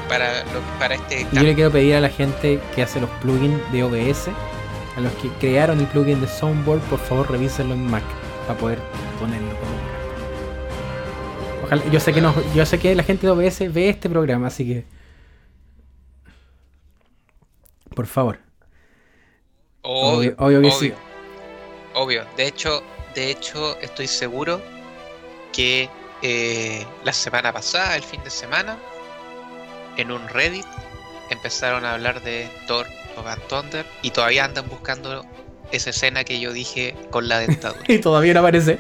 Para, 0.08 0.44
lo, 0.46 0.62
para 0.80 0.96
este. 0.96 1.28
Yo 1.32 1.44
le 1.44 1.56
quiero 1.56 1.72
pedir 1.72 1.96
a 1.96 2.02
la 2.02 2.10
gente 2.10 2.60
que 2.76 2.84
hace 2.84 3.00
los 3.00 3.10
plugins 3.22 3.60
de 3.72 3.84
OBS, 3.84 4.30
a 4.98 5.00
los 5.00 5.12
que 5.14 5.30
crearon 5.40 5.80
el 5.80 5.88
plugin 5.88 6.22
de 6.22 6.28
Soundboard, 6.28 6.82
por 6.82 7.00
favor 7.00 7.32
revísenlo 7.32 7.74
en 7.74 7.90
Mac 7.90 8.04
para 8.48 8.60
poder 8.60 8.80
ponerlo 9.20 9.50
Ojalá, 11.64 11.84
yo 11.92 12.00
sé 12.00 12.14
que 12.14 12.22
no, 12.22 12.34
yo 12.56 12.66
sé 12.66 12.80
que 12.80 12.96
la 12.96 13.04
gente 13.04 13.28
de 13.28 13.32
OBS 13.32 13.72
ve 13.72 13.90
este 13.90 14.10
programa, 14.10 14.48
así 14.48 14.66
que 14.66 14.86
por 17.96 18.08
favor. 18.08 18.40
Obvio, 19.92 20.36
obvio, 20.38 20.62
que 20.62 20.72
sí. 20.72 20.94
Obvio. 21.96 22.26
De 22.38 22.46
hecho, 22.46 22.84
de 23.16 23.32
hecho, 23.32 23.78
estoy 23.82 24.08
seguro 24.08 24.62
que 25.52 25.90
eh, 26.22 26.86
la 27.04 27.14
semana 27.14 27.52
pasada, 27.52 27.96
el 27.96 28.04
fin 28.04 28.24
de 28.24 28.30
semana, 28.30 28.78
en 29.98 30.12
un 30.12 30.28
Reddit 30.30 30.66
empezaron 31.32 31.86
a 31.86 31.94
hablar 31.94 32.22
de 32.22 32.48
Thor 32.68 32.88
Love 33.16 33.48
Thunder 33.48 33.86
y 34.02 34.12
todavía 34.12 34.46
andan 34.46 34.70
buscando 34.70 35.26
esa 35.72 35.90
escena 35.90 36.24
que 36.24 36.40
yo 36.40 36.54
dije 36.54 36.96
con 37.10 37.28
la 37.28 37.40
dentadura. 37.40 37.84
y 37.88 37.98
todavía 37.98 38.34
no 38.36 38.42
aparece. 38.42 38.78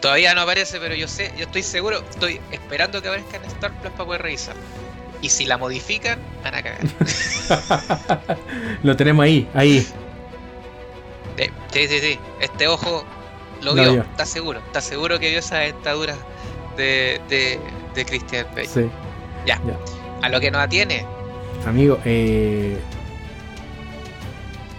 Todavía 0.00 0.34
no 0.34 0.40
aparece, 0.40 0.80
pero 0.80 0.94
yo 0.94 1.06
sé, 1.06 1.32
yo 1.36 1.44
estoy 1.44 1.62
seguro, 1.62 2.02
estoy 2.08 2.40
esperando 2.50 3.02
que 3.02 3.08
aparezca 3.08 3.36
en 3.36 3.44
Star 3.44 3.78
Plus 3.80 3.92
para 3.92 4.04
poder 4.06 4.22
revisar. 4.22 4.56
Y 5.22 5.28
si 5.28 5.44
la 5.44 5.58
modifican, 5.58 6.18
van 6.42 6.54
a 6.54 6.62
cagar. 6.62 6.80
lo 8.82 8.96
tenemos 8.96 9.24
ahí, 9.24 9.48
ahí. 9.54 9.86
Sí, 11.72 11.86
sí, 11.88 12.00
sí. 12.00 12.18
Este 12.40 12.68
ojo 12.68 13.04
lo 13.62 13.74
vio, 13.74 14.02
está 14.02 14.26
seguro. 14.26 14.60
Está 14.60 14.80
seguro 14.80 15.18
que 15.18 15.30
vio 15.30 15.38
esa 15.38 15.58
dentadura 15.58 16.14
de, 16.76 17.20
de, 17.28 18.04
Christian 18.04 18.46
Bale. 18.54 18.66
Sí. 18.66 18.88
Ya. 19.46 19.60
A 20.22 20.28
lo 20.28 20.40
que 20.40 20.50
nos 20.50 20.62
atiene. 20.62 21.04
Amigo, 21.66 21.98
eh, 22.04 22.78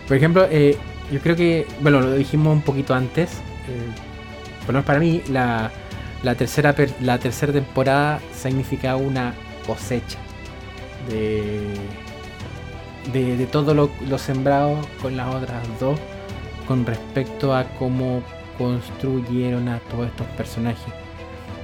por 0.07 0.17
ejemplo, 0.17 0.47
eh, 0.49 0.77
yo 1.11 1.19
creo 1.19 1.35
que, 1.35 1.67
bueno, 1.81 2.01
lo 2.01 2.15
dijimos 2.15 2.53
un 2.53 2.61
poquito 2.61 2.93
antes. 2.93 3.31
Eh, 3.67 3.91
bueno, 4.65 4.83
para 4.83 4.99
mí, 4.99 5.21
la, 5.29 5.71
la, 6.23 6.35
tercera, 6.35 6.75
la 6.99 7.19
tercera 7.19 7.53
temporada 7.53 8.19
significa 8.33 8.95
una 8.95 9.33
cosecha 9.65 10.17
de, 11.09 11.75
de, 13.11 13.45
todo 13.47 13.73
lo, 13.73 14.17
sembrado 14.17 14.77
con 15.01 15.17
las 15.17 15.33
otras 15.33 15.61
dos 15.79 15.99
con 16.67 16.85
respecto 16.85 17.55
a 17.55 17.65
cómo 17.79 18.23
construyeron 18.57 19.67
a 19.67 19.79
todos 19.79 20.07
estos 20.07 20.27
personajes. 20.37 20.93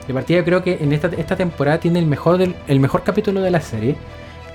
De 0.08 0.14
partida 0.14 0.44
creo 0.44 0.64
que 0.64 0.78
en 0.82 0.94
esta, 0.94 1.08
esta 1.08 1.36
temporada 1.36 1.80
tiene 1.80 2.00
el 2.00 2.06
mejor, 2.06 2.38
del, 2.38 2.56
el 2.68 2.80
mejor 2.80 3.04
capítulo 3.04 3.42
de 3.42 3.52
la 3.52 3.62
serie, 3.62 3.96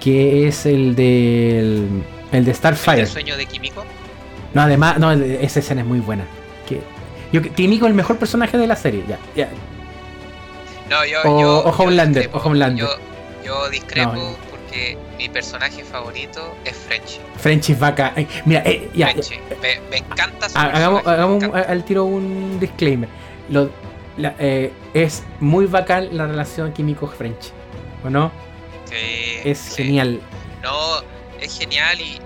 que 0.00 0.48
es 0.48 0.66
el 0.66 0.94
del 0.96 2.02
el 2.32 2.44
de 2.44 2.54
Starfire. 2.54 3.02
¿El 3.02 3.06
sueño 3.06 3.36
de 3.36 3.46
Kimiko? 3.46 3.84
No, 4.54 4.62
además, 4.62 4.98
no, 4.98 5.12
esa 5.12 5.60
escena 5.60 5.82
es 5.82 5.86
muy 5.86 6.00
buena. 6.00 6.24
Que, 6.66 6.80
yo, 7.32 7.42
Kimiko 7.42 7.86
es 7.86 7.90
el 7.90 7.96
mejor 7.96 8.18
personaje 8.18 8.58
de 8.58 8.66
la 8.66 8.76
serie, 8.76 9.04
ya. 9.06 9.18
ya. 9.36 9.48
No, 10.90 11.04
yo, 11.04 11.20
o, 11.24 11.40
yo, 11.40 11.58
o 11.64 11.70
Homelander, 11.70 12.30
o 12.32 12.38
Homelander. 12.38 12.86
Yo 13.44 13.68
discrepo 13.70 14.36
mi 15.18 15.28
personaje 15.28 15.84
favorito 15.84 16.54
es 16.64 16.76
Frenchy. 16.76 17.20
Frenchy 17.36 17.72
es 17.72 17.78
vaca. 17.78 18.14
Mira, 18.44 18.62
eh, 18.64 18.90
ya. 18.94 19.08
Frenchy. 19.08 19.38
Me, 19.90 19.96
encanta 19.98 20.48
su 20.48 20.58
Hagamos, 20.58 21.06
hagamos 21.06 21.44
al 21.54 21.84
tiro 21.84 22.04
un 22.04 22.58
disclaimer. 22.58 23.08
Lo, 23.48 23.70
eh, 24.18 24.72
es 24.94 25.22
muy 25.40 25.66
bacán 25.66 26.16
la 26.16 26.26
relación 26.26 26.72
químico-Frenchy. 26.72 27.50
¿O 28.04 28.10
no? 28.10 28.30
Sí. 28.84 29.40
Es 29.44 29.76
genial. 29.76 30.20
No, 30.62 31.02
es 31.40 31.58
genial 31.58 32.00
y, 32.00 32.20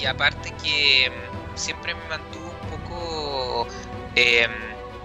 y, 0.00 0.06
aparte 0.06 0.52
que 0.62 1.10
mm, 1.10 1.56
siempre 1.56 1.94
me 1.94 2.08
mantuvo 2.08 2.50
un 2.62 2.78
poco 2.78 3.66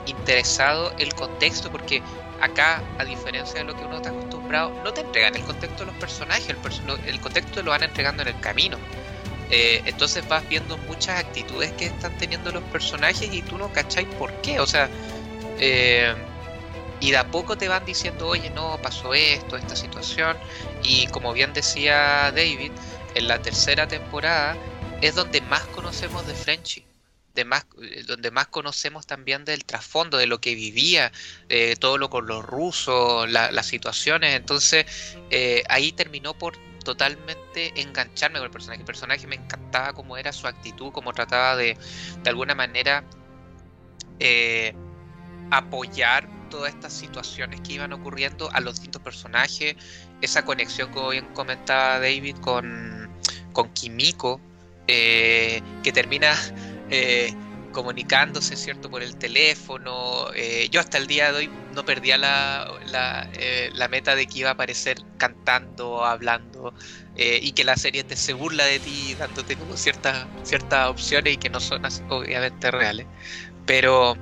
interesado 0.06 0.92
el 1.00 1.14
contexto 1.14 1.72
porque 1.72 2.02
acá, 2.42 2.82
a 2.98 3.06
diferencia 3.06 3.60
de 3.60 3.66
lo 3.66 3.76
que 3.76 3.84
uno 3.84 3.98
está 3.98 4.10
acostumbrado, 4.10 4.29
no 4.50 4.94
te 4.94 5.02
entregan 5.02 5.36
el 5.36 5.44
contexto 5.44 5.86
de 5.86 5.92
los 5.92 5.96
personajes, 6.00 6.50
el, 6.50 7.08
el 7.08 7.20
contexto 7.20 7.62
lo 7.64 7.72
van 7.72 7.84
entregando 7.84 8.24
en 8.24 8.30
el 8.30 8.40
camino. 8.40 8.78
Eh, 9.52 9.82
entonces 9.86 10.28
vas 10.28 10.48
viendo 10.48 10.78
muchas 10.78 11.20
actitudes 11.20 11.72
que 11.74 11.86
están 11.86 12.16
teniendo 12.18 12.52
los 12.52 12.64
personajes 12.66 13.34
y 13.34 13.42
tú 13.42 13.58
no 13.58 13.72
cacháis 13.74 14.08
por 14.18 14.32
qué. 14.42 14.60
O 14.60 14.68
sea, 14.68 14.90
eh, 15.60 16.14
y 17.00 17.12
de 17.12 17.18
a 17.18 17.28
poco 17.32 17.58
te 17.58 17.68
van 17.68 17.86
diciendo, 17.86 18.28
oye, 18.28 18.50
no, 18.52 18.78
pasó 18.82 19.14
esto, 19.14 19.58
esta 19.58 19.76
situación. 19.76 20.38
Y 20.84 21.08
como 21.08 21.34
bien 21.34 21.54
decía 21.54 22.32
David, 22.32 22.72
en 23.16 23.28
la 23.28 23.42
tercera 23.42 23.88
temporada 23.88 24.56
es 25.02 25.16
donde 25.16 25.42
más 25.42 25.66
conocemos 25.68 26.28
de 26.28 26.34
Frenchy. 26.36 26.89
Más, 27.46 27.66
eh, 27.82 28.04
donde 28.08 28.32
más 28.32 28.48
conocemos 28.48 29.08
también 29.08 29.46
del 29.46 29.66
trasfondo, 29.66 30.18
de 30.18 30.28
lo 30.28 30.40
que 30.42 30.56
vivía, 30.56 31.12
todo 31.80 31.98
lo 31.98 32.10
con 32.10 32.28
los 32.28 32.46
rusos, 32.46 33.30
las 33.30 33.66
situaciones. 33.66 34.36
Entonces 34.36 34.86
ahí 35.68 35.92
terminó 35.92 36.34
por 36.38 36.58
totalmente 36.84 37.80
engancharme 37.80 38.40
con 38.40 38.46
el 38.46 38.52
personaje. 38.52 38.82
El 38.82 38.86
personaje 38.86 39.28
me 39.28 39.36
encantaba 39.36 39.94
cómo 39.94 40.18
era 40.18 40.32
su 40.32 40.48
actitud, 40.48 40.92
cómo 40.92 41.14
trataba 41.14 41.56
de, 41.56 41.78
de 42.24 42.30
alguna 42.30 42.56
manera, 42.56 43.04
eh, 44.20 44.74
apoyar 45.52 46.28
todas 46.50 46.74
estas 46.74 46.94
situaciones 46.94 47.62
que 47.62 47.74
iban 47.74 47.94
ocurriendo 47.94 48.50
a 48.54 48.60
los 48.60 48.76
distintos 48.76 49.02
personajes. 49.02 49.76
Esa 50.22 50.44
conexión, 50.44 50.92
como 50.92 51.10
bien 51.10 51.26
comentaba 51.34 52.00
David, 52.00 52.38
con, 52.38 53.10
con 53.54 53.70
Kimiko, 53.74 54.42
eh, 54.88 55.62
que 55.84 55.92
termina 55.92 56.36
eh, 56.90 57.34
comunicándose, 57.72 58.56
¿cierto? 58.56 58.90
Por 58.90 59.04
el 59.04 59.16
teléfono. 59.18 60.28
yo 60.72 60.80
hasta 60.80 60.98
el 60.98 61.08
día 61.08 61.32
de 61.32 61.38
hoy 61.38 61.50
no 61.74 61.86
perdía 61.86 62.18
la, 62.18 62.68
eh, 63.34 63.70
la, 63.74 63.88
meta 63.88 64.16
de 64.16 64.28
que 64.28 64.40
iba 64.40 64.50
a 64.50 64.54
aparecer 64.54 64.98
cantando, 65.18 66.04
hablando, 66.06 66.74
eh, 67.16 67.40
y 67.42 67.52
que 67.54 67.64
la 67.64 67.76
serie 67.76 68.04
te 68.04 68.16
se 68.16 68.34
burla 68.34 68.66
de 68.66 68.80
ti, 68.80 69.16
dándote 69.16 69.56
como 69.56 69.78
ciertas, 69.78 70.28
ciertas 70.44 70.90
opciones 70.90 71.34
y 71.34 71.38
que 71.38 71.50
no 71.50 71.60
son 71.60 71.82
obviamente 72.10 72.72
reales. 72.72 73.06
Pero, 73.66 74.18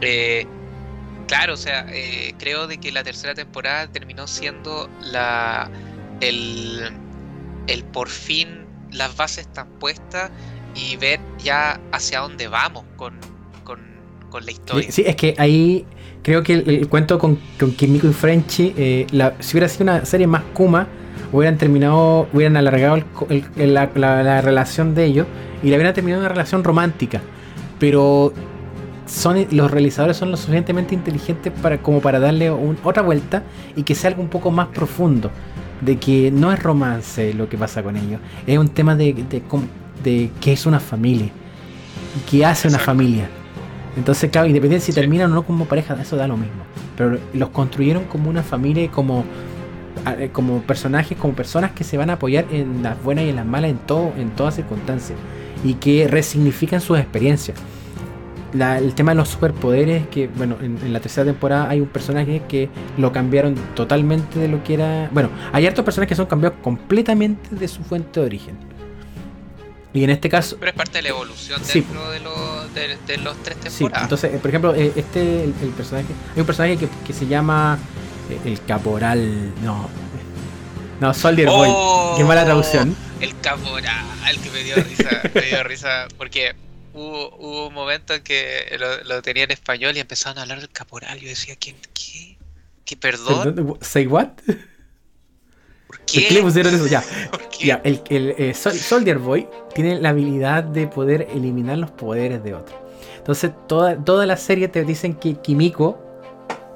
eh, 0.00 0.46
claro, 1.26 1.54
o 1.54 1.56
sea, 1.56 1.86
creo 2.38 2.66
de 2.66 2.78
que 2.78 2.92
la 2.92 3.02
tercera 3.04 3.34
temporada 3.34 3.90
terminó 3.90 4.26
siendo 4.26 4.88
la 5.00 5.70
el, 6.20 6.92
el 7.66 7.84
por 7.84 8.08
fin 8.08 8.66
las 8.92 9.16
bases 9.16 9.46
están 9.46 9.68
puestas 9.78 10.30
y 10.74 10.96
ver 10.96 11.20
ya 11.42 11.80
hacia 11.92 12.20
dónde 12.20 12.48
vamos 12.48 12.84
con, 12.96 13.14
con, 13.64 13.80
con 14.30 14.44
la 14.44 14.50
historia. 14.50 14.90
Sí, 14.90 15.04
es 15.06 15.16
que 15.16 15.34
ahí 15.38 15.84
creo 16.22 16.42
que 16.42 16.54
el, 16.54 16.88
cuento 16.88 17.18
con, 17.18 17.38
con, 17.58 17.72
Kimiko 17.72 18.08
y 18.08 18.12
Frenchy, 18.12 18.74
eh, 18.76 19.06
si 19.40 19.56
hubiera 19.56 19.68
sido 19.68 19.84
una 19.84 20.04
serie 20.04 20.26
más 20.26 20.42
Kuma, 20.54 20.86
hubieran 21.32 21.56
terminado, 21.58 22.28
hubieran 22.32 22.56
alargado 22.56 23.02
la, 23.56 24.40
relación 24.40 24.94
de 24.94 25.04
ellos 25.04 25.26
y 25.62 25.70
la 25.70 25.76
hubieran 25.76 25.94
terminado 25.94 26.20
una 26.20 26.28
relación 26.28 26.62
romántica. 26.62 27.20
Pero 27.78 28.32
son, 29.06 29.46
los 29.50 29.70
realizadores 29.70 30.16
son 30.16 30.30
lo 30.30 30.36
suficientemente 30.36 30.94
inteligentes 30.94 31.52
para, 31.60 31.78
como 31.78 32.00
para 32.00 32.20
darle 32.20 32.50
otra 32.50 33.02
vuelta 33.02 33.42
y 33.74 33.82
que 33.82 33.94
sea 33.94 34.10
algo 34.10 34.22
un 34.22 34.28
poco 34.28 34.50
más 34.50 34.68
profundo. 34.68 35.30
De 35.80 35.96
que 35.96 36.30
no 36.30 36.52
es 36.52 36.62
romance 36.62 37.34
lo 37.34 37.48
que 37.48 37.58
pasa 37.58 37.82
con 37.82 37.96
ellos, 37.96 38.20
es 38.46 38.56
un 38.56 38.68
tema 38.68 38.94
de, 38.94 39.14
de, 39.14 39.24
de, 39.24 39.42
que 40.02 40.52
es 40.52 40.66
una 40.66 40.80
familia 40.80 41.30
y 42.16 42.30
que 42.30 42.44
hace 42.44 42.68
una 42.68 42.78
familia. 42.78 43.28
Entonces, 43.96 44.30
claro, 44.30 44.46
independiente 44.46 44.86
si 44.86 44.92
terminan 44.92 45.30
o 45.32 45.34
no 45.34 45.42
como 45.44 45.66
pareja, 45.66 45.96
eso 46.00 46.16
da 46.16 46.26
lo 46.26 46.36
mismo. 46.36 46.62
Pero 46.96 47.18
los 47.34 47.48
construyeron 47.50 48.04
como 48.04 48.30
una 48.30 48.42
familia, 48.42 48.90
como, 48.90 49.24
eh, 50.18 50.30
como 50.32 50.62
personajes, 50.62 51.16
como 51.18 51.34
personas 51.34 51.72
que 51.72 51.84
se 51.84 51.96
van 51.96 52.10
a 52.10 52.14
apoyar 52.14 52.46
en 52.50 52.82
las 52.82 53.02
buenas 53.02 53.24
y 53.24 53.30
en 53.30 53.36
las 53.36 53.46
malas, 53.46 53.70
en, 53.70 53.78
todo, 53.78 54.12
en 54.16 54.30
todas 54.30 54.54
circunstancias. 54.54 55.18
Y 55.64 55.74
que 55.74 56.08
resignifican 56.08 56.80
sus 56.80 56.98
experiencias. 56.98 57.56
el 58.54 58.94
tema 58.94 59.12
de 59.12 59.16
los 59.16 59.28
superpoderes, 59.28 60.06
que 60.08 60.28
bueno, 60.28 60.56
en, 60.60 60.92
la 60.92 61.00
tercera 61.00 61.26
temporada 61.26 61.68
hay 61.68 61.80
un 61.80 61.88
personaje 61.88 62.42
que 62.48 62.68
lo 62.98 63.12
cambiaron 63.12 63.54
totalmente 63.74 64.38
de 64.38 64.48
lo 64.48 64.62
que 64.64 64.74
era. 64.74 65.08
Bueno, 65.12 65.28
hay 65.52 65.66
hartos 65.66 65.84
personajes 65.84 66.10
que 66.10 66.16
son 66.16 66.26
cambiados 66.26 66.58
completamente 66.62 67.54
de 67.54 67.68
su 67.68 67.82
fuente 67.82 68.20
de 68.20 68.26
origen. 68.26 68.71
Y 69.94 70.04
en 70.04 70.10
este 70.10 70.28
caso. 70.28 70.56
Pero 70.58 70.70
es 70.70 70.76
parte 70.76 70.98
de 70.98 71.02
la 71.02 71.08
evolución 71.10 71.60
dentro 71.62 72.10
de, 72.10 72.20
los 72.20 73.42
tres 73.42 73.60
temporadas. 73.60 73.72
Sí, 73.72 73.84
entonces, 73.84 74.34
eh, 74.34 74.38
por 74.38 74.48
ejemplo, 74.48 74.74
eh, 74.74 74.92
este, 74.96 75.44
el, 75.44 75.52
personaje. 75.76 76.06
Hay 76.34 76.40
un 76.40 76.46
personaje 76.46 76.78
que, 77.06 77.12
se 77.12 77.26
llama. 77.26 77.78
Eh, 78.30 78.40
el 78.46 78.64
Caporal. 78.64 79.52
No. 79.62 79.88
No, 81.00 81.12
Soldier 81.12 81.48
Boy. 81.48 81.68
Oh, 81.70 82.14
Qué 82.16 82.24
mala 82.24 82.44
traducción. 82.44 82.96
El 83.20 83.38
Caporal, 83.40 84.38
que 84.42 84.50
me 84.50 84.62
dio 84.62 84.76
risa. 84.76 85.22
me 85.34 85.42
dio 85.42 85.62
risa. 85.64 86.08
Porque 86.16 86.54
hubo, 86.94 87.66
un 87.66 87.74
momento 87.74 88.14
en 88.14 88.22
que 88.22 88.78
lo, 89.04 89.20
tenía 89.20 89.44
en 89.44 89.50
español 89.50 89.96
y 89.96 90.00
empezaron 90.00 90.38
a 90.38 90.42
hablar 90.42 90.60
del 90.60 90.70
Caporal. 90.70 91.18
Yo 91.18 91.28
decía, 91.28 91.56
¿qué? 91.56 91.74
¿Qué? 91.92 92.38
¿Qué 92.84 92.96
perdón? 92.96 93.78
¿Say 93.82 94.06
what? 94.06 94.28
¿Por 96.14 96.28
qué? 96.28 96.34
le 96.34 96.42
pusieron 96.42 96.74
eso? 96.74 96.86
Ya. 96.86 97.02
ya 97.60 97.80
el, 97.84 98.02
eh, 98.10 98.54
Soldier 98.54 99.18
Boy 99.18 99.48
tiene 99.74 100.00
la 100.00 100.10
habilidad 100.10 100.64
de 100.64 100.86
poder 100.86 101.28
eliminar 101.34 101.78
los 101.78 101.90
poderes 101.90 102.42
de 102.42 102.54
otro. 102.54 102.76
Entonces, 103.18 103.52
toda, 103.66 103.96
toda 103.96 104.26
la 104.26 104.36
serie 104.36 104.68
te 104.68 104.84
dicen 104.84 105.14
que 105.14 105.34
Kimiko, 105.34 105.98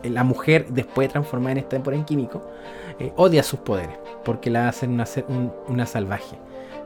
eh, 0.03 0.11
la 0.11 0.23
mujer 0.25 0.67
después 0.69 1.09
de 1.09 1.13
transformar 1.13 1.53
en 1.53 1.59
esta 1.59 1.71
temporada 1.71 2.01
en 2.01 2.07
Kimiko, 2.07 2.49
eh, 2.99 3.13
odia 3.17 3.43
sus 3.43 3.61
poderes 3.61 3.99
porque 4.25 4.51
la 4.51 4.69
hacen 4.69 4.91
una, 4.91 5.07
una 5.69 5.87
salvaje. 5.87 6.37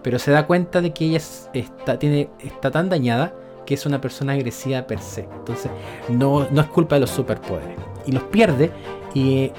Pero 0.02 0.18
se 0.18 0.30
da 0.30 0.46
cuenta 0.46 0.80
de 0.80 0.92
que 0.92 1.06
ella 1.06 1.20
está, 1.52 1.98
tiene, 1.98 2.30
está 2.40 2.70
tan 2.70 2.88
dañada 2.88 3.34
que 3.66 3.74
es 3.74 3.86
una 3.86 4.00
persona 4.00 4.32
agresiva 4.32 4.86
per 4.86 5.00
se. 5.00 5.28
Entonces, 5.38 5.70
no, 6.08 6.48
no 6.50 6.60
es 6.60 6.66
culpa 6.68 6.96
de 6.96 7.02
los 7.02 7.10
superpoderes. 7.10 7.76
Y 8.06 8.12
los 8.12 8.22
pierde 8.24 8.70
y 9.14 9.52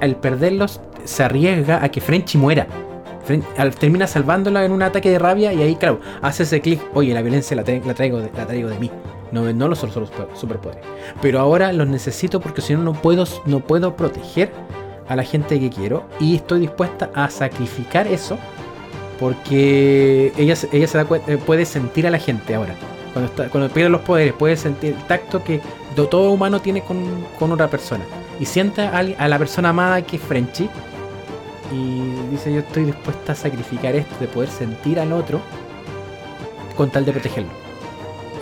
al 0.00 0.16
perderlos 0.16 0.80
se 1.08 1.24
arriesga 1.24 1.82
a 1.82 1.88
que 1.90 2.00
Frenchy 2.00 2.36
muera. 2.36 2.66
termina 3.80 4.06
salvándola 4.06 4.64
en 4.64 4.72
un 4.72 4.82
ataque 4.82 5.10
de 5.10 5.18
rabia 5.18 5.52
y 5.52 5.62
ahí, 5.62 5.74
claro, 5.74 6.00
hace 6.20 6.42
ese 6.42 6.60
clic. 6.60 6.80
Oye, 6.94 7.14
la 7.14 7.22
violencia 7.22 7.56
la, 7.56 7.64
traigo, 7.64 8.20
de, 8.20 8.30
la 8.36 8.46
traigo 8.46 8.68
de 8.68 8.78
mí. 8.78 8.90
No, 9.32 9.50
no 9.52 9.68
los, 9.68 9.78
superpoderes. 9.78 10.84
Pero 11.20 11.40
ahora 11.40 11.72
los 11.72 11.88
necesito 11.88 12.40
porque 12.40 12.60
si 12.60 12.74
no, 12.74 12.82
no 12.82 12.92
puedo, 12.92 13.24
no 13.46 13.60
puedo 13.60 13.96
proteger 13.96 14.50
a 15.08 15.16
la 15.16 15.22
gente 15.22 15.58
que 15.58 15.70
quiero. 15.70 16.04
Y 16.20 16.36
estoy 16.36 16.60
dispuesta 16.60 17.10
a 17.14 17.30
sacrificar 17.30 18.06
eso 18.06 18.38
porque 19.18 20.32
ella, 20.36 20.54
ella 20.72 20.86
se 20.86 20.98
da 20.98 21.06
eh, 21.26 21.38
puede 21.38 21.64
sentir 21.64 22.06
a 22.06 22.10
la 22.10 22.18
gente 22.18 22.54
ahora. 22.54 22.74
Cuando, 23.14 23.30
está, 23.30 23.48
cuando 23.48 23.72
pierde 23.72 23.88
los 23.88 24.02
poderes, 24.02 24.34
puede 24.34 24.56
sentir 24.56 24.94
el 24.94 25.02
tacto 25.06 25.42
que 25.42 25.60
todo 25.96 26.30
humano 26.30 26.60
tiene 26.60 26.82
con, 26.82 27.26
con 27.38 27.50
otra 27.50 27.66
persona 27.68 28.04
y 28.40 28.44
sienta 28.44 28.96
a, 28.96 29.02
la 29.02 29.38
persona 29.38 29.70
amada 29.70 30.02
que 30.02 30.16
es 30.16 30.22
Frenchy 30.22 30.68
y 31.72 32.00
dice 32.30 32.52
yo 32.52 32.60
estoy 32.60 32.84
dispuesta 32.84 33.32
a 33.32 33.34
sacrificar 33.34 33.94
esto 33.94 34.14
de 34.20 34.28
poder 34.28 34.48
sentir 34.48 34.98
al 35.00 35.12
otro 35.12 35.40
con 36.76 36.90
tal 36.90 37.04
de 37.04 37.12
protegerlo. 37.12 37.50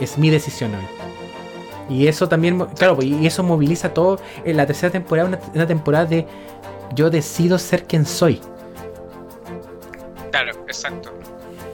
Es 0.00 0.18
mi 0.18 0.30
decisión 0.30 0.74
hoy. 0.74 0.86
Y 1.88 2.08
eso 2.08 2.28
también, 2.28 2.58
claro, 2.78 2.96
pues, 2.96 3.06
y 3.06 3.26
eso 3.26 3.42
moviliza 3.42 3.94
todo. 3.94 4.18
En 4.44 4.56
la 4.56 4.66
tercera 4.66 4.90
temporada, 4.90 5.28
una, 5.28 5.40
una 5.54 5.66
temporada 5.66 6.04
de 6.04 6.26
yo 6.94 7.10
decido 7.10 7.58
ser 7.58 7.84
quien 7.84 8.04
soy. 8.04 8.40
Claro, 10.30 10.52
exacto. 10.66 11.12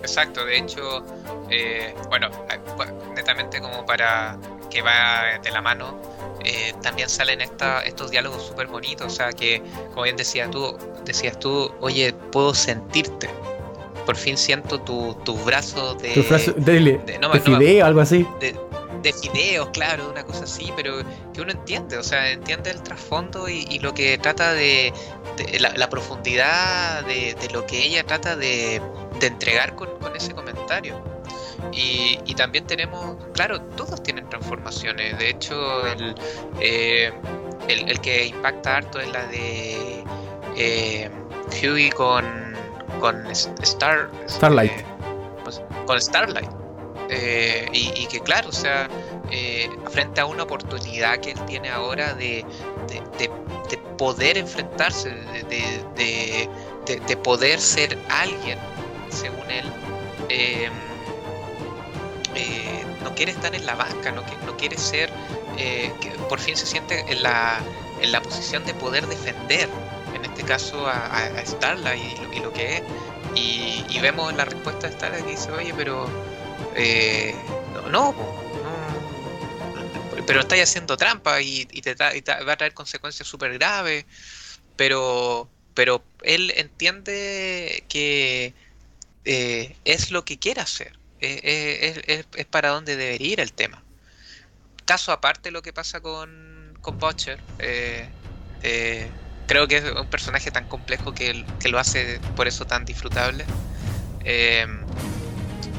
Exacto, 0.03 0.45
de 0.45 0.59
hecho, 0.59 1.05
eh, 1.49 1.95
bueno, 2.09 2.29
netamente 3.15 3.61
como 3.61 3.87
para 3.87 4.37
que 4.69 4.83
va 4.83 5.39
de 5.41 5.51
la 5.51 5.63
mano, 5.63 5.97
eh, 6.53 6.75
también 6.83 7.09
salen 7.09 7.41
esta, 7.41 7.81
estos 7.83 8.11
diálogos 8.11 8.47
súper 8.47 8.67
bonitos, 8.67 9.07
o 9.07 9.17
sea 9.17 9.33
que, 9.33 9.63
como 9.91 10.03
bien 10.03 10.17
decías 10.17 10.51
tú, 10.51 10.77
decías 11.05 11.39
tú, 11.39 11.73
oye, 11.81 12.13
puedo 12.31 12.55
sentirte. 12.55 13.31
Por 14.05 14.17
fin 14.17 14.37
siento 14.37 14.81
tu, 14.81 15.15
tus 15.25 15.43
brazos 15.45 16.01
de... 16.03 16.11
Tu 16.11 16.23
brazo, 16.25 16.53
de, 16.57 17.41
fideo, 17.43 17.87
algo 17.87 18.01
así. 18.01 18.27
De, 18.41 18.55
de 19.03 19.13
fideos, 19.13 19.69
claro, 19.71 20.11
una 20.11 20.25
cosa 20.25 20.45
así, 20.45 20.73
pero 20.77 21.03
que 21.33 21.41
uno 21.41 21.53
entiende, 21.53 21.99
o 21.99 22.03
sea, 22.03 22.31
entiende 22.31 22.71
el 22.71 22.83
trasfondo 22.83 23.49
y, 23.49 23.79
lo 23.81 23.93
que 23.93 24.17
trata 24.19 24.53
de, 24.53 24.93
la, 25.59 25.91
profundidad 25.91 27.05
de, 27.05 27.35
lo 27.53 27.67
que 27.67 27.85
ella 27.85 28.05
trata 28.05 28.37
de, 28.37 28.81
entregar 29.21 29.75
con, 29.75 29.89
ese 30.17 30.33
comentario. 30.33 31.01
Y, 31.71 32.35
también 32.35 32.67
tenemos, 32.67 33.17
claro, 33.35 33.61
todos 33.77 34.03
tienen 34.03 34.29
transformaciones. 34.29 35.17
De 35.19 35.31
hecho, 35.31 35.87
el, 35.87 36.15
eh, 36.61 37.13
el, 37.69 38.01
que 38.01 38.27
impacta 38.27 38.79
harto 38.79 38.99
es 38.99 39.13
la 39.13 39.27
de 39.27 40.05
eh, 40.57 41.11
con, 41.95 42.25
con 43.01 43.27
Star, 43.31 44.11
Starlight. 44.27 44.73
Eh, 44.73 44.85
pues, 45.45 45.63
con 45.87 46.01
Starlight. 46.01 46.51
y, 47.73 48.07
que 48.07 48.21
claro, 48.21 48.49
o 48.49 48.53
sea, 48.53 48.89
frente 49.91 50.21
a 50.21 50.27
una 50.27 50.43
oportunidad 50.43 51.19
que 51.19 51.33
él 51.33 51.41
tiene 51.47 51.71
ahora 51.71 52.15
de, 52.15 52.45
poder 53.99 54.37
enfrentarse, 54.37 55.11
de, 55.11 56.49
de, 57.07 57.17
poder 57.19 57.61
ser 57.61 57.97
alguien, 58.09 58.59
según 59.11 59.49
él. 59.51 59.65
Em, 60.29 60.92
eh, 62.35 62.85
no 63.03 63.15
quiere 63.15 63.33
estar 63.33 63.55
en 63.55 63.67
la 63.67 63.75
banca, 63.75 64.13
no, 64.13 64.23
no 64.47 64.57
quiere 64.57 64.79
ser, 64.79 65.11
eh, 65.59 65.93
por 66.29 66.41
fin 66.41 66.57
se 66.57 66.67
siente 66.67 67.05
en 67.09 67.23
la, 67.23 67.61
en 68.01 68.13
la 68.13 68.23
posición 68.23 68.65
de 68.65 68.75
poder 68.75 69.07
defender, 69.07 69.69
en 70.15 70.25
este 70.25 70.43
caso 70.43 70.87
a, 70.87 71.07
a, 71.07 71.47
Starla 71.47 71.97
y, 71.97 72.41
lo 72.41 72.53
que 72.53 72.77
es. 72.77 72.83
Y, 73.35 73.99
vemos 74.01 74.35
la 74.35 74.45
respuesta 74.45 74.89
de 74.89 74.95
Starla 74.95 75.19
que 75.19 75.31
dice, 75.31 75.53
oye, 75.53 75.73
pero 75.77 76.09
eh, 76.75 77.35
no, 77.91 78.13
no, 78.13 78.15
pero 80.27 80.41
estáis 80.41 80.63
haciendo 80.63 80.97
trampa 80.97 81.41
y, 81.41 81.67
te, 81.67 81.95
va 81.95 82.53
a 82.53 82.57
traer 82.57 82.75
consecuencias 82.75 83.29
súper 83.29 83.53
graves. 83.55 84.05
Pero, 84.77 85.49
pero 85.75 86.03
él 86.23 86.53
entiende 86.57 87.85
que 87.89 88.55
eh, 89.25 89.77
es 89.85 90.11
lo 90.11 90.25
que 90.25 90.39
quiere 90.39 90.61
hacer. 90.61 91.02
Es, 91.23 92.47
para 92.47 92.71
donde 92.71 92.97
debería 92.97 93.33
ir 93.33 93.41
el 93.41 93.53
tema. 93.53 93.83
Caso 94.85 95.13
aparte 95.13 95.51
lo 95.51 95.63
que 95.63 95.73
pasa 95.73 96.01
con, 96.01 96.77
con 96.81 96.99
Butcher. 96.99 97.39
Eh, 97.61 98.09
eh, 98.63 99.09
creo 99.47 99.69
que 99.69 99.77
es 99.77 99.85
un 99.85 100.09
personaje 100.09 100.51
tan 100.51 100.69
complejo 100.69 101.15
que, 101.15 101.45
que 101.61 101.69
lo 101.69 101.79
hace 101.79 102.21
por 102.37 102.49
eso 102.49 102.67
tan 102.67 102.85
disfrutable. 102.85 103.45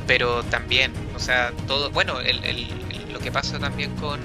pero 0.08 0.44
también, 0.44 0.94
o 1.16 1.20
sea, 1.20 1.52
todo, 1.68 1.90
bueno, 1.92 2.20
lo 3.12 3.20
que 3.20 3.32
pasa 3.32 3.60
también 3.60 3.96
con, 3.98 4.20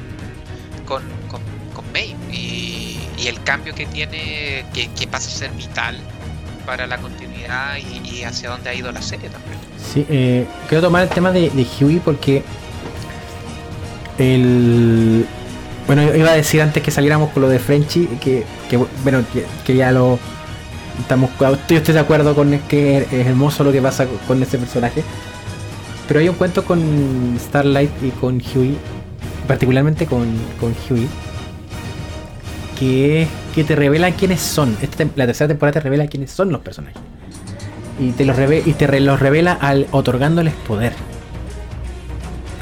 con, 0.87 1.03
con, 1.29 1.43
May 1.93 2.17
y, 2.31 3.27
el 3.27 3.43
cambio 3.45 3.75
que 3.75 3.87
tiene, 3.87 4.65
que, 4.73 5.07
pasa 5.09 5.29
a 5.29 5.33
ser 5.33 5.51
vital 5.53 5.99
para 6.69 6.87
la 6.87 6.99
continuidad 6.99 7.79
y, 7.79 8.23
hacia 8.25 8.51
dónde 8.51 8.69
ha 8.69 8.75
ido 8.75 8.93
la 8.93 9.01
serie 9.01 9.31
también. 9.31 9.57
Sí, 9.83 10.05
eh, 10.11 10.47
quiero 10.69 10.83
tomar 10.83 11.03
el 11.03 11.09
tema 11.09 11.33
de, 11.33 11.49
de 11.49 11.67
Huey 11.81 11.99
porque 11.99 12.43
el 14.19 15.27
bueno 15.87 16.03
iba 16.15 16.29
a 16.31 16.35
decir 16.35 16.61
antes 16.61 16.83
que 16.83 16.91
saliéramos 16.91 17.31
con 17.31 17.41
lo 17.41 17.49
de 17.49 17.59
Frenchy 17.59 18.07
que, 18.21 18.45
bueno 19.03 19.25
que, 19.65 19.75
ya 19.75 19.93
lo 19.93 20.19
estamos 20.99 21.31
yo 21.39 21.77
estoy 21.79 21.95
de 21.95 22.01
acuerdo 22.01 22.35
con 22.35 22.59
que 22.69 22.99
es 22.99 23.27
hermoso 23.27 23.65
lo 23.65 23.73
que 23.73 23.81
pasa 23.81 24.07
con 24.27 24.43
ese 24.43 24.59
personaje 24.59 25.03
pero 26.07 26.21
hay 26.21 26.29
un 26.29 26.35
cuento 26.35 26.65
con 26.65 27.39
Starlight 27.41 28.03
y 28.03 28.11
con 28.11 28.43
Huey 28.43 28.77
particularmente 29.49 30.07
con, 30.07 30.29
con 30.61 30.75
Huey, 30.89 31.09
que, 32.79 33.27
que 33.59 33.65
te 33.65 33.75
revela 33.75 34.13
quiénes 34.13 34.41
son. 34.41 34.77
la 35.17 35.27
tercera 35.27 35.49
temporada 35.49 35.73
te 35.73 35.81
revela 35.81 36.07
quiénes 36.07 36.31
son 36.31 36.53
los 36.53 36.61
personajes. 36.61 37.03
Y 37.99 38.13
te 38.13 38.25
los, 38.25 38.39
y 38.39 38.73
te 38.75 39.01
los 39.01 39.19
revela 39.19 39.55
al 39.61 39.89
otorgándoles 39.91 40.55
poder. 40.55 40.93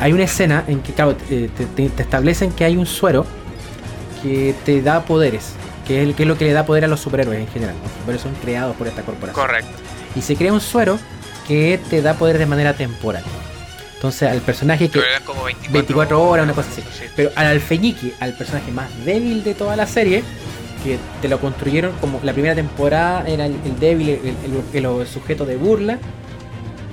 Hay 0.01 0.15
una 0.15 0.25
escena 0.25 0.65
en 0.67 0.81
que 0.81 0.95
te, 0.95 1.85
establecen 1.99 2.51
que 2.51 2.65
hay 2.65 2.79
un 2.79 2.87
suero 2.87 3.27
que 4.23 4.55
te 4.65 4.81
da 4.81 5.05
poderes, 5.05 5.53
que 5.87 6.01
es, 6.01 6.09
el, 6.09 6.15
que 6.15 6.23
es 6.23 6.29
lo 6.31 6.39
que 6.39 6.47
le 6.47 6.55
da 6.55 6.65
poder 6.65 6.87
a 6.87 6.89
los 6.89 7.01
superhéroes 7.01 7.41
en 7.41 7.49
general. 7.49 7.75
Los 7.83 7.93
superhéroes 7.93 8.23
son 8.23 8.35
creados 8.37 8.75
por 8.75 8.87
esta 8.87 9.03
corporación. 9.03 9.47
Correcto. 9.47 9.73
Y 10.15 10.23
se 10.23 10.35
crea 10.35 10.55
un 10.55 10.63
suero 10.63 10.99
que 11.47 11.79
te 11.91 12.01
da 12.01 12.15
poder 12.15 12.39
de 12.39 12.47
manera 12.47 12.73
temporal. 12.73 13.23
Entonces 13.97 14.31
al 14.31 14.41
personaje 14.41 14.89
que... 14.89 15.03
24, 15.71 16.23
horas, 16.23 16.45
una 16.45 16.55
cosa 16.55 16.71
así. 16.71 16.83
Pero 17.15 17.33
al 17.37 17.49
alfeñique, 17.49 18.15
al 18.19 18.33
personaje 18.33 18.73
más 18.73 18.89
débil 19.05 19.45
de 19.45 19.53
toda 19.53 19.77
la 19.77 19.87
serie, 19.87 20.25
que 20.83 20.99
te 21.21 21.29
lo 21.29 21.41
construyeron 21.41 21.93
como 22.01 22.21
la 22.23 22.33
primera 22.33 22.55
temporada 22.55 23.27
era 23.27 23.47
el, 23.47 23.79
débil, 23.81 24.19
el, 24.73 25.07
sujeto 25.07 25.45
de 25.45 25.57
burla. 25.57 25.99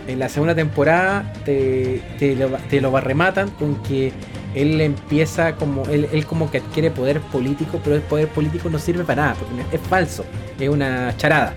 En 0.08 0.20
la 0.20 0.28
segunda 0.28 0.54
temporada 0.54 1.32
te, 1.46 2.02
te, 2.20 2.36
lo, 2.36 2.50
te 2.70 2.82
lo 2.82 3.00
rematan 3.00 3.50
con 3.52 3.76
que 3.84 4.12
él 4.54 4.82
empieza 4.82 5.56
como 5.56 5.84
él, 5.86 6.08
él, 6.12 6.26
como 6.26 6.52
que 6.52 6.60
adquiere 6.60 6.92
poder 6.92 7.22
político, 7.22 7.80
pero 7.84 7.96
el 7.96 8.02
poder 8.02 8.28
político 8.28 8.70
no 8.70 8.80
sirve 8.80 9.04
para 9.04 9.24
nada, 9.24 9.36
porque 9.36 9.76
es 9.76 9.82
falso, 9.82 10.26
es 10.60 10.70
una 10.70 11.16
charada. 11.18 11.54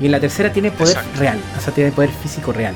Y 0.00 0.06
en 0.06 0.12
la 0.12 0.20
tercera 0.20 0.52
tiene 0.52 0.70
poder 0.70 0.96
real, 1.18 1.38
o 1.56 1.60
sea, 1.60 1.72
tiene 1.72 1.92
poder 1.92 2.10
físico 2.10 2.52
real. 2.52 2.74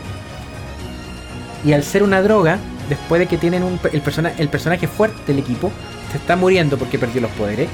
Y 1.65 1.73
al 1.73 1.83
ser 1.83 2.03
una 2.03 2.23
droga, 2.23 2.59
después 2.89 3.19
de 3.19 3.27
que 3.27 3.37
tienen 3.37 3.63
un, 3.63 3.81
el, 3.93 4.01
persona, 4.01 4.33
el 4.39 4.49
personaje 4.49 4.87
fuerte 4.87 5.21
del 5.27 5.41
equipo, 5.41 5.73
se 6.13 6.19
está 6.19 6.37
muriendo 6.37 6.79
porque 6.79 6.99
perdió 6.99 7.21
los 7.21 7.31
poderes. 7.33 7.69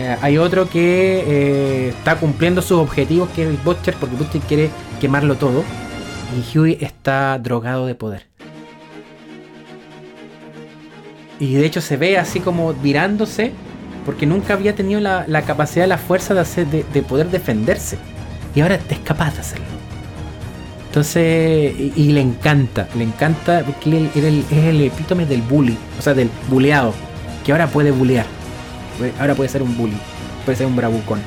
Eh, 0.00 0.16
hay 0.22 0.38
otro 0.38 0.66
que 0.66 1.24
eh, 1.26 1.88
está 1.90 2.16
cumpliendo 2.16 2.62
sus 2.62 2.78
objetivos, 2.78 3.28
que 3.30 3.42
es 3.42 3.48
el 3.48 3.58
Butcher, 3.58 3.94
porque 4.00 4.16
Butcher 4.16 4.40
quiere 4.42 4.70
quemarlo 4.98 5.34
todo. 5.34 5.62
Y 6.34 6.58
Huey 6.58 6.78
está 6.80 7.38
drogado 7.38 7.86
de 7.86 7.94
poder. 7.94 8.26
Y 11.38 11.54
de 11.54 11.66
hecho 11.66 11.82
se 11.82 11.98
ve 11.98 12.16
así 12.16 12.40
como 12.40 12.72
virándose, 12.72 13.52
porque 14.06 14.24
nunca 14.24 14.54
había 14.54 14.74
tenido 14.74 15.00
la, 15.00 15.42
capacidad, 15.42 15.86
la 15.86 15.98
fuerza 15.98 16.32
de, 16.32 16.40
hacer, 16.40 16.66
de 16.66 17.02
poder 17.02 17.30
defenderse. 17.30 17.98
Y 18.54 18.60
ahora 18.60 18.78
es 18.88 18.98
capaz 19.00 19.34
de 19.34 19.40
hacerlo. 19.40 19.66
Entonces, 20.86 21.74
y, 21.78 22.10
le 22.10 22.20
encanta, 22.20 22.88
le 22.96 23.04
encanta 23.04 23.62
porque 23.64 23.90
él, 23.90 24.44
es 24.50 24.64
el 24.64 24.80
epítome 24.80 25.24
del 25.24 25.42
bully, 25.42 25.76
o 25.98 26.02
sea, 26.02 26.14
del 26.14 26.30
buleado, 26.48 26.94
que 27.44 27.52
ahora 27.52 27.68
puede 27.68 27.92
bulear, 27.92 28.26
ahora 29.18 29.34
puede 29.34 29.48
ser 29.48 29.62
un 29.62 29.76
bully, 29.76 29.96
puede 30.44 30.58
ser 30.58 30.66
un 30.66 30.76
bravucón. 30.76 31.20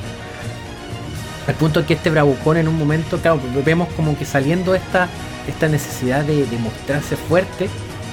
Al 1.46 1.54
punto 1.54 1.84
que 1.86 1.94
este 1.94 2.10
bravucón 2.10 2.56
en 2.56 2.68
un 2.68 2.78
momento, 2.78 3.18
claro, 3.18 3.40
vemos 3.64 3.88
como 3.94 4.16
que 4.16 4.24
saliendo 4.24 4.74
esta, 4.74 5.08
esta 5.46 5.68
necesidad 5.68 6.24
de, 6.24 6.46
mostrarse 6.58 7.16
fuerte, 7.16 7.68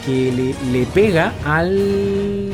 que 0.05 0.53
le, 0.71 0.85
pega 0.87 1.31
al 1.45 2.51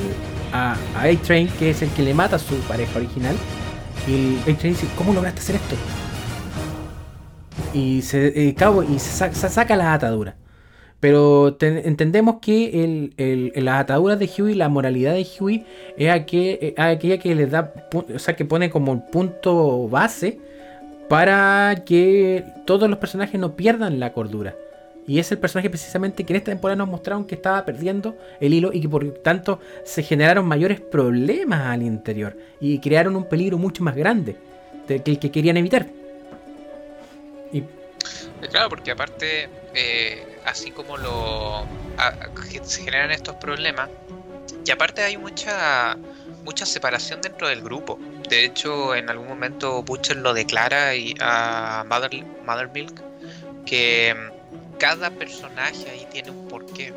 a, 0.54 0.76
a 0.96 1.04
A-Train, 1.04 1.48
que 1.60 1.72
es 1.72 1.82
el 1.82 1.90
que 1.90 2.04
le 2.04 2.14
mata 2.14 2.36
a 2.36 2.40
su 2.40 2.56
pareja 2.68 2.98
original. 2.98 3.36
Y 4.08 4.38
A-Train 4.42 4.74
dice, 4.74 4.88
¿cómo 4.98 5.14
lograste 5.14 5.40
hacer 5.40 5.56
esto? 5.56 5.76
y 7.74 8.02
se, 8.02 8.28
eh, 8.28 8.56
y 8.90 9.00
se, 9.00 9.34
saca 9.34 9.76
la 9.76 9.94
atadura. 9.94 10.36
Pero 11.00 11.56
entendemos 11.62 12.38
que 12.42 12.84
el, 12.84 13.54
las 13.64 13.82
ataduras 13.82 14.18
de 14.18 14.30
Huey, 14.36 14.56
la 14.56 14.68
moralidad 14.68 15.14
de 15.14 15.28
Huey, 15.40 15.64
es 15.96 16.10
aquella, 16.10 17.20
que 17.20 17.36
les 17.36 17.52
da, 17.52 17.74
o 17.94 18.20
sea, 18.20 18.36
que 18.36 18.46
pone 18.46 18.72
como 18.72 18.94
el 18.94 19.04
punto 19.12 19.88
base 19.88 20.40
para 21.08 21.84
que 21.86 22.44
todos 22.66 22.90
los 22.90 22.98
personajes 22.98 23.40
no 23.40 23.56
pierdan 23.56 24.00
la 24.00 24.12
cordura. 24.12 24.56
Y 25.06 25.20
es 25.20 25.32
el 25.32 25.38
personaje 25.38 25.70
precisamente 25.70 26.26
que 26.26 26.34
en 26.34 26.38
esta 26.38 26.52
temporada 26.52 26.76
nos 26.76 26.90
mostraron 26.90 27.26
que 27.26 27.36
estaba 27.36 27.64
perdiendo 27.64 28.18
el 28.42 28.54
hilo 28.54 28.74
y 28.74 28.82
que 28.82 28.90
por 28.90 29.08
tanto 29.20 29.60
se 29.86 30.04
generaron 30.04 30.46
mayores 30.46 30.82
problemas 30.82 31.62
al 31.68 31.84
interior 31.84 32.36
y 32.60 32.80
crearon 32.80 33.16
un 33.16 33.24
peligro 33.24 33.58
mucho 33.58 33.84
más 33.84 33.96
grande 33.96 34.36
que 34.88 35.02
el 35.06 35.20
que 35.20 35.32
querían 35.32 35.58
evitar. 35.58 35.88
Claro, 38.52 38.70
porque 38.70 38.92
aparte, 38.92 39.50
eh, 39.74 40.40
así 40.46 40.72
como 40.72 40.98
lo 40.98 41.66
se 42.64 42.84
generan 42.84 43.12
estos 43.12 43.36
problemas, 43.36 43.90
y 44.66 44.72
aparte 44.72 45.02
hay 45.02 45.18
mucha 45.18 45.98
mucha 46.44 46.66
separación 46.66 47.22
dentro 47.22 47.50
del 47.50 47.62
grupo. 47.62 48.00
De 48.30 48.46
hecho, 48.46 48.96
en 48.96 49.10
algún 49.10 49.28
momento 49.28 49.84
Butcher 49.84 50.16
lo 50.16 50.34
declara 50.34 50.92
a 51.20 51.84
Mother, 51.86 52.24
Mother 52.46 52.70
Milk 52.74 53.02
que 53.66 54.16
mm, 54.16 54.78
cada 54.78 55.12
personaje 55.12 55.90
ahí 55.90 56.08
tiene 56.12 56.32
un 56.32 56.48
porqué. 56.48 56.94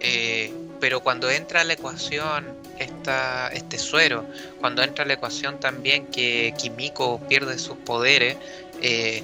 Eh, 0.00 0.52
pero 0.80 1.00
cuando 1.00 1.30
entra 1.30 1.62
a 1.62 1.64
la 1.64 1.72
ecuación 1.74 2.44
esta, 2.78 3.48
este 3.48 3.78
suero, 3.78 4.24
cuando 4.60 4.82
entra 4.82 5.04
a 5.04 5.06
la 5.06 5.14
ecuación 5.14 5.58
también 5.58 6.06
que 6.08 6.52
Kimiko 6.58 7.20
pierde 7.28 7.58
sus 7.58 7.78
poderes, 7.78 8.36
eh, 8.82 9.22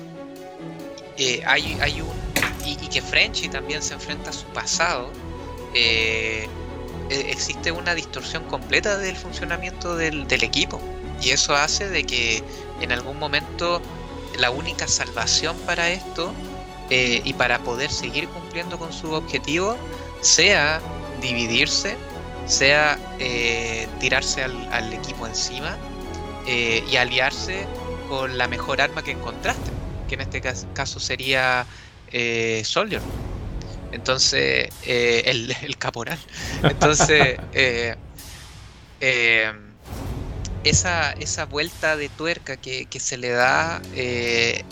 eh, 1.18 1.42
hay, 1.44 1.76
hay 1.80 2.00
un. 2.00 2.08
Y, 2.64 2.76
que 2.88 3.02
Frenchy 3.02 3.48
también 3.48 3.82
se 3.82 3.94
enfrenta 3.94 4.30
a 4.30 4.32
su 4.32 4.46
pasado. 4.46 5.10
Eh, 5.74 6.48
e, 7.10 7.30
existe 7.30 7.72
una 7.72 7.94
distorsión 7.94 8.44
completa 8.44 8.98
del 8.98 9.16
funcionamiento 9.16 9.96
del, 9.96 10.26
equipo. 10.30 10.80
Y 11.20 11.30
eso 11.30 11.54
hace 11.56 11.88
de 11.88 12.04
que 12.04 12.42
en 12.80 12.92
algún 12.92 13.18
momento 13.18 13.82
la 14.38 14.50
única 14.50 14.86
salvación 14.86 15.56
para 15.66 15.90
esto 15.90 16.32
eh, 16.90 17.20
y 17.24 17.32
para 17.32 17.58
poder 17.58 17.90
seguir 17.90 18.28
cumpliendo 18.28 18.78
con 18.78 18.92
su 18.92 19.12
objetivo 19.12 19.76
sea 20.20 20.80
dividirse, 21.20 21.96
sea 22.46 22.98
tirarse 23.98 24.44
al, 24.44 24.72
al, 24.72 24.92
equipo 24.92 25.26
encima 25.26 25.76
y 26.46 26.96
aliarse 26.96 27.66
con 28.08 28.38
la 28.38 28.46
mejor 28.46 28.80
arma 28.80 29.02
que 29.02 29.10
encontraste 29.10 29.77
que 30.08 30.16
en 30.16 30.22
este 30.22 30.40
caso 30.40 30.98
sería 30.98 31.66
eh, 32.10 32.62
Soldier. 32.64 33.02
Entonces, 33.92 34.68
eh, 34.84 35.22
el, 35.26 35.76
caporal. 35.78 36.18
Entonces, 36.62 37.38
eh, 37.52 37.94
esa, 40.64 41.12
esa 41.12 41.46
vuelta 41.46 41.96
de 41.96 42.08
tuerca 42.08 42.56
que, 42.56 42.86
se 42.98 43.16
le 43.16 43.30
da 43.30 43.80
eh, 43.94 44.64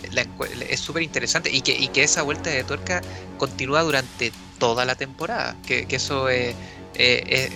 es 0.68 0.80
súper 0.80 1.03
interesante 1.03 1.51
y 1.51 1.62
que, 1.62 1.72
y 1.72 1.89
que 1.89 2.03
esa 2.03 2.22
vuelta 2.22 2.51
de 2.51 2.64
tuerca 2.64 3.01
continúa 3.39 3.82
durante 3.82 4.32
toda 4.59 4.84
la 4.84 4.95
temporada, 4.97 5.57
que, 5.66 5.87
eso 5.91 6.28
es 6.28 6.57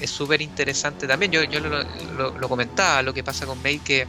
súper 0.06 0.40
interesante 0.42 1.06
también. 1.06 1.32
Yo, 1.32 1.44
yo 1.44 1.60
lo, 1.60 2.48
comentaba, 2.48 3.02
lo 3.02 3.12
que 3.12 3.24
pasa 3.24 3.46
con 3.46 3.62
May, 3.62 3.78
que 3.78 4.06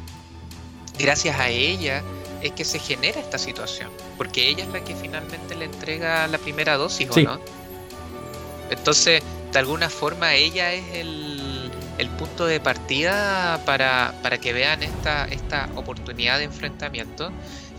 gracias 0.97 1.37
a 1.39 1.49
ella 1.49 2.01
es 2.41 2.51
que 2.53 2.65
se 2.65 2.79
genera 2.79 3.19
esta 3.19 3.37
situación, 3.37 3.89
porque 4.17 4.47
ella 4.47 4.63
es 4.63 4.69
la 4.69 4.83
que 4.83 4.95
finalmente 4.95 5.55
le 5.55 5.65
entrega 5.65 6.27
la 6.27 6.37
primera 6.37 6.77
dosis, 6.77 7.09
¿o 7.11 7.19
no? 7.19 7.39
Entonces, 8.69 9.21
de 9.51 9.59
alguna 9.59 9.89
forma, 9.89 10.33
ella 10.33 10.73
es 10.73 10.83
el, 10.93 11.71
el 11.97 12.09
punto 12.09 12.45
de 12.45 12.59
partida 12.59 13.61
para, 13.65 14.13
para, 14.23 14.37
que 14.37 14.53
vean 14.53 14.81
esta, 14.81 15.25
esta 15.25 15.69
oportunidad 15.75 16.37
de 16.37 16.45
enfrentamiento. 16.45 17.31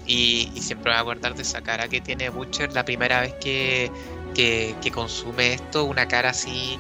Y, 0.07 0.51
siempre 0.61 0.93
voy 0.93 0.99
a 0.99 1.03
guardar 1.03 1.35
de 1.35 1.43
esa 1.43 1.63
cara 1.63 1.89
que 1.89 2.01
tiene 2.01 2.29
Butcher 2.29 2.73
la 2.73 2.85
primera 2.85 3.21
vez 3.21 3.35
que, 3.41 3.91
que, 4.35 4.75
que 4.83 4.91
consume 4.91 5.55
esto, 5.55 5.85
una 5.85 6.07
cara 6.09 6.31
así 6.31 6.79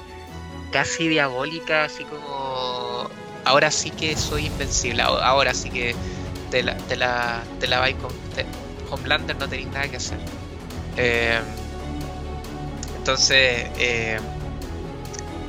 casi 0.72 1.08
diabólica, 1.08 1.84
así 1.84 2.04
como 2.04 3.08
ahora 3.44 3.70
sí 3.70 3.90
que 3.90 4.16
soy 4.16 4.46
invencible, 4.46 5.02
ahora 5.02 5.54
sí 5.54 5.70
que 5.70 5.94
te 6.52 6.62
la, 6.62 6.76
te 6.76 6.96
la, 6.96 7.42
te 7.60 7.66
la 7.66 7.80
vais 7.80 7.96
con 7.96 8.12
Homelander, 8.90 9.34
no 9.38 9.48
tenéis 9.48 9.68
nada 9.68 9.88
que 9.88 9.96
hacer. 9.96 10.18
Eh, 10.98 11.40
entonces, 12.98 13.70
eh, 13.78 14.20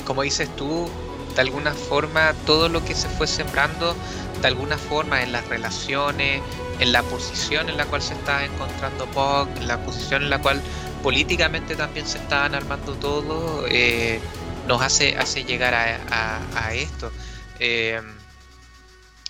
como 0.05 0.21
dices 0.21 0.47
tú, 0.55 0.89
de 1.35 1.41
alguna 1.41 1.73
forma 1.73 2.33
todo 2.45 2.69
lo 2.69 2.85
que 2.85 2.95
se 2.95 3.09
fue 3.09 3.27
sembrando, 3.27 3.97
de 4.41 4.47
alguna 4.47 4.77
forma 4.77 5.21
en 5.23 5.33
las 5.33 5.45
relaciones, 5.49 6.41
en 6.79 6.93
la 6.93 7.03
posición 7.03 7.69
en 7.69 7.75
la 7.75 7.85
cual 7.85 8.01
se 8.01 8.13
estaba 8.13 8.45
encontrando 8.45 9.05
Puck, 9.07 9.57
en 9.57 9.67
la 9.67 9.83
posición 9.83 10.23
en 10.23 10.29
la 10.29 10.41
cual 10.41 10.61
políticamente 11.03 11.75
también 11.75 12.07
se 12.07 12.17
estaban 12.17 12.55
armando 12.55 12.95
todo, 12.95 13.65
eh, 13.67 14.21
nos 14.69 14.81
hace, 14.81 15.17
hace 15.17 15.43
llegar 15.43 15.73
a, 15.73 16.73
esto. 16.73 17.11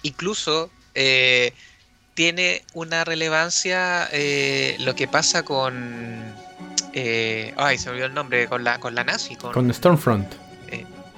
incluso 0.04 0.70
eh, 0.96 1.54
tiene 2.14 2.64
una 2.74 3.04
relevancia 3.04 4.08
eh, 4.12 4.76
lo 4.80 4.96
que 4.96 5.08
pasa 5.08 5.44
con. 5.44 6.22
Eh, 6.94 7.54
ay, 7.58 7.78
se 7.78 7.86
me 7.86 7.92
olvidó 7.92 8.08
el 8.08 8.14
nombre, 8.14 8.48
con 8.48 8.64
la, 8.64 8.80
con 8.80 8.94
la 8.94 9.04
nazi. 9.04 9.36
Con, 9.36 9.74
Stormfront. 9.74 10.34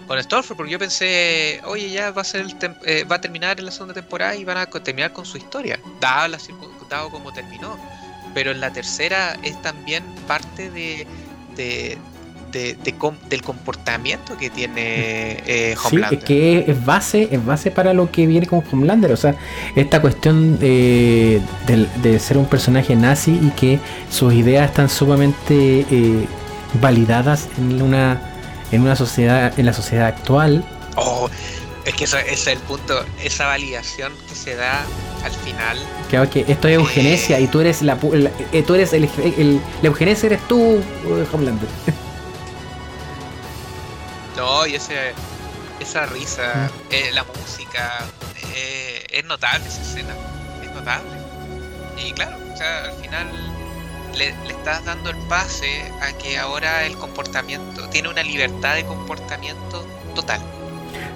con 0.07 0.23
Stormfront, 0.23 0.57
porque 0.57 0.71
yo 0.71 0.79
pensé, 0.79 1.61
oye, 1.65 1.89
ya 1.89 2.11
va 2.11 2.21
a 2.21 2.25
ser 2.25 2.45
va 3.11 3.15
a 3.17 3.21
terminar 3.21 3.59
en 3.59 3.65
la 3.65 3.71
segunda 3.71 3.93
temporada 3.93 4.35
y 4.35 4.45
van 4.45 4.57
a 4.57 4.65
terminar 4.67 5.11
con 5.11 5.25
su 5.25 5.37
historia, 5.37 5.79
dado, 5.99 6.29
la, 6.29 6.37
dado 6.89 7.09
como 7.09 7.33
terminó. 7.33 7.77
Pero 8.33 8.51
en 8.51 8.59
la 8.59 8.71
tercera 8.71 9.37
es 9.43 9.61
también 9.61 10.03
parte 10.27 10.69
de, 10.69 11.07
del 12.55 13.41
comportamiento 13.41 14.37
que 14.37 14.49
tiene 14.49 15.43
eh, 15.45 15.75
Homelander. 15.83 16.19
Sí, 16.19 16.25
que 16.25 16.65
es 16.67 16.85
base, 16.85 17.27
es 17.31 17.45
base 17.45 17.71
para 17.71 17.93
lo 17.93 18.11
que 18.11 18.25
viene 18.27 18.47
con 18.47 18.63
Homelander. 18.71 19.11
O 19.11 19.17
sea, 19.17 19.35
esta 19.75 20.01
cuestión 20.01 20.57
de, 20.57 21.41
ser 22.19 22.37
un 22.37 22.45
personaje 22.45 22.95
nazi 22.95 23.31
y 23.31 23.49
que 23.51 23.79
sus 24.09 24.33
ideas 24.33 24.69
están 24.69 24.89
sumamente 24.89 25.85
eh, 25.91 26.27
validadas 26.81 27.49
en 27.57 27.81
una, 27.81 28.21
en 28.71 28.81
una 28.81 28.95
sociedad, 28.95 29.57
en 29.59 29.65
la 29.65 29.73
sociedad 29.73 30.07
actual. 30.07 30.63
Oh, 30.95 31.29
es 31.85 31.93
que 31.93 32.05
ese 32.05 32.31
es 32.31 32.47
el 32.47 32.59
punto, 32.59 33.05
esa 33.21 33.47
validación 33.47 34.13
que 34.29 34.35
se 34.35 34.55
da 34.55 34.85
al 35.23 35.31
final. 35.31 35.77
Claro 36.09 36.29
que 36.29 36.45
esto 36.47 36.67
es 36.69 36.75
eugenesia 36.75 37.39
y 37.39 37.47
tú 37.47 37.59
eres 37.59 37.81
la, 37.81 37.97
eh, 38.53 38.63
tú 38.63 38.75
eres 38.75 38.93
el, 38.93 39.09
el, 39.37 39.59
la 39.81 39.89
eugenesia 39.89 40.27
eres 40.27 40.47
tú, 40.47 40.81
Homelander. 41.33 41.67
No, 44.35 44.65
y 44.65 44.75
ese, 44.75 45.13
esa 45.79 46.05
risa, 46.05 46.69
eh, 46.89 47.09
la 47.13 47.23
música, 47.23 48.05
eh, 48.53 49.03
es 49.09 49.25
notable 49.25 49.65
esa 49.67 49.81
escena, 49.81 50.13
es 50.63 50.71
notable. 50.71 51.09
Y 52.05 52.11
claro, 52.11 52.37
o 52.53 52.57
sea, 52.57 52.85
al 52.85 52.93
final 53.01 53.27
le, 54.17 54.29
estás 54.49 54.83
dando 54.85 55.09
el 55.09 55.17
pase 55.29 55.83
a 56.01 56.17
que 56.17 56.37
ahora 56.37 56.85
el 56.85 56.95
comportamiento 56.97 57.87
tiene 57.89 58.09
una 58.09 58.23
libertad 58.23 58.75
de 58.75 58.85
comportamiento 58.85 59.85
total. 60.13 60.41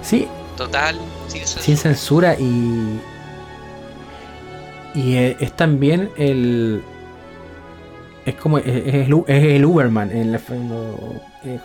Sí. 0.02 0.28
Total, 0.56 0.98
sin 1.28 1.40
censura. 1.40 1.64
Sin 1.64 1.76
censura 1.76 2.34
y. 2.38 3.00
Y 4.94 5.16
eh, 5.16 5.36
es, 5.40 5.56
también 5.56 6.10
el. 6.16 6.82
Es 8.26 8.34
como. 8.34 8.58
Es, 8.58 8.66
el, 8.66 9.64
Uberman 9.64 10.10
en 10.10 10.32
la. 10.32 10.40
Eh, 11.44 11.58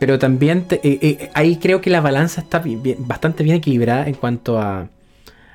pero 0.00 0.18
también 0.18 0.66
eh, 0.70 0.80
eh, 0.82 1.30
ahí 1.34 1.56
creo 1.56 1.82
que 1.82 1.90
la 1.90 2.00
balanza 2.00 2.40
está 2.40 2.64
bastante 3.00 3.44
bien 3.44 3.56
equilibrada 3.56 4.08
en 4.08 4.14
cuanto 4.14 4.58
a, 4.58 4.88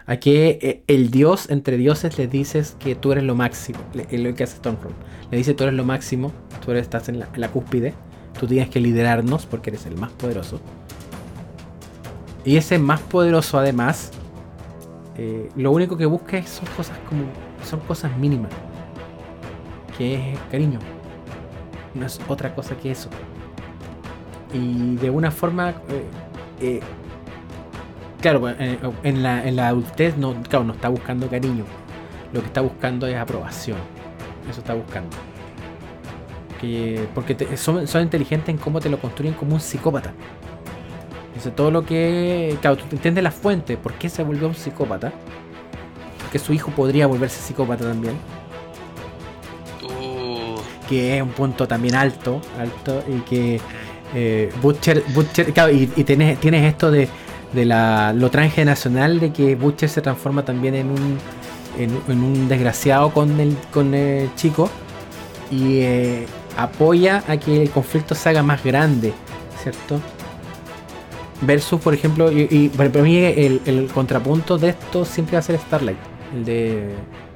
a 0.06 0.18
que 0.18 0.60
eh, 0.62 0.84
el 0.86 1.10
dios 1.10 1.50
entre 1.50 1.78
dioses 1.78 2.20
le 2.20 2.28
dices 2.28 2.78
que 2.78 2.94
tú 2.94 3.12
eres 3.12 3.24
lo 3.24 3.34
máximo. 3.34 3.80
Es 4.12 4.20
lo 4.20 4.36
que 4.36 4.44
hace 4.44 4.58
Stormfront. 4.58 4.96
Le 5.32 5.38
dice 5.40 5.56
tú 5.56 5.64
eres 5.64 5.76
lo 5.76 5.84
máximo, 5.84 6.32
tú 6.64 6.70
eres, 6.70 6.84
estás 6.84 7.10
en 7.10 7.20
la, 7.20 7.48
cúspide, 7.50 7.96
tú 8.40 8.46
tienes 8.46 8.70
que 8.70 8.80
liderarnos 8.80 9.48
porque 9.48 9.72
eres 9.72 9.88
el 9.88 9.98
más 9.98 10.12
poderoso. 10.12 10.62
Y 12.46 12.58
ese 12.58 12.78
más 12.78 13.02
poderoso 13.02 13.58
además, 13.58 14.12
lo 15.56 15.72
único 15.72 15.98
que 15.98 16.06
busca 16.06 16.44
son 16.44 16.68
cosas 16.78 17.00
como, 17.10 17.24
son 17.68 17.80
cosas 17.80 18.16
mínimas. 18.16 18.52
Que 19.98 20.34
es 20.34 20.40
cariño. 20.52 20.78
No 21.96 22.06
es 22.06 22.20
otra 22.28 22.54
cosa 22.54 22.76
que 22.78 22.92
eso 22.92 23.10
y 24.56 24.96
de 24.96 25.10
una 25.10 25.32
forma, 25.32 25.72
eh, 25.90 26.06
eh, 26.62 26.80
claro, 28.22 28.50
eh, 28.50 28.80
en, 29.04 29.22
la, 29.22 29.46
en 29.46 29.56
la 29.58 29.68
adultez 29.68 30.18
no, 30.18 30.34
claro, 30.44 30.64
no 30.64 30.74
está 30.74 30.88
buscando 30.88 31.28
cariño, 31.28 31.66
lo 32.32 32.40
que 32.40 32.48
está 32.48 32.62
buscando 32.62 33.06
es 33.08 33.18
aprobación, 33.18 33.78
eso 34.50 34.62
está 34.62 34.74
buscando. 34.74 35.16
Que, 36.62 37.08
porque 37.14 37.58
son, 37.58 37.86
son 37.86 38.04
inteligentes 38.04 38.48
en 38.48 38.58
cómo 38.58 38.80
te 38.80 38.90
lo 38.90 38.98
construyen 38.98 39.34
como 39.34 39.56
un 39.56 39.60
psicópata. 39.60 40.14
Entonces 41.28 41.54
todo 41.54 41.70
lo 41.70 41.86
que... 41.86 42.58
Claro, 42.62 42.78
tú 42.78 42.86
entiendes 42.94 43.22
la 43.22 43.32
fuente, 43.32 43.76
por 43.76 43.94
qué 43.96 44.08
se 44.08 44.24
volvió 44.24 44.48
un 44.48 44.56
psicópata. 44.56 45.12
Porque 46.22 46.40
su 46.40 46.54
hijo 46.54 46.72
podría 46.72 47.08
volverse 47.08 47.42
psicópata 47.42 47.84
también. 47.84 48.16
Uh. 49.84 50.56
Que 50.88 51.18
es 51.18 51.22
un 51.22 51.30
punto 51.30 51.68
también 51.68 51.94
alto, 51.96 52.40
alto, 52.58 53.04
y 53.10 53.20
que 53.30 53.60
eh, 54.16 54.50
Butcher, 54.62 55.04
Butcher 55.14 55.52
claro, 55.52 55.74
y, 55.74 55.88
tienes, 55.88 56.40
tienes 56.40 56.64
esto 56.64 56.90
de, 56.90 57.10
de 57.52 57.66
la, 57.66 58.14
lo 58.14 58.32
transgeneracional 58.32 59.20
de 59.20 59.34
que 59.34 59.56
Butcher 59.56 59.90
se 59.90 60.02
transforma 60.02 60.46
también 60.46 60.74
en 60.74 60.88
un, 60.88 61.18
en, 61.78 62.24
un 62.24 62.48
desgraciado 62.48 63.12
con 63.12 63.38
el, 63.42 63.58
con 63.74 63.94
el 63.94 64.34
chico 64.36 64.70
y 65.52 65.80
eh, 65.80 66.26
apoya 66.58 67.26
a 67.28 67.36
que 67.36 67.64
el 67.64 67.70
conflicto 67.72 68.16
se 68.16 68.30
haga 68.30 68.42
más 68.42 68.64
grande, 68.64 69.14
¿cierto? 69.62 70.00
Versus, 71.42 71.82
por 71.82 71.94
ejemplo, 71.94 72.32
y, 72.32 72.70
para 72.70 72.90
mí 73.02 73.18
el, 73.18 73.90
contrapunto 73.94 74.58
de 74.58 74.70
esto 74.70 75.04
siempre 75.04 75.34
va 75.34 75.40
a 75.40 75.44
ser 75.44 75.60
Starlight. 75.60 75.98
El 76.34 76.46
de. 76.46 76.90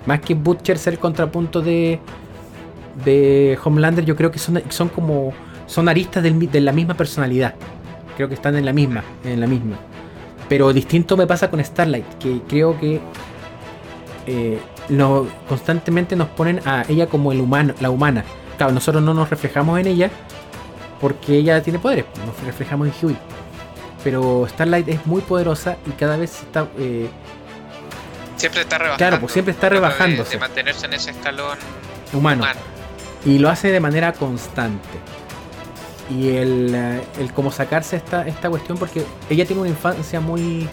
Más 0.06 0.22
que 0.22 0.34
Butcher 0.34 0.78
ser 0.78 0.94
el 0.94 1.00
contrapunto 1.00 1.62
de. 1.62 2.00
de 3.04 3.60
Homelander, 3.62 4.06
yo 4.06 4.16
creo 4.16 4.32
que 4.32 4.40
son 4.40 4.90
como 4.96 5.34
son 5.70 5.88
aristas 5.88 6.24
de 6.24 6.62
la 6.62 6.74
misma 6.74 6.96
personalidad. 6.96 7.54
Creo 8.18 8.28
que 8.28 8.34
están 8.34 8.56
en 8.58 8.66
la 8.66 8.74
misma, 8.74 9.04
en 9.24 9.40
la 9.40 9.48
misma. 9.48 9.78
Pero 10.50 10.74
distinto 10.74 11.16
me 11.16 11.28
pasa 11.28 11.50
con 11.50 11.64
Starlight, 11.64 12.18
que 12.18 12.42
creo 12.50 12.78
que 12.78 13.00
eh, 14.26 14.60
constantemente 15.48 16.16
nos 16.16 16.28
ponen 16.30 16.60
a 16.66 16.84
ella 16.90 17.06
como 17.06 17.32
el 17.32 17.40
humano, 17.40 17.76
la 17.80 17.92
humana. 17.92 18.24
Claro, 18.58 18.74
nosotros 18.74 19.04
no 19.04 19.14
nos 19.14 19.30
reflejamos 19.30 19.80
en 19.80 19.88
ella 19.88 20.10
porque 21.00 21.38
ella 21.38 21.62
tiene 21.62 21.78
poderes, 21.78 22.06
nos 22.26 22.38
reflejamos 22.44 22.88
en 22.88 22.94
Huey. 23.02 23.18
Pero 24.04 24.48
Starlight 24.50 24.88
es 24.88 25.06
muy 25.06 25.22
poderosa 25.22 25.78
y 25.86 25.92
cada 25.92 26.18
vez 26.18 26.42
está. 26.42 26.68
Eh, 26.80 27.08
siempre 28.38 28.62
está 28.62 28.80
rebajando. 28.80 28.98
Claro, 28.98 29.20
pues 29.20 29.34
siempre 29.34 29.54
está 29.54 29.70
rebajando. 29.70 30.24
De, 30.24 30.38
mantenerse 30.40 30.88
en 30.88 30.94
ese 30.94 31.12
escalón 31.12 31.58
humano. 32.12 32.44
Y 33.24 33.38
lo 33.38 33.50
hace 33.50 33.70
de 33.70 33.80
manera 33.80 34.14
constante 34.14 34.98
y 36.10 36.30
el, 36.36 36.72
eh, 36.74 37.02
el 37.20 37.32
cómo 37.34 37.52
sacarse 37.52 37.96
esta, 37.98 38.28
esta 38.28 38.50
cuestión, 38.50 38.78
porque 38.78 39.04
ella 39.30 39.46
tiene 39.46 39.62
una 39.62 39.70
infancia 39.70 40.20
muy... 40.20 40.68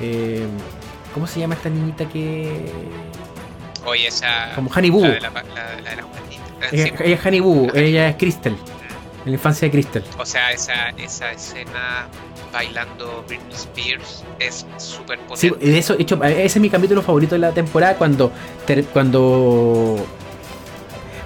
Eh, 0.00 0.46
¿Cómo 1.14 1.26
se 1.26 1.40
llama 1.40 1.54
esta 1.54 1.68
niñita 1.68 2.08
que...? 2.08 2.72
Oye, 3.84 4.06
esa... 4.08 4.52
Como 4.54 4.70
Honey 4.74 4.90
Boo. 4.90 5.04
ella, 5.04 5.30
es 7.00 7.26
Honey 7.26 7.40
Boo, 7.40 7.68
ella 7.74 8.08
es 8.08 8.16
Crystal. 8.16 8.52
En 9.24 9.30
la 9.30 9.32
infancia 9.32 9.66
de 9.66 9.72
Crystal. 9.72 10.04
O 10.18 10.26
sea, 10.26 10.50
esa, 10.52 10.90
esa 10.98 11.30
escena 11.32 12.06
bailando 12.52 13.24
Britney 13.28 13.54
Spears 13.54 14.24
es 14.38 14.66
súper 14.78 15.18
Sí, 15.34 15.48
potente. 15.50 15.70
de 15.70 15.78
eso, 15.78 15.94
hecho, 15.98 16.22
ese 16.24 16.42
es 16.44 16.60
mi 16.60 16.68
capítulo 16.70 17.02
favorito 17.02 17.34
de 17.34 17.38
la 17.40 17.52
temporada 17.52 17.94
cuando, 17.96 18.32
ter- 18.66 18.84
cuando 18.86 20.04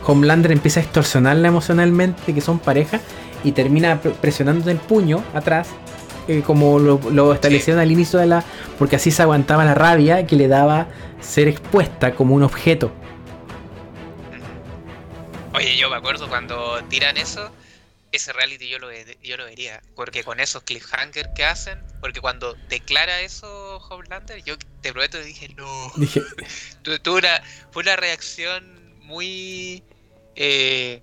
Homelander 0.04 0.52
empieza 0.52 0.80
a 0.80 0.82
extorsionarla 0.82 1.48
emocionalmente, 1.48 2.32
que 2.34 2.40
son 2.40 2.58
pareja, 2.58 3.00
y 3.46 3.52
termina 3.52 4.00
pre- 4.00 4.10
presionando 4.10 4.70
el 4.70 4.78
puño 4.78 5.22
atrás, 5.32 5.68
eh, 6.28 6.42
como 6.44 6.78
lo, 6.80 7.00
lo 7.12 7.32
establecieron 7.32 7.80
al 7.80 7.90
inicio 7.92 8.18
de 8.18 8.26
la... 8.26 8.44
porque 8.78 8.96
así 8.96 9.10
se 9.12 9.22
aguantaba 9.22 9.64
la 9.64 9.74
rabia 9.74 10.26
que 10.26 10.34
le 10.34 10.48
daba 10.48 10.88
ser 11.20 11.46
expuesta 11.46 12.14
como 12.14 12.34
un 12.34 12.42
objeto. 12.42 12.90
Oye, 15.54 15.76
yo 15.76 15.88
me 15.88 15.96
acuerdo 15.96 16.28
cuando 16.28 16.82
tiran 16.90 17.16
eso, 17.16 17.50
ese 18.12 18.32
reality 18.32 18.68
yo 18.68 18.78
lo, 18.78 18.88
yo 19.22 19.36
lo 19.36 19.44
vería, 19.44 19.80
porque 19.94 20.22
con 20.22 20.40
esos 20.40 20.62
cliffhanger 20.64 21.32
que 21.34 21.44
hacen, 21.44 21.78
porque 22.00 22.20
cuando 22.20 22.54
declara 22.68 23.20
eso 23.20 23.78
Homelander, 23.88 24.42
yo 24.44 24.56
te 24.82 24.92
prometo 24.92 25.18
dije, 25.20 25.48
no, 25.56 25.92
Dije, 25.96 26.22
Tu- 26.82 27.12
una, 27.12 27.40
fue 27.70 27.82
una 27.84 27.96
reacción 27.96 28.64
muy, 29.00 29.82
eh, 30.34 31.02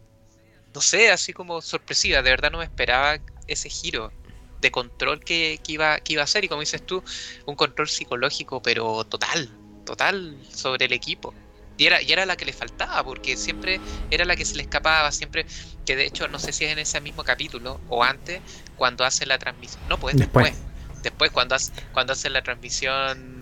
no 0.73 0.81
sé, 0.81 1.11
así 1.11 1.33
como 1.33 1.61
sorpresiva. 1.61 2.21
De 2.21 2.29
verdad 2.31 2.51
no 2.51 2.59
me 2.59 2.65
esperaba 2.65 3.17
ese 3.47 3.69
giro 3.69 4.15
de 4.57 4.71
control 4.71 5.23
que, 5.23 5.59
que 5.63 5.73
iba, 5.73 5.99
que 5.99 6.13
iba 6.13 6.23
a 6.23 6.27
ser. 6.27 6.43
Y 6.43 6.47
como 6.49 6.61
dices 6.61 6.83
tú, 6.85 7.03
un 7.45 7.55
control 7.55 7.89
psicológico, 7.89 8.61
pero 8.61 9.03
total, 9.05 9.59
total 9.85 10.39
sobre 10.49 10.85
el 10.85 10.93
equipo. 10.93 11.37
Y 11.75 11.87
era, 11.87 12.01
y 12.01 12.11
era 12.11 12.25
la 12.25 12.35
que 12.37 12.45
le 12.45 12.53
faltaba, 12.53 13.03
porque 13.03 13.35
siempre 13.35 13.81
era 14.09 14.25
la 14.25 14.35
que 14.35 14.45
se 14.45 14.57
le 14.57 14.63
escapaba, 14.63 15.11
siempre, 15.11 15.45
que 15.85 15.95
de 15.95 16.05
hecho 16.05 16.27
no 16.27 16.37
sé 16.39 16.53
si 16.53 16.65
es 16.65 16.71
en 16.71 16.79
ese 16.79 17.01
mismo 17.01 17.23
capítulo 17.23 17.83
o 17.87 18.03
antes, 18.03 18.43
cuando 18.75 19.03
hace 19.05 19.25
la 19.25 19.39
transmisión. 19.39 19.83
No, 19.87 19.97
pues 19.99 20.15
Después. 20.17 20.45
después. 20.45 20.67
Después, 21.01 21.31
cuando, 21.31 21.55
hace, 21.55 21.71
cuando 21.91 22.13
hace 22.13 22.29
la 22.29 22.41
transmisión 22.43 23.32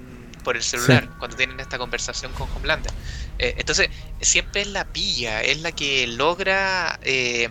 por 0.41 0.55
el 0.55 0.63
celular, 0.63 1.09
cuando 1.19 1.37
tienen 1.37 1.59
esta 1.59 1.77
conversación 1.77 2.31
con 2.33 2.47
Homelander. 2.55 2.91
Eh, 3.39 3.55
entonces, 3.57 3.89
siempre 4.19 4.61
es 4.61 4.67
la 4.67 4.85
pilla, 4.85 5.41
es 5.41 5.61
la 5.61 5.71
que 5.71 6.07
logra 6.07 6.99
eh, 7.03 7.49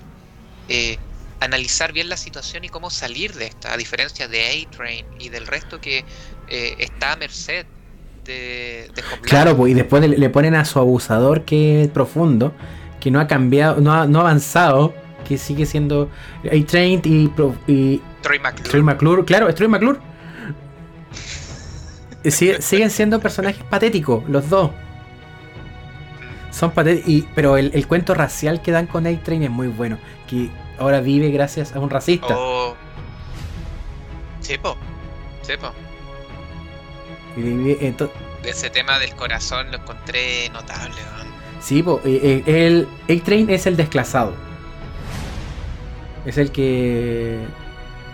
eh, 0.68 0.98
analizar 1.40 1.92
bien 1.92 2.08
la 2.08 2.16
situación 2.16 2.64
y 2.64 2.68
cómo 2.68 2.90
salir 2.90 3.34
de 3.34 3.46
esta, 3.46 3.72
a 3.72 3.76
diferencia 3.76 4.28
de 4.28 4.66
A-Train 4.68 5.06
y 5.18 5.28
del 5.30 5.46
resto 5.46 5.80
que 5.80 6.04
eh, 6.48 6.74
está 6.78 7.12
a 7.12 7.16
merced 7.16 7.66
de, 8.24 8.90
de 8.94 9.02
Homelander. 9.02 9.28
Claro, 9.28 9.56
pues, 9.56 9.72
y 9.72 9.74
después 9.74 10.08
le, 10.08 10.30
ponen 10.30 10.54
a 10.54 10.64
su 10.64 10.78
abusador 10.78 11.44
que 11.44 11.84
es 11.84 11.88
profundo, 11.88 12.52
que 13.00 13.10
no 13.10 13.20
ha 13.20 13.26
cambiado, 13.26 13.80
no 13.80 13.92
ha, 13.92 14.06
no 14.06 14.18
ha 14.18 14.22
avanzado, 14.22 14.94
que 15.26 15.38
sigue 15.38 15.64
siendo 15.64 16.10
A-Trained 16.44 17.04
y, 17.06 17.30
y 17.66 18.02
Troy 18.22 18.38
McClure. 18.38 18.68
Troy 18.68 18.82
McClure. 18.82 19.24
Claro, 19.24 19.48
es 19.48 19.54
Troy 19.54 19.68
McClure. 19.68 19.98
Eh, 22.24 22.30
sigue- 22.30 22.60
siguen 22.62 22.90
siendo 22.90 23.20
personajes 23.20 23.62
patéticos, 23.64 24.28
los 24.28 24.48
dos. 24.50 24.70
Son 26.50 26.70
patéticos, 26.72 27.08
y- 27.08 27.28
pero 27.34 27.56
el, 27.56 27.70
el 27.74 27.86
cuento 27.86 28.14
racial 28.14 28.60
que 28.62 28.72
dan 28.72 28.86
con 28.86 29.06
A-Train 29.06 29.42
es 29.44 29.50
muy 29.50 29.68
bueno, 29.68 29.98
que 30.28 30.50
ahora 30.78 31.00
vive 31.00 31.30
gracias 31.30 31.74
a 31.74 31.80
un 31.80 31.88
racista. 31.90 32.34
Oh. 32.36 32.74
Sí, 34.40 34.58
po. 34.58 34.76
Sí, 35.42 35.52
po. 35.60 35.70
Y 37.36 37.42
vive- 37.42 37.78
ento- 37.80 38.10
Ese 38.44 38.68
tema 38.70 38.98
del 38.98 39.14
corazón 39.14 39.70
lo 39.70 39.78
encontré 39.78 40.48
notable, 40.50 40.96
weón. 41.16 41.28
Sí, 41.60 41.82
po, 41.82 42.00
eh, 42.04 42.42
eh, 42.46 42.66
el 42.66 42.88
A-Train 43.08 43.48
es 43.50 43.66
el 43.66 43.76
desclasado. 43.76 44.34
Es 46.26 46.36
el 46.36 46.50
que. 46.52 47.38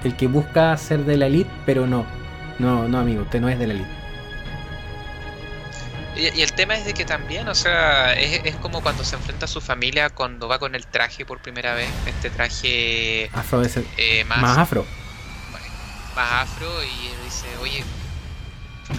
El 0.04 0.16
que 0.16 0.26
busca 0.28 0.76
ser 0.76 1.04
de 1.04 1.16
la 1.16 1.26
elite, 1.26 1.50
pero 1.64 1.86
no. 1.86 2.04
No, 2.58 2.88
no, 2.88 2.98
amigo, 3.00 3.22
usted 3.22 3.40
no 3.40 3.48
es 3.48 3.58
de 3.58 3.66
la 3.66 3.74
elite. 3.74 3.90
Y, 6.16 6.38
y 6.38 6.42
el 6.42 6.52
tema 6.54 6.76
es 6.76 6.86
de 6.86 6.94
que 6.94 7.04
también, 7.04 7.46
o 7.48 7.54
sea, 7.54 8.14
es, 8.14 8.40
es 8.44 8.56
como 8.56 8.82
cuando 8.82 9.04
se 9.04 9.16
enfrenta 9.16 9.44
a 9.44 9.48
su 9.48 9.60
familia 9.60 10.08
cuando 10.08 10.48
va 10.48 10.58
con 10.58 10.74
el 10.74 10.86
traje 10.86 11.26
por 11.26 11.40
primera 11.40 11.74
vez, 11.74 11.88
este 12.06 12.30
traje 12.30 13.28
Afro 13.34 13.60
es 13.62 13.76
el- 13.76 13.86
eh, 13.98 14.24
más, 14.24 14.38
más 14.40 14.56
afro. 14.58 14.86
más 16.14 16.32
afro 16.48 16.66
y 16.82 17.06
él 17.08 17.16
dice, 17.24 17.46
oye, 17.60 17.84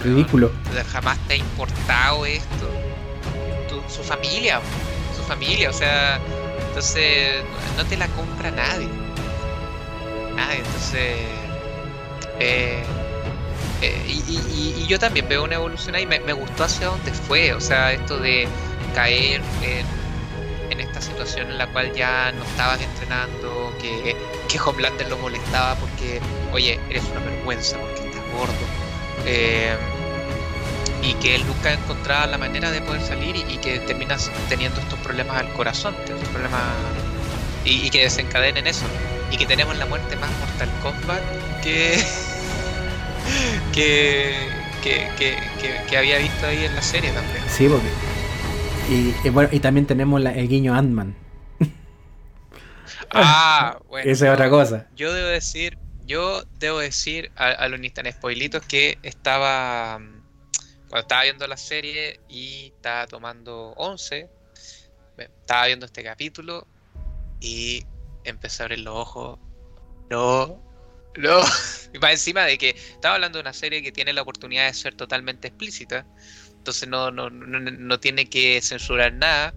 Ridículo. 0.04 0.52
jamás 0.92 1.18
te 1.26 1.32
ha 1.34 1.36
importado 1.36 2.24
esto. 2.26 2.70
Tu- 3.68 3.82
su 3.92 4.04
familia, 4.04 4.60
su 5.16 5.22
familia, 5.24 5.70
o 5.70 5.72
sea, 5.72 6.20
entonces 6.68 7.42
no 7.76 7.84
te 7.84 7.96
la 7.96 8.06
compra 8.08 8.50
nadie. 8.52 8.88
Nadie, 10.36 10.58
entonces... 10.58 11.16
eh, 12.38 12.84
eh, 13.82 14.04
y, 14.06 14.82
y- 14.82 14.86
yo 14.88 14.98
también 14.98 15.28
veo 15.28 15.44
una 15.44 15.56
evolución 15.56 15.94
ahí, 15.94 16.06
me, 16.06 16.32
gustó 16.32 16.64
hacia 16.64 16.86
dónde 16.86 17.12
fue, 17.12 17.52
o 17.52 17.60
sea, 17.60 17.92
esto 17.92 18.18
de 18.18 18.48
caer 18.94 19.42
en, 19.62 20.80
esta 20.80 21.00
situación 21.02 21.50
en 21.50 21.58
la 21.58 21.66
cual 21.66 21.92
ya 21.92 22.32
no 22.32 22.42
estabas 22.44 22.80
entrenando, 22.80 23.74
que, 23.80 24.16
que 24.48 24.60
Homelander 24.60 25.08
lo 25.08 25.18
molestaba 25.18 25.74
porque, 25.74 26.20
oye, 26.52 26.80
eres 26.88 27.04
una 27.10 27.20
vergüenza 27.20 27.76
porque 27.78 28.06
estás 28.06 28.22
gordo. 28.32 28.54
Eh, 29.26 29.76
y 31.02 31.14
que 31.14 31.34
él 31.34 31.46
nunca 31.46 31.72
encontraba 31.72 32.26
la 32.26 32.38
manera 32.38 32.70
de 32.70 32.80
poder 32.80 33.02
salir 33.02 33.36
y, 33.36 33.40
y 33.52 33.58
que 33.58 33.78
terminas 33.80 34.30
teniendo 34.48 34.80
estos 34.80 34.98
problemas 35.00 35.36
al 35.36 35.52
corazón, 35.52 35.94
estos 36.04 36.28
problemas 36.28 36.62
y, 37.64 37.86
y 37.86 37.90
que 37.90 38.02
desencadenen 38.02 38.66
eso. 38.66 38.86
Y 39.30 39.36
que 39.36 39.46
tenemos 39.46 39.76
la 39.76 39.86
muerte 39.86 40.16
más 40.16 40.30
Mortal 40.38 40.70
Kombat 40.82 41.22
que 41.62 42.02
que, 43.78 44.50
que, 44.80 45.84
que, 45.86 45.96
había 45.96 46.18
visto 46.18 46.46
ahí 46.46 46.64
en 46.64 46.74
la 46.74 46.82
serie 46.82 47.10
también. 47.12 47.42
Sí, 47.48 47.68
porque. 47.68 47.88
Y, 48.90 49.14
y 49.26 49.30
bueno, 49.30 49.48
y 49.52 49.60
también 49.60 49.86
tenemos 49.86 50.20
la- 50.20 50.34
el 50.34 50.48
guiño 50.48 50.74
Ant-Man. 50.74 51.14
Ah, 53.10 53.78
bueno. 53.88 54.10
Esa 54.10 54.26
es 54.28 54.32
otra 54.32 54.50
cosa. 54.50 54.86
Yo 54.96 55.12
debo 55.12 55.28
decir, 55.28 55.78
yo 56.06 56.42
debo 56.58 56.78
decir 56.78 57.30
a, 57.36 57.48
a 57.50 57.68
los 57.68 57.78
Nistan 57.80 58.10
spoilitos 58.10 58.62
que 58.66 58.98
estaba 59.02 59.98
mm, 59.98 60.22
cuando 60.88 61.00
estaba 61.02 61.22
viendo 61.24 61.46
la 61.46 61.56
serie 61.56 62.20
y 62.28 62.72
estaba 62.76 63.06
tomando 63.06 63.74
11, 63.76 64.28
me- 65.16 65.24
estaba 65.24 65.66
viendo 65.66 65.86
este 65.86 66.02
capítulo 66.02 66.66
y 67.40 67.84
empecé 68.24 68.62
a 68.62 68.66
abrir 68.66 68.80
los 68.80 68.96
ojos. 68.96 69.38
No, 70.10 70.58
no. 71.18 71.40
Y 71.94 71.98
más 72.00 72.10
encima 72.12 72.44
de 72.44 72.58
que 72.58 72.70
estaba 72.70 73.14
hablando 73.14 73.38
de 73.38 73.42
una 73.42 73.54
serie 73.54 73.82
que 73.82 73.92
tiene 73.92 74.12
la 74.12 74.20
oportunidad 74.20 74.66
de 74.66 74.74
ser 74.74 74.94
totalmente 74.94 75.48
explícita, 75.48 76.04
entonces 76.58 76.86
no, 76.86 77.10
no, 77.10 77.30
no, 77.30 77.60
no 77.60 77.98
tiene 78.00 78.28
que 78.28 78.60
censurar 78.60 79.14
nada. 79.14 79.54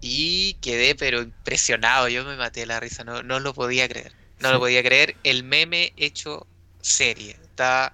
Y 0.00 0.54
quedé 0.62 0.94
pero 0.94 1.20
impresionado, 1.20 2.08
yo 2.08 2.24
me 2.24 2.34
maté 2.36 2.64
la 2.64 2.80
risa, 2.80 3.04
no, 3.04 3.22
no 3.22 3.40
lo 3.40 3.52
podía 3.52 3.86
creer. 3.90 4.12
No 4.40 4.48
Sí. 4.48 4.54
lo 4.54 4.58
podía 4.60 4.82
creer, 4.82 5.16
el 5.22 5.44
meme 5.44 5.92
hecho 5.98 6.46
serie. 6.80 7.32
Está, 7.42 7.92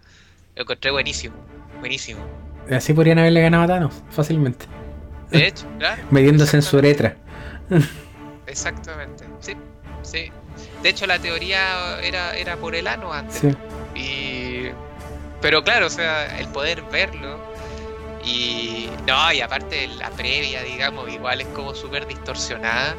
lo 0.55 0.63
encontré 0.63 0.93
buenísimo, 0.93 1.35
buenísimo. 1.81 2.25
Así 2.71 2.93
podrían 2.93 3.19
haberle 3.19 3.41
ganado 3.43 3.65
a 3.65 3.67
Thanos, 3.67 3.95
fácilmente. 4.11 4.67
De 5.33 5.49
hecho, 5.49 5.67
claro, 5.81 6.05
Mediéndose 6.13 6.57
en 6.57 6.63
su 6.63 6.77
uretra. 6.77 7.17
exactamente. 8.47 9.25
Sí, 9.41 9.55
sí. 10.03 10.31
De 10.87 10.91
hecho, 10.91 11.09
la 11.09 11.19
teoría 11.19 11.99
era, 12.01 12.37
era 12.37 12.57
por 12.59 12.77
el 12.77 12.87
ano 12.87 13.13
antes. 13.13 13.41
Sí. 13.41 14.01
Y... 14.01 14.71
Pero 15.41 15.65
claro, 15.65 15.89
o 15.89 15.91
sea, 15.91 16.39
el 16.39 16.47
poder 16.47 16.81
verlo 16.83 17.41
y... 18.25 18.89
No, 19.05 19.33
y 19.33 19.41
aparte 19.41 19.89
la 19.89 20.11
previa, 20.11 20.63
digamos, 20.63 21.13
igual 21.13 21.41
es 21.41 21.49
como 21.49 21.75
súper 21.75 22.07
distorsionada, 22.07 22.95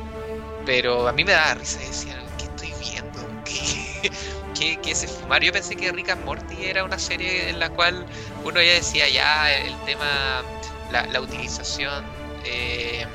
pero 0.65 1.07
a 1.07 1.13
mí 1.13 1.23
me 1.23 1.31
daba 1.31 1.53
risa 1.53 1.79
decía, 1.79 2.21
¿qué 2.37 2.43
estoy 2.43 2.73
viendo? 2.77 3.25
¿Qué, 3.45 4.11
qué, 4.59 4.79
qué 4.81 4.91
es 4.91 5.03
el 5.03 5.09
fumar? 5.09 5.41
Yo 5.41 5.53
pensé 5.53 5.77
que 5.77 5.89
Rick 5.93 6.09
and 6.09 6.25
Morty 6.25 6.65
era 6.65 6.83
una 6.83 6.99
serie 6.99 7.51
en 7.51 7.57
la 7.61 7.69
cual 7.69 8.05
uno 8.43 8.61
ya 8.61 8.73
decía, 8.73 9.07
ya, 9.07 9.49
el 9.49 9.77
tema, 9.85 10.43
la, 10.91 11.05
la 11.05 11.21
utilización... 11.21 12.03
eh, 12.43 13.07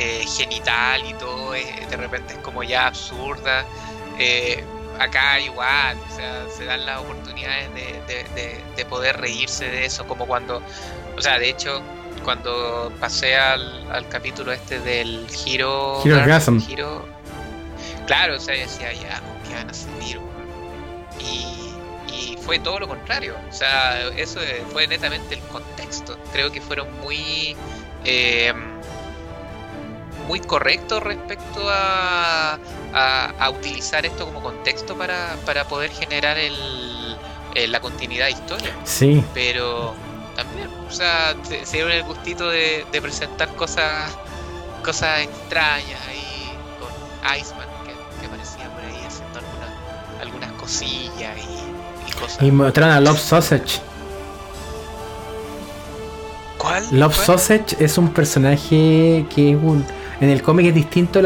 eh, 0.00 0.24
genital 0.26 1.02
y 1.10 1.12
todo 1.14 1.54
eh, 1.54 1.64
de 1.90 1.96
repente 1.96 2.34
es 2.34 2.38
como 2.40 2.62
ya 2.62 2.86
absurda 2.86 3.64
eh, 4.18 4.62
acá 4.98 5.38
igual, 5.40 5.96
o 6.10 6.16
sea, 6.16 6.46
se 6.56 6.64
dan 6.64 6.84
las 6.86 7.00
oportunidades 7.00 7.68
de, 7.74 7.84
de- 8.06 8.28
de- 8.34 8.60
de 8.76 8.84
poder 8.84 9.16
reírse 9.16 9.64
de 9.68 9.84
eso, 9.84 10.06
como 10.06 10.26
cuando, 10.26 10.62
o 11.16 11.20
sea, 11.20 11.38
de 11.38 11.48
hecho, 11.50 11.80
cuando 12.24 12.92
pasé 13.00 13.36
al, 13.36 13.62
al 13.92 14.08
capítulo 14.08 14.52
este 14.52 14.80
del 14.80 15.26
giro... 15.30 16.00
Gasm. 16.04 16.58
Giro, 16.60 17.06
claro, 18.06 18.36
o 18.36 18.40
sea, 18.40 18.54
yo 18.56 18.62
decía, 18.62 18.92
ya, 18.92 19.20
¿con 19.20 19.40
qué 19.48 19.54
van 19.54 19.70
a 19.70 19.74
salir? 19.74 20.18
weón? 20.18 20.28
Y, 21.20 21.74
y 22.12 22.36
fue 22.42 22.58
todo 22.58 22.80
lo 22.80 22.88
contrario, 22.88 23.36
o 23.48 23.52
sea, 23.52 24.02
eso 24.16 24.40
eh, 24.42 24.64
fue 24.72 24.86
netamente 24.88 25.34
el 25.36 25.40
contexto, 25.42 26.18
creo 26.32 26.50
que 26.50 26.60
fueron 26.60 26.88
muy... 27.00 27.56
eh, 28.04 28.52
muy 30.28 30.40
correctos 30.40 31.02
respecto 31.02 31.60
a, 31.68 32.58
a, 32.92 33.50
utilizar 33.50 34.04
esto 34.04 34.26
como 34.26 34.42
contexto 34.42 34.96
para, 34.96 35.36
para 35.46 35.66
poder 35.66 35.90
generar 35.90 36.36
el, 36.36 37.16
la 37.66 37.80
continuidad 37.80 38.26
de 38.26 38.32
historia. 38.32 38.76
Sí. 38.84 39.24
Pero 39.32 39.94
también, 40.36 40.68
o 40.86 40.92
sea, 40.92 41.34
se, 41.42 41.64
dieron 41.72 41.90
el 41.92 42.04
gustito 42.04 42.50
de, 42.50 42.86
presentar 43.02 43.48
cosas 43.56 44.12
cosas 44.84 45.20
extrañas 45.20 46.00
ahí 46.08 46.52
con 46.78 47.36
Iceman, 47.36 47.66
que, 48.20 48.26
aparecía 48.26 48.70
por 48.70 48.84
ahí 48.84 49.04
haciendo 49.06 49.38
algunas, 49.40 50.20
algunas 50.20 50.52
cosillas 50.52 51.36
y, 52.06 52.12
cosas. 52.12 52.42
Y 52.42 52.50
mostraron 52.50 52.94
a 52.94 53.00
Love 53.00 53.18
Sausage. 53.18 53.80
¿Cuál? 56.58 56.86
Love 56.92 57.16
Sausage 57.16 57.76
es 57.80 57.96
un 57.96 58.12
personaje 58.12 59.26
que 59.34 59.52
es 59.52 59.56
un 59.56 59.97
en 60.20 60.30
el 60.30 60.42
cómic 60.42 60.66
es 60.66 60.74
distinto 60.74 61.20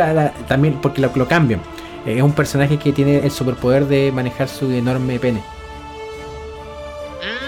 también 0.46 0.78
porque 0.80 1.00
lo, 1.00 1.10
lo 1.14 1.26
cambian. 1.26 1.60
Eh, 2.04 2.16
es 2.16 2.22
un 2.22 2.32
personaje 2.32 2.78
que 2.78 2.92
tiene 2.92 3.18
el 3.18 3.30
superpoder 3.30 3.86
de 3.86 4.12
manejar 4.12 4.48
su 4.48 4.70
enorme 4.70 5.18
pene. 5.18 5.42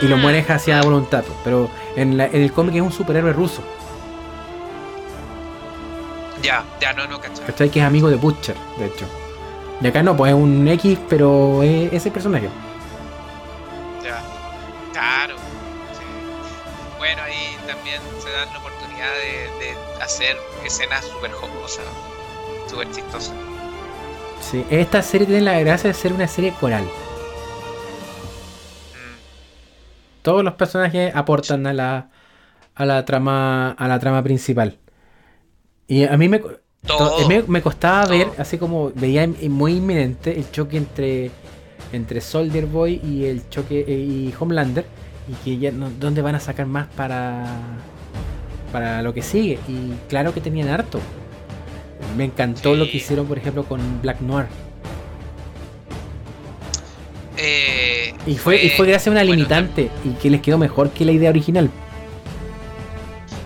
Y 0.00 0.06
lo 0.06 0.16
mm. 0.16 0.22
maneja 0.22 0.54
hacia 0.54 0.80
voluntad. 0.82 1.24
Pero 1.42 1.70
en, 1.96 2.20
el 2.20 2.52
cómic 2.52 2.76
es 2.76 2.82
un 2.82 2.92
superhéroe 2.92 3.32
ruso. 3.32 3.62
Ya, 6.42 6.64
ya 6.80 6.92
no, 6.92 7.06
no, 7.06 7.18
¿Cachai? 7.20 7.70
Que 7.70 7.80
es 7.80 7.86
amigo 7.86 8.10
de 8.10 8.16
Butcher, 8.16 8.56
de 8.78 8.86
hecho. 8.86 9.06
Y 9.80 9.86
acá 9.86 10.02
no, 10.02 10.16
pues 10.16 10.32
es 10.32 10.38
un 10.38 10.68
X, 10.68 10.98
pero 11.08 11.62
es 11.62 11.92
ese 11.92 12.10
personaje. 12.10 12.48
Ya, 14.02 14.22
claro. 14.92 15.36
Bueno, 16.98 17.22
ahí 17.22 17.56
también 17.66 18.00
se 18.22 18.30
dan 18.30 18.52
la 18.52 18.58
oportunidad 18.58 19.10
de 19.58 19.74
hacer 20.04 20.36
escenas 20.64 21.04
súper 21.04 21.32
jocosas, 21.32 21.84
súper 22.68 22.90
chistosas. 22.92 23.34
Sí, 24.40 24.64
esta 24.70 25.02
serie 25.02 25.26
tiene 25.26 25.42
la 25.42 25.58
gracia 25.58 25.88
de 25.88 25.94
ser 25.94 26.12
una 26.12 26.28
serie 26.28 26.52
coral. 26.60 26.84
Mm. 26.84 26.90
Todos 30.22 30.44
los 30.44 30.54
personajes 30.54 31.14
aportan 31.14 31.66
a 31.66 31.72
la, 31.72 32.10
a 32.74 32.84
la 32.84 33.04
trama 33.04 33.70
a 33.70 33.88
la 33.88 33.98
trama 33.98 34.22
principal. 34.22 34.78
Y 35.86 36.04
a 36.04 36.16
mí 36.16 36.28
me, 36.28 36.42
me, 37.48 37.62
costaba 37.62 38.06
ver, 38.06 38.28
así 38.38 38.58
como 38.58 38.90
veía 38.94 39.26
muy 39.48 39.76
inminente 39.76 40.38
el 40.38 40.50
choque 40.50 40.78
entre, 40.78 41.30
entre 41.92 42.20
Soldier 42.20 42.66
Boy 42.66 43.00
y 43.04 43.24
el 43.24 43.48
choque 43.48 43.80
y 43.80 44.34
Homelander. 44.38 44.84
Y 45.26 45.32
que 45.42 45.58
ya 45.58 45.72
no, 45.72 45.88
dónde 45.88 46.20
van 46.20 46.34
a 46.34 46.40
sacar 46.40 46.66
más 46.66 46.86
para 46.88 47.46
para 48.74 49.02
lo 49.02 49.14
que 49.14 49.22
sigue. 49.22 49.60
Y 49.68 49.92
claro 50.08 50.34
que 50.34 50.40
tenían 50.40 50.68
harto. 50.68 50.98
Me 52.16 52.24
encantó 52.24 52.74
lo 52.74 52.86
que 52.86 52.96
hicieron, 52.96 53.24
por 53.24 53.38
ejemplo, 53.38 53.64
con 53.64 54.02
Black 54.02 54.20
Noir. 54.20 54.46
Eh, 57.36 58.12
y, 58.26 58.34
fue, 58.34 58.60
y 58.64 58.70
fue 58.70 58.88
gracias 58.88 59.06
a 59.06 59.10
una 59.12 59.22
limitante 59.22 59.90
y 60.04 60.14
que 60.14 60.28
les 60.28 60.40
quedó 60.40 60.58
mejor 60.58 60.90
que 60.90 61.04
la 61.04 61.12
idea 61.12 61.30
original. 61.30 61.70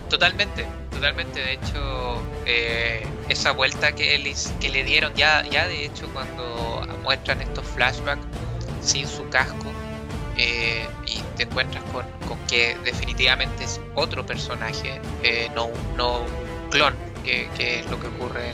Totalmente, 0.08 0.64
totalmente. 0.90 1.40
De 1.40 1.52
hecho, 1.52 2.22
eh, 2.46 3.02
esa 3.28 3.52
vuelta 3.52 3.92
que, 3.92 4.34
que 4.60 4.70
le 4.70 4.82
dieron, 4.82 5.12
ya, 5.14 5.44
ya 5.50 5.68
de 5.68 5.84
hecho, 5.84 6.08
cuando 6.14 6.86
muestran 7.02 7.42
estos 7.42 7.66
flashbacks 7.66 8.24
sin 8.80 9.06
su 9.06 9.28
casco, 9.28 9.66
eh, 10.38 10.86
te 11.38 11.44
encuentras 11.44 11.82
con, 11.92 12.04
que 12.48 12.76
definitivamente 12.84 13.64
es 13.64 13.80
otro 13.94 14.26
personaje, 14.26 15.00
eh, 15.22 15.48
no, 15.54 15.68
no 15.96 16.20
un 16.20 16.70
clon, 16.70 16.94
que, 17.24 17.48
es 17.56 17.88
lo 17.90 18.00
que 18.00 18.08
ocurre 18.08 18.52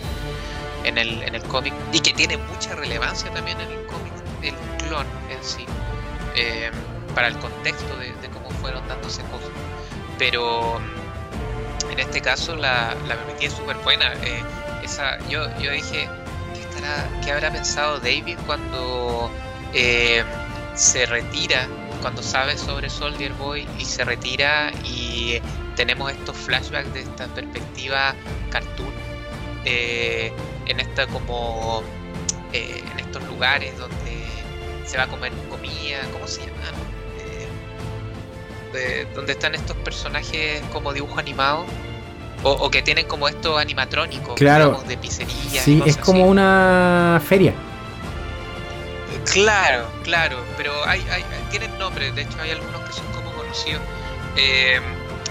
en, 0.84 0.98
el, 0.98 1.22
en 1.22 1.34
el 1.34 1.42
cómic 1.44 1.72
y 1.92 2.00
que 2.00 2.12
tiene 2.12 2.36
mucha 2.36 2.74
relevancia 2.74 3.32
también 3.32 3.58
en 3.60 3.70
el 3.70 3.86
cómic, 3.86 4.12
el 4.42 4.54
clon 4.84 5.06
en 5.30 5.42
sí, 5.42 5.64
eh, 6.36 6.70
para 7.14 7.28
el 7.28 7.38
contexto 7.38 7.96
de, 7.96 8.12
cómo 8.30 8.50
fueron 8.60 8.86
dándose 8.86 9.22
cosas. 9.22 9.50
Pero 10.18 10.78
en 11.90 11.98
este 11.98 12.20
caso 12.20 12.54
la, 12.54 12.94
la 13.08 13.16
es 13.40 13.52
súper 13.52 13.76
buena. 13.78 14.12
esa, 14.82 15.18
yo, 15.28 15.46
yo 15.58 15.70
dije, 15.70 16.08
¿qué, 16.54 16.60
estará, 16.60 17.08
¿qué 17.24 17.32
habrá 17.32 17.50
pensado 17.50 17.98
David 17.98 18.36
cuando 18.46 19.30
se 20.74 21.06
retira 21.06 21.68
cuando 22.00 22.22
sabe 22.22 22.56
sobre 22.56 22.88
Soldier 22.90 23.32
Boy 23.34 23.66
y 23.78 23.84
se 23.84 24.04
retira 24.04 24.72
y 24.84 25.40
tenemos 25.76 26.12
estos 26.12 26.36
flashbacks 26.36 26.92
de 26.94 27.00
esta 27.00 27.26
perspectiva 27.28 28.14
cartoon 28.50 28.92
eh, 29.64 30.32
en 30.66 30.80
esta 30.80 31.06
como 31.06 31.82
eh, 32.52 32.82
en 32.92 33.00
estos 33.00 33.22
lugares 33.24 33.76
donde 33.78 34.24
se 34.84 34.96
va 34.98 35.04
a 35.04 35.08
comer 35.08 35.32
comida, 35.50 35.98
¿cómo 36.12 36.26
se 36.26 36.40
llama? 36.40 36.52
Eh, 38.74 39.06
donde 39.14 39.32
están 39.32 39.54
estos 39.54 39.76
personajes 39.78 40.62
como 40.72 40.92
dibujo 40.92 41.18
animado 41.18 41.64
o, 42.42 42.70
que 42.70 42.82
tienen 42.82 43.06
como 43.06 43.26
estos 43.26 43.58
animatrónicos 43.58 44.34
claro. 44.34 44.82
de 44.86 44.98
pizzería. 44.98 45.62
Sí, 45.62 45.82
es 45.86 45.96
como 45.96 46.26
una 46.26 47.20
feria. 47.26 47.54
Claro, 49.32 49.86
claro, 50.02 50.38
pero 50.56 50.72
hay, 50.86 51.00
hay, 51.10 51.24
tienen 51.50 51.76
nombre, 51.78 52.12
de 52.12 52.22
hecho 52.22 52.40
hay 52.40 52.50
algunos 52.50 52.80
que 52.82 52.92
son 52.92 53.06
como 53.12 53.32
conocidos. 53.32 53.82
Eh, 54.36 54.80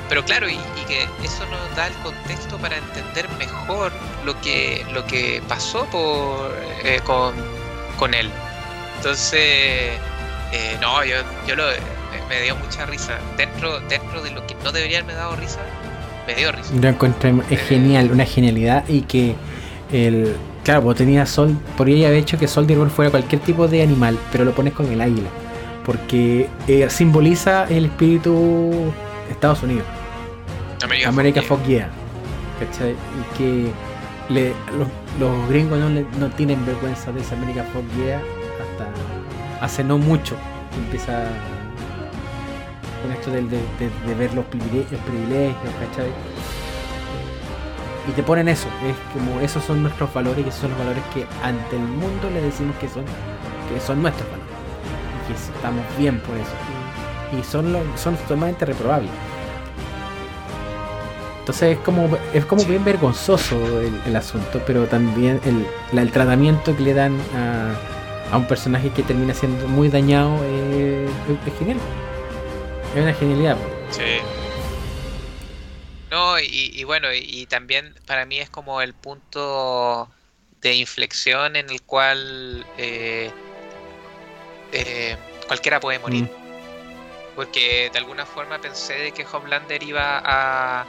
pero 0.09 0.23
claro, 0.25 0.49
y, 0.49 0.57
que 0.87 1.03
eso 1.23 1.45
nos 1.45 1.75
da 1.77 1.87
el 1.87 1.93
contexto 2.03 2.57
para 2.57 2.77
entender 2.77 3.29
mejor 3.39 3.91
lo 4.25 4.39
que, 4.41 4.85
lo 4.91 5.05
que 5.05 5.41
pasó 5.47 5.85
por, 5.85 6.53
eh, 6.83 6.99
con, 7.05 7.33
con 7.97 8.13
él. 8.13 8.29
Entonces, 8.97 9.41
eh, 10.51 10.77
no, 10.81 11.03
yo, 11.05 11.15
yo 11.47 11.55
lo, 11.55 11.63
me 12.29 12.41
dio 12.41 12.55
mucha 12.57 12.85
risa. 12.85 13.17
Dentro, 13.37 13.79
dentro 13.81 14.21
de 14.21 14.31
lo 14.31 14.45
que 14.45 14.55
no 14.55 14.71
debería 14.71 14.99
haberme 14.99 15.13
dado 15.13 15.35
risa, 15.35 15.59
me 16.27 16.35
dio 16.35 16.51
risa. 16.51 16.73
Lo 16.79 16.87
encontré 16.89 17.33
es 17.49 17.61
genial, 17.61 18.11
una 18.11 18.25
genialidad 18.25 18.87
y 18.87 19.01
que 19.01 19.35
el 19.91 20.35
Claro, 20.64 20.84
pues 20.84 20.97
tenía 20.97 21.26
Sol, 21.26 21.57
podría 21.78 22.07
haber 22.07 22.20
hecho 22.20 22.38
que 22.38 22.47
Soldier 22.47 22.89
fuera 22.89 23.11
cualquier 23.11 23.41
tipo 23.41 23.68
de 23.68 23.84
animal, 23.84 24.18
pero 24.32 24.45
lo 24.45 24.51
pones 24.53 24.74
con 24.74 24.89
el 24.91 25.01
águila. 25.01 25.30
Porque 25.86 26.49
eh, 26.68 26.89
simboliza 26.89 27.66
el 27.66 27.86
espíritu 27.86 28.72
de 29.28 29.32
Estados 29.32 29.61
Unidos. 29.64 29.84
América, 30.82 31.09
América 31.09 31.41
Fuck 31.41 31.66
yeah. 31.66 31.89
¿Cachai? 32.59 32.91
Y 32.91 33.38
que 33.38 33.72
los, 35.20 35.49
gringos 35.49 35.80
no, 36.18 36.30
tienen 36.32 36.66
vergüenza 36.66 37.11
de 37.11 37.20
esa 37.20 37.36
América 37.36 37.66
Fuck 37.74 37.84
yeah 37.97 38.22
hasta 38.61 39.66
hace 39.66 39.84
no 39.84 39.97
mucho. 39.97 40.36
Empieza 40.86 41.26
con 43.01 43.11
esto 43.11 43.32
de, 43.32 44.16
ver 44.16 44.34
los 44.34 44.45
privilegios 44.45 45.01
¿cachai? 45.01 46.07
Y 48.08 48.12
te 48.12 48.24
ponen 48.24 48.49
eso, 48.49 48.68
es 48.86 48.95
como 49.14 49.39
esos 49.39 49.64
son 49.64 49.82
nuestros 49.82 50.14
valores 50.14 50.45
y 50.45 50.49
esos 50.49 50.62
son 50.62 50.72
los 50.72 50.80
valores 50.80 51.04
que 51.14 51.26
ante 51.41 51.76
el 51.78 51.84
mundo 51.84 52.30
le 52.34 52.41
decimos 52.41 52.76
que 52.78 52.89
son 52.89 53.06
que 53.72 53.80
son 53.80 54.01
nuestros 54.01 54.30
valores. 54.30 54.51
Y 55.24 55.28
que 55.28 55.34
estamos 55.34 55.86
bien 55.97 56.20
por 56.20 56.36
eso. 56.36 56.51
Y, 57.39 57.43
son 57.43 57.78
son 57.95 58.16
totalmente 58.18 58.66
reprobables. 58.66 59.10
Entonces 61.39 61.78
es 61.78 61.84
como 61.84 62.10
es 62.34 62.45
como 62.45 62.64
bien 62.66 62.84
vergonzoso 62.84 63.58
el, 63.82 64.16
asunto 64.16 64.62
pero 64.66 64.86
también 64.86 65.41
el, 65.45 65.66
el, 65.97 66.12
tratamiento 66.12 66.76
que 66.76 66.84
le 66.84 66.93
dan 66.93 67.18
a, 67.36 68.34
a, 68.34 68.38
un 68.38 68.45
personaje 68.45 68.89
que 68.91 69.04
termina 69.04 69.34
siendo 69.34 69.68
muy 69.68 69.89
dañado 69.89 70.36
es, 70.43 71.10
es 71.47 71.60
genial. 71.60 71.78
Es 72.95 73.01
una 73.01 73.14
genialidad 73.14 73.58
y, 76.45 76.83
bueno, 76.83 77.07
y, 77.13 77.45
también 77.47 77.95
para 78.05 78.25
mí 78.25 78.39
es 78.39 78.49
como 78.49 78.81
el 78.81 78.93
punto 78.93 80.09
de 80.61 80.75
inflexión 80.75 81.55
en 81.55 81.69
el 81.69 81.81
cual 81.81 82.65
eh, 82.77 83.31
eh, 84.71 85.17
cualquiera 85.47 85.79
puede 85.79 85.99
morir. 85.99 86.23
Mm. 86.23 87.35
Porque 87.35 87.89
de 87.91 87.97
alguna 87.97 88.25
forma 88.25 88.59
pensé 88.59 88.93
de 88.93 89.11
que 89.11 89.25
Homelander 89.25 89.81
iba 89.81 90.21
a, 90.23 90.85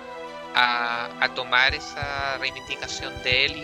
a, 0.55 1.28
tomar 1.34 1.74
esa 1.74 2.36
reivindicación 2.38 3.12
de 3.22 3.46
él 3.46 3.57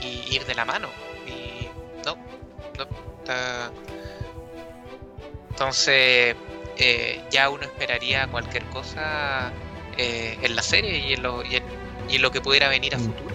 y, 0.00 0.34
ir 0.34 0.44
de 0.46 0.54
la 0.54 0.64
mano. 0.64 0.88
Y 1.26 1.68
no, 2.04 2.16
no. 2.78 2.86
entonces, 5.50 6.36
eh, 6.76 7.20
ya 7.30 7.50
uno 7.50 7.64
esperaría 7.64 8.26
cualquier 8.28 8.64
cosa 8.66 9.52
eh, 9.98 10.38
en 10.42 10.56
la 10.56 10.62
serie 10.62 10.98
y 10.98 11.12
en, 11.14 11.22
lo, 11.22 11.42
y, 11.44 11.56
en, 11.56 12.22
lo 12.22 12.30
que 12.30 12.40
pudiera 12.40 12.68
venir 12.68 12.94
a 12.94 12.98
mm. 12.98 13.02
futuro. 13.02 13.34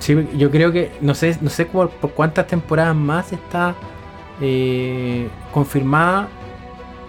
Sí, 0.00 0.28
yo 0.36 0.50
creo 0.50 0.72
que 0.72 0.92
no 1.00 1.14
sé, 1.14 1.36
no 1.40 1.50
sé 1.50 1.66
por, 1.66 1.90
cuántas 1.90 2.46
temporadas 2.46 2.94
más 2.94 3.32
está 3.32 3.74
eh, 4.40 5.28
confirmada 5.52 6.28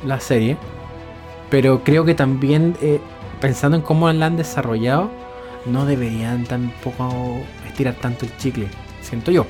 la 0.03 0.19
serie, 0.19 0.57
pero 1.49 1.83
creo 1.83 2.05
que 2.05 2.15
también 2.15 2.75
eh, 2.81 2.99
pensando 3.39 3.77
en 3.77 3.83
cómo 3.83 4.11
la 4.11 4.25
han 4.25 4.37
desarrollado, 4.37 5.11
no 5.65 5.85
deberían 5.85 6.45
tampoco 6.45 7.43
estirar 7.67 7.95
tanto 7.95 8.25
el 8.25 8.35
chicle, 8.37 8.67
siento 9.01 9.31
yo. 9.31 9.45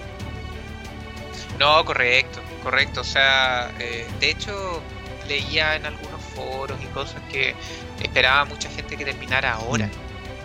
No, 1.60 1.84
correcto, 1.84 2.40
correcto. 2.64 3.02
O 3.02 3.04
sea, 3.04 3.70
eh, 3.80 4.08
de 4.20 4.30
hecho, 4.32 4.82
leía 5.28 5.76
en 5.76 5.86
algunos 5.86 6.09
foros 6.40 6.80
y 6.82 6.88
cosas 6.88 7.22
que 7.32 7.56
esperaba 8.02 8.46
mucha 8.46 8.70
gente 8.70 8.98
que 8.98 9.06
terminara 9.06 9.54
ahora, 9.54 9.88
mm. 9.88 9.92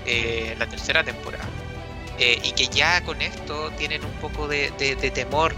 eh, 0.07 0.55
la 0.59 0.67
tercera 0.67 1.05
temporada. 1.05 1.49
Eh, 2.19 2.39
y 2.45 2.53
que 2.53 2.69
ya 2.69 3.01
con 3.03 3.21
esto 3.23 3.71
tienen 3.73 4.05
un 4.05 4.13
poco 4.13 4.47
de, 4.47 4.71
temor, 5.15 5.55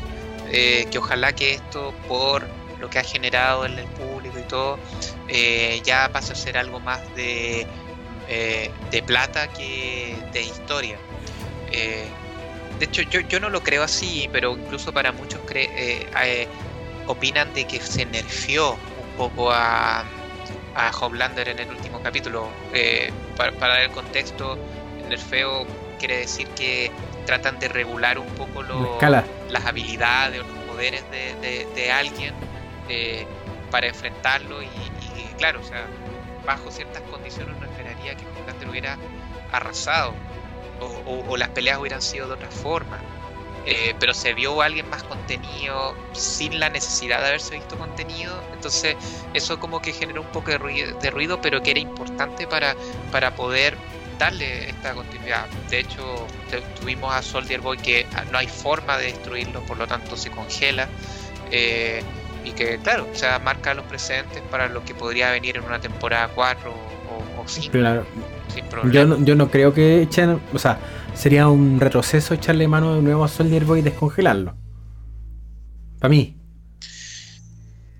eh, 0.51 0.87
que 0.91 0.99
ojalá 0.99 1.33
que 1.35 1.55
esto, 1.55 1.93
por 2.09 2.47
lo 2.81 2.89
que 2.89 2.99
ha 2.99 3.05
generado 3.05 3.67
en 3.67 3.79
el 3.79 3.87
público 3.87 4.39
y 4.39 4.43
todo, 4.43 4.79
ya 5.85 6.09
pase 6.13 6.33
a 6.33 6.37
ser 6.37 6.57
algo 6.59 6.81
más 6.81 7.01
de, 7.15 7.67
de 8.91 9.03
plata 9.03 9.49
que 9.49 10.17
de 10.33 10.43
historia. 10.43 10.99
de 11.71 12.85
hecho, 12.85 13.03
yo, 13.03 13.21
yo 13.21 13.41
no 13.41 13.49
lo 13.49 13.63
creo 13.63 13.83
así, 13.83 14.29
pero 14.31 14.57
incluso 14.57 14.93
para 14.93 15.13
muchos 15.13 15.41
opinan 17.07 17.53
de 17.55 17.65
que 17.65 17.81
se 17.81 18.05
nerfeó 18.05 18.77
poco 19.17 19.51
a, 19.51 20.05
a 20.77 20.91
Homelander 20.91 21.49
en 21.49 21.59
el 21.59 21.71
último 21.71 22.01
capítulo. 22.03 22.49
Eh, 22.73 23.11
para, 23.37 23.51
dar 23.53 23.81
el 23.81 23.91
contexto, 23.91 24.59
nerfeo 25.09 25.67
quiere 25.99 26.19
decir 26.19 26.47
que 26.49 26.91
tratan 27.25 27.59
de 27.59 27.69
regular 27.69 28.19
un 28.19 28.29
poco 28.29 28.63
lo, 28.63 28.99
las 29.01 29.65
habilidades 29.65 30.41
o 30.41 30.45
los 30.45 30.59
poderes 30.69 31.03
de, 31.11 31.91
alguien 31.91 32.35
eh, 32.89 33.27
para 33.71 33.87
enfrentarlo 33.87 34.63
y, 34.63 34.69
claro, 35.39 35.61
o 35.61 35.65
sea, 35.65 35.87
bajo 36.45 36.71
ciertas 36.71 37.03
condiciones 37.11 37.57
no 37.59 37.67
esperaría 37.67 38.15
que 38.15 38.25
Homelander 38.27 38.69
hubiera 38.69 38.99
arrasado 39.51 40.15
o 41.07 41.37
las 41.39 41.49
peleas 41.49 41.79
hubieran 41.79 42.03
sido 42.03 42.29
de 42.29 42.35
otra 42.35 42.51
forma. 42.51 43.01
Eh, 43.69 43.97
pero 43.99 44.15
se 44.15 44.33
vio 44.33 44.63
alguien 44.63 44.89
más 44.89 45.03
contenido 45.03 45.97
sin 46.13 46.61
la 46.61 46.71
necesidad 46.71 47.21
de 47.21 47.27
haberse 47.27 47.55
visto 47.55 47.77
contenido. 47.77 48.33
Entonces 48.55 48.97
eso 49.35 49.59
como 49.59 49.83
que 49.83 49.93
generó 49.93 50.23
un 50.23 50.29
poco 50.29 50.53
de 50.53 51.11
ruido, 51.11 51.41
pero 51.41 51.61
que 51.63 51.73
era 51.73 51.81
importante 51.81 52.47
para, 52.47 52.77
para 53.11 53.35
poder 53.35 53.77
darle 54.19 54.71
esta 54.71 54.95
continuidad. 54.95 55.47
De 55.69 55.81
hecho, 55.81 56.27
tuvimos 56.81 57.15
a 57.15 57.23
Soldier 57.23 57.61
Boy 57.61 57.77
que 57.77 58.07
no 58.31 58.39
hay 58.39 58.49
forma 58.49 58.97
de 58.99 59.07
destruirlo, 59.07 59.61
por 59.63 59.79
lo 59.79 59.87
tanto 59.87 60.17
se 60.17 60.31
congela. 60.31 60.89
Eh, 61.51 62.03
y 62.45 62.53
que, 62.53 62.79
claro, 62.79 63.09
o 63.13 63.15
sea, 63.17 63.41
marca 63.41 63.75
los 63.75 63.85
precedentes 63.87 64.41
para 64.51 64.69
lo 64.69 64.85
que 64.85 64.95
podría 64.95 65.33
venir 65.33 65.57
en 65.57 65.65
una 65.65 65.81
temporada 65.81 66.29
4 66.35 66.71
o, 66.71 67.49
5. 67.49 67.73
Claro. 67.73 68.07
Yo 68.91 69.07
no, 69.07 69.25
yo 69.25 69.35
no 69.35 69.51
creo 69.51 69.75
que 69.75 70.03
echen, 70.03 70.41
o 70.53 70.59
sea, 70.59 70.79
sería 71.17 71.49
un 71.49 71.81
retroceso 71.81 72.35
echarle 72.35 72.69
mano 72.69 72.95
de 72.95 73.03
nuevo 73.03 73.25
a 73.25 73.29
Soldier 73.29 73.65
Boy 73.65 73.81
y 73.81 73.83
descongelarlo. 73.83 74.55
Para 75.99 76.11
mí. 76.11 76.37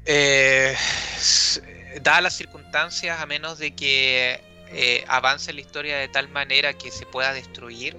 Eh, 0.05 0.75
dadas 2.03 2.23
las 2.23 2.35
circunstancias, 2.35 3.21
a 3.21 3.27
menos 3.27 3.59
de 3.59 3.75
que 3.75 4.41
eh, 4.71 5.05
avance 5.09 5.53
la 5.53 5.61
historia 5.61 5.97
de 5.97 6.09
tal 6.09 6.29
manera 6.29 6.75
que 6.75 6.91
se 6.91 7.07
pueda 7.07 7.33
destruir 7.33 7.97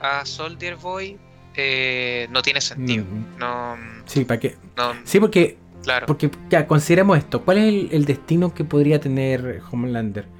a 0.00 0.24
Soldier 0.24 0.76
Boy, 0.76 1.18
eh, 1.56 2.28
no 2.30 2.42
tiene 2.42 2.60
sentido. 2.60 3.04
Mm. 3.04 3.38
No, 3.38 3.76
sí, 4.06 4.24
¿para 4.24 4.38
qué? 4.38 4.56
sí, 5.04 5.18
porque, 5.18 5.58
claro. 5.82 6.06
porque 6.06 6.30
ya, 6.48 6.66
consideremos 6.66 7.18
esto. 7.18 7.42
¿Cuál 7.42 7.58
es 7.58 7.92
el 7.92 8.04
destino 8.04 8.54
que 8.54 8.64
podría 8.64 9.00
tener 9.00 9.60
Homelander? 9.70 10.39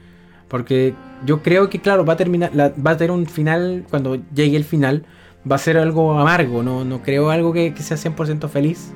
Porque 0.50 0.94
yo 1.24 1.42
creo 1.42 1.70
que, 1.70 1.80
claro, 1.80 2.04
va 2.04 2.14
a 2.14 2.16
terminar, 2.16 2.50
va 2.54 2.90
a 2.90 2.96
tener 2.96 3.12
un 3.12 3.24
final, 3.26 3.86
cuando 3.88 4.16
llegue 4.34 4.56
el 4.56 4.64
final, 4.64 5.04
va 5.50 5.54
a 5.56 5.58
ser 5.58 5.78
algo 5.78 6.18
amargo, 6.18 6.62
no, 6.64 6.84
no 6.84 7.02
creo 7.02 7.30
algo 7.30 7.52
que, 7.52 7.72
sea 7.78 7.96
100% 7.96 8.48
feliz. 8.48 8.92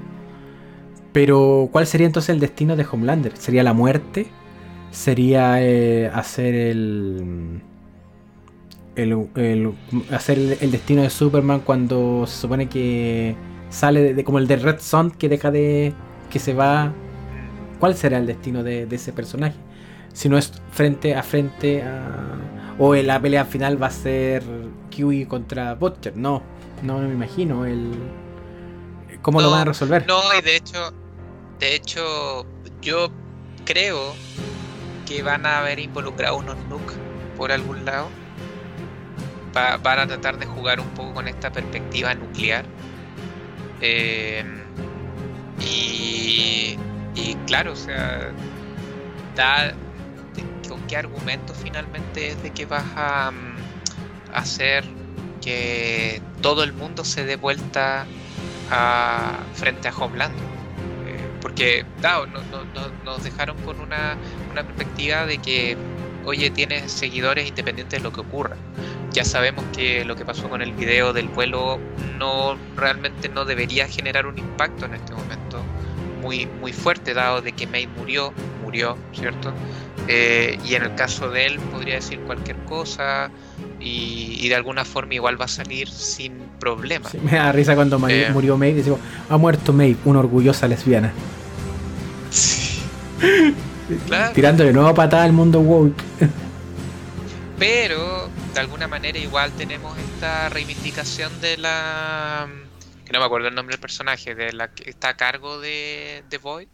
Pero, 1.12 1.68
¿cuál 1.70 1.86
sería 1.86 2.08
entonces 2.08 2.30
el 2.30 2.40
destino 2.40 2.74
de 2.74 2.84
Homelander? 2.90 3.36
¿Sería 3.36 3.62
la 3.62 3.72
muerte? 3.72 4.26
¿Sería 4.90 5.62
eh, 5.62 6.10
hacer 6.12 6.56
el, 6.56 7.62
el, 8.96 9.72
hacer 10.10 10.58
el, 10.60 10.70
destino 10.72 11.02
de 11.02 11.10
Superman 11.10 11.60
cuando 11.60 12.26
se 12.26 12.36
supone 12.36 12.68
que 12.68 13.36
sale 13.70 14.12
de, 14.12 14.24
como 14.24 14.40
el 14.40 14.48
de 14.48 14.56
Red 14.56 14.80
Sun 14.80 15.12
que 15.12 15.28
deja 15.28 15.52
de 15.52 15.94
que 16.30 16.38
se 16.38 16.52
va 16.52 16.92
¿cuál 17.80 17.94
será 17.96 18.18
el 18.18 18.26
destino 18.26 18.62
de 18.62 18.88
ese 18.90 19.12
personaje? 19.12 19.56
Si 20.14 20.28
no 20.30 20.38
es 20.38 20.50
frente 20.72 21.14
a 21.14 21.22
frente 21.22 21.82
a... 21.82 22.38
o 22.78 22.94
la 22.94 23.20
pelea 23.20 23.44
final 23.44 23.82
va 23.82 23.88
a 23.88 23.90
ser 23.90 24.42
Kiwi 24.88 25.26
contra 25.26 25.74
Butcher. 25.74 26.16
No, 26.16 26.42
no 26.82 26.98
me 27.00 27.12
imagino 27.12 27.66
el 27.66 27.92
cómo 29.20 29.40
lo 29.40 29.50
van 29.50 29.62
a 29.62 29.64
resolver. 29.64 30.06
No, 30.06 30.20
y 30.38 30.42
de 30.42 30.56
hecho, 30.56 30.92
de 31.58 31.74
hecho, 31.74 32.46
yo 32.80 33.10
creo 33.64 34.14
que 35.06 35.22
van 35.22 35.44
a 35.46 35.58
haber 35.58 35.80
involucrado 35.80 36.36
unos 36.36 36.56
Nook 36.68 36.92
por 37.36 37.50
algún 37.50 37.84
lado. 37.84 38.08
van 39.52 39.98
a 39.98 40.06
tratar 40.06 40.38
de 40.38 40.46
jugar 40.46 40.80
un 40.80 40.88
poco 40.90 41.14
con 41.14 41.28
esta 41.28 41.50
perspectiva 41.50 42.14
nuclear. 42.14 42.64
Eh, 43.80 44.44
y, 45.60 46.78
y 47.14 47.34
claro, 47.46 47.72
o 47.72 47.76
sea, 47.76 48.30
da, 49.34 49.74
con 50.68 50.80
qué 50.86 50.96
argumento 50.96 51.54
finalmente 51.54 52.28
es 52.28 52.42
de 52.42 52.50
que 52.50 52.66
vas 52.66 52.84
a, 52.96 53.30
mm, 53.30 53.56
hacer 54.32 54.84
que 55.40 56.22
todo 56.40 56.64
el 56.64 56.72
mundo 56.72 57.04
se 57.04 57.24
dé 57.24 57.36
vuelta 57.36 58.06
frente 59.54 59.88
a 59.88 59.96
Homelander. 59.96 60.42
Eh, 61.06 61.28
porque, 61.40 61.84
claro, 62.00 62.26
nos 63.04 63.22
dejaron 63.22 63.56
con 63.58 63.78
una, 63.80 64.16
perspectiva 64.54 65.26
de 65.26 65.38
que, 65.38 65.76
oye, 66.24 66.50
tienes 66.50 66.90
seguidores 66.90 67.46
independientes 67.46 68.00
de 68.00 68.02
lo 68.02 68.12
que 68.12 68.20
ocurra. 68.20 68.56
Ya 69.12 69.24
sabemos 69.24 69.64
que 69.76 70.04
lo 70.04 70.16
que 70.16 70.24
pasó 70.24 70.48
con 70.48 70.62
el 70.62 70.72
video 70.72 71.12
del 71.12 71.28
vuelo 71.28 71.78
no 72.18 72.56
realmente 72.74 73.28
no 73.28 73.44
debería 73.44 73.86
generar 73.86 74.26
un 74.26 74.38
impacto 74.38 74.86
en 74.86 74.94
este 74.94 75.12
momento 75.12 75.62
muy, 76.20 76.46
muy 76.46 76.72
fuerte, 76.72 77.12
dado 77.12 77.42
de 77.42 77.52
que 77.52 77.66
May 77.66 77.86
murió, 77.86 78.32
murió, 78.62 78.96
¿cierto? 79.12 79.52
Eh, 80.06 80.58
y 80.64 80.74
en 80.74 80.82
el 80.82 80.94
caso 80.94 81.30
de 81.30 81.46
él 81.46 81.58
podría 81.72 81.94
decir 81.94 82.20
cualquier 82.20 82.56
cosa 82.64 83.30
y, 83.80 84.48
de 84.48 84.54
alguna 84.54 84.84
forma 84.84 85.14
igual 85.14 85.40
va 85.40 85.46
a 85.46 85.48
salir 85.48 85.88
sin 85.88 86.38
problema. 86.60 87.08
me 87.22 87.32
da 87.32 87.52
risa 87.52 87.74
cuando 87.74 87.98
eh, 88.08 88.28
murió 88.30 88.56
May, 88.58 88.74
decimos, 88.74 89.00
ha 89.28 89.36
muerto 89.36 89.72
May, 89.72 89.96
una 90.04 90.20
orgullosa 90.20 90.68
lesbiana. 90.68 91.12
Sí. 92.30 92.82
Tirándole 94.34 94.72
nueva 94.72 94.94
patada 94.94 95.24
al 95.24 95.32
mundo 95.32 95.60
woke. 95.60 96.02
Pero 97.58 98.28
de 98.52 98.60
alguna 98.60 98.88
manera 98.88 99.18
igual 99.18 99.52
tenemos 99.52 99.96
esta 99.98 100.48
reivindicación 100.48 101.40
de 101.40 101.56
la 101.56 102.48
que 103.04 103.12
no 103.12 103.20
me 103.20 103.26
acuerdo 103.26 103.48
el 103.48 103.54
nombre 103.54 103.74
del 103.74 103.80
personaje, 103.80 104.34
de 104.34 104.52
la 104.52 104.68
que 104.68 104.90
está 104.90 105.10
a 105.10 105.16
cargo 105.16 105.60
de, 105.60 106.24
de 106.28 106.38
Void. 106.38 106.68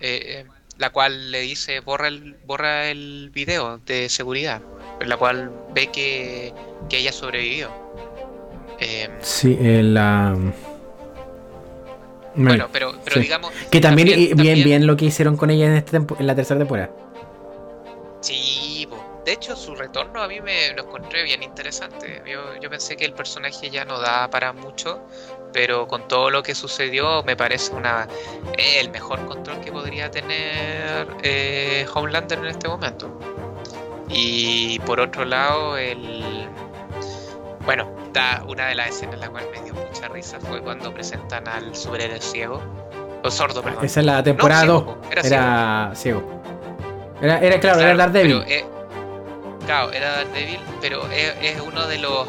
Eh, 0.00 0.44
la 0.78 0.90
cual 0.90 1.30
le 1.30 1.40
dice 1.40 1.80
borra 1.80 2.08
el, 2.08 2.36
borra 2.46 2.88
el 2.90 3.30
video 3.34 3.78
de 3.78 4.08
seguridad, 4.08 4.62
la 5.04 5.16
cual 5.16 5.52
ve 5.74 5.88
que, 5.88 6.54
que 6.88 6.98
ella 6.98 7.12
sobrevivió. 7.12 7.68
Eh, 8.80 9.10
sí, 9.20 9.56
la... 9.60 10.36
Bueno, 12.34 12.68
pero, 12.72 12.94
pero 13.04 13.20
digamos... 13.20 13.52
Que 13.70 13.80
también, 13.80 14.36
bien, 14.36 14.62
bien 14.62 14.86
lo 14.86 14.96
que 14.96 15.06
hicieron 15.06 15.36
con 15.36 15.50
ella 15.50 15.66
en, 15.66 15.72
este 15.72 15.96
en 15.96 16.26
la 16.26 16.36
tercera 16.36 16.58
temporada. 16.58 16.90
Sí, 18.20 18.86
de 19.24 19.32
hecho 19.32 19.56
su 19.56 19.74
retorno 19.74 20.22
a 20.22 20.28
mí 20.28 20.40
me 20.40 20.72
lo 20.74 20.84
encontré 20.84 21.24
bien 21.24 21.42
interesante. 21.42 22.22
Yo, 22.26 22.58
yo 22.60 22.70
pensé 22.70 22.96
que 22.96 23.04
el 23.04 23.12
personaje 23.12 23.70
ya 23.70 23.84
no 23.84 23.98
da 23.98 24.30
para 24.30 24.52
mucho, 24.52 25.00
pero 25.52 25.86
con 25.88 26.06
todo 26.08 26.30
lo 26.30 26.42
que 26.42 26.54
sucedió 26.54 27.22
me 27.22 27.36
parece 27.36 27.74
una 27.74 28.08
el 28.56 28.90
mejor 28.90 29.24
control 29.26 29.60
que 29.60 29.72
podría 29.72 30.10
tener 30.10 31.08
eh, 31.22 31.86
Homelander 31.92 32.38
en 32.38 32.46
este 32.46 32.68
momento. 32.68 33.18
Y 34.08 34.78
por 34.80 35.00
otro 35.00 35.24
lado, 35.24 35.76
el 35.76 36.48
bueno, 37.68 37.86
da 38.14 38.42
una 38.48 38.68
de 38.68 38.74
las 38.74 38.88
escenas 38.88 39.16
en 39.16 39.20
la 39.20 39.28
cual 39.28 39.44
me 39.52 39.60
dio 39.60 39.74
mucha 39.74 40.08
risa 40.08 40.40
fue 40.40 40.62
cuando 40.62 40.92
presentan 40.92 41.46
al 41.46 41.74
superhéroe 41.76 42.18
ciego. 42.18 42.62
O 43.22 43.30
sordo, 43.30 43.62
perdón. 43.62 43.84
Esa 43.84 44.00
es 44.00 44.06
la 44.06 44.22
temporada 44.22 44.64
2. 44.64 44.84
era, 45.24 45.90
ciego. 45.94 46.22
Era, 47.20 47.38
era 47.40 47.60
claro, 47.60 47.80
era 47.80 47.94
Daredevil. 47.94 48.42
Pero, 48.46 48.50
eh, 48.50 48.64
claro, 49.66 49.92
era 49.92 50.12
Daredevil, 50.12 50.60
pero 50.80 51.06
es, 51.10 51.34
es 51.42 51.60
uno 51.60 51.86
de 51.86 51.98
los 51.98 52.26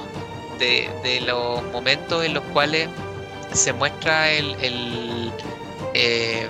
de, 0.57 0.89
de, 1.03 1.21
los 1.21 1.63
momentos 1.71 2.25
en 2.25 2.33
los 2.33 2.43
cuales 2.51 2.89
se 3.53 3.73
muestra 3.73 4.31
el, 4.31 4.55
el 4.61 5.31
eh, 5.93 6.47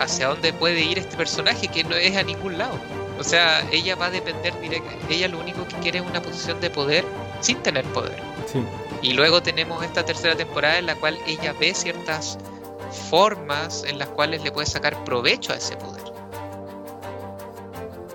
hacia 0.00 0.28
dónde 0.28 0.52
puede 0.52 0.80
ir 0.80 0.98
este 0.98 1.16
personaje 1.16 1.68
que 1.68 1.84
no 1.84 1.96
es 1.96 2.16
a 2.16 2.22
ningún 2.22 2.58
lado. 2.58 2.78
O 3.18 3.24
sea, 3.24 3.66
ella 3.72 3.96
va 3.96 4.06
a 4.06 4.10
depender 4.10 4.58
directamente, 4.60 5.14
ella 5.14 5.28
lo 5.28 5.38
único 5.40 5.66
que 5.66 5.76
quiere 5.76 5.98
es 6.00 6.04
una 6.04 6.20
posición 6.20 6.60
de 6.60 6.68
poder 6.70 7.04
sin 7.40 7.58
tener 7.62 7.84
poder. 7.86 8.20
Sí. 8.52 8.62
Y 9.02 9.14
luego 9.14 9.42
tenemos 9.42 9.82
esta 9.84 10.04
tercera 10.04 10.36
temporada 10.36 10.78
en 10.78 10.86
la 10.86 10.94
cual 10.96 11.18
ella 11.26 11.54
ve 11.58 11.72
ciertas 11.74 12.38
formas 13.10 13.84
en 13.86 13.98
las 13.98 14.08
cuales 14.08 14.42
le 14.42 14.52
puede 14.52 14.66
sacar 14.66 15.02
provecho 15.04 15.52
a 15.52 15.56
ese 15.56 15.76
poder. 15.76 16.04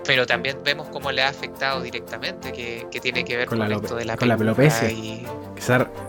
Pero 0.04 0.26
también 0.26 0.58
vemos 0.64 0.88
cómo 0.88 1.12
le 1.12 1.22
ha 1.22 1.28
afectado 1.28 1.80
directamente, 1.80 2.52
que, 2.52 2.86
que 2.90 3.00
tiene 3.00 3.24
que 3.24 3.36
ver 3.36 3.48
Con 3.48 3.58
con, 3.58 3.68
la 3.68 3.76
esto 3.76 3.94
de 3.94 4.04
la 4.04 4.16
con 4.16 4.28
la 4.28 4.36
y- 4.92 5.26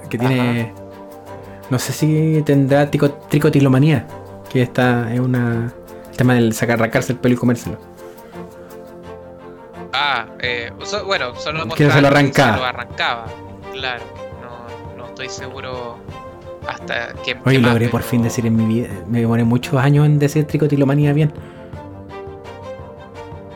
que 0.10 0.18
tiene. 0.18 0.74
No 1.70 1.80
sé 1.80 1.94
si 1.94 2.42
tendrá 2.46 2.90
tico- 2.92 3.12
tricotilomanía. 3.30 4.06
Que 4.52 4.62
esta 4.62 5.12
es 5.14 5.20
una. 5.20 5.74
El 6.12 6.18
tema 6.18 6.34
del 6.36 6.54
sacar 6.54 6.78
arrancarse 6.80 7.14
el 7.14 7.20
pelo 7.20 7.36
y 7.36 7.38
comérselo. 7.38 7.78
Ah, 9.94 10.26
eh, 10.40 10.72
so- 10.84 11.06
bueno, 11.06 11.36
solo 11.36 11.68
Que 11.70 11.90
se 11.90 12.02
lo 12.02 12.08
arrancaba. 12.08 12.54
se 12.54 12.60
lo 12.60 12.66
arrancaba. 12.66 13.26
Claro, 13.72 14.04
no, 14.42 14.98
no 14.98 15.06
estoy 15.08 15.30
seguro 15.30 15.98
hasta 16.68 17.14
qué 17.26 17.36
más, 17.36 17.54
logré 17.56 17.90
por 17.90 18.02
fin 18.04 18.22
decir 18.24 18.46
en 18.46 18.56
mi 18.56 18.66
vida. 18.66 18.90
Me 19.08 19.20
demoré 19.22 19.44
muchos 19.44 19.76
años 19.76 20.06
en 20.06 20.20
decir 20.20 20.46
tricotilomanía 20.46 21.14
bien. 21.14 21.34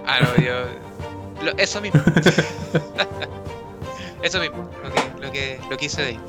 Ah, 0.05 0.20
no, 0.22 0.43
yo. 0.43 0.53
lo- 1.43 1.58
eso 1.58 1.82
mismo. 1.82 2.01
eso 4.24 4.39
mismo, 4.39 4.70
lo 4.84 4.91
que, 4.91 5.01
lo 5.26 5.32
que, 5.32 5.60
lo 5.70 5.78
que 5.78 5.86
hice 5.86 6.01
de 6.01 6.08
ahí. 6.10 6.20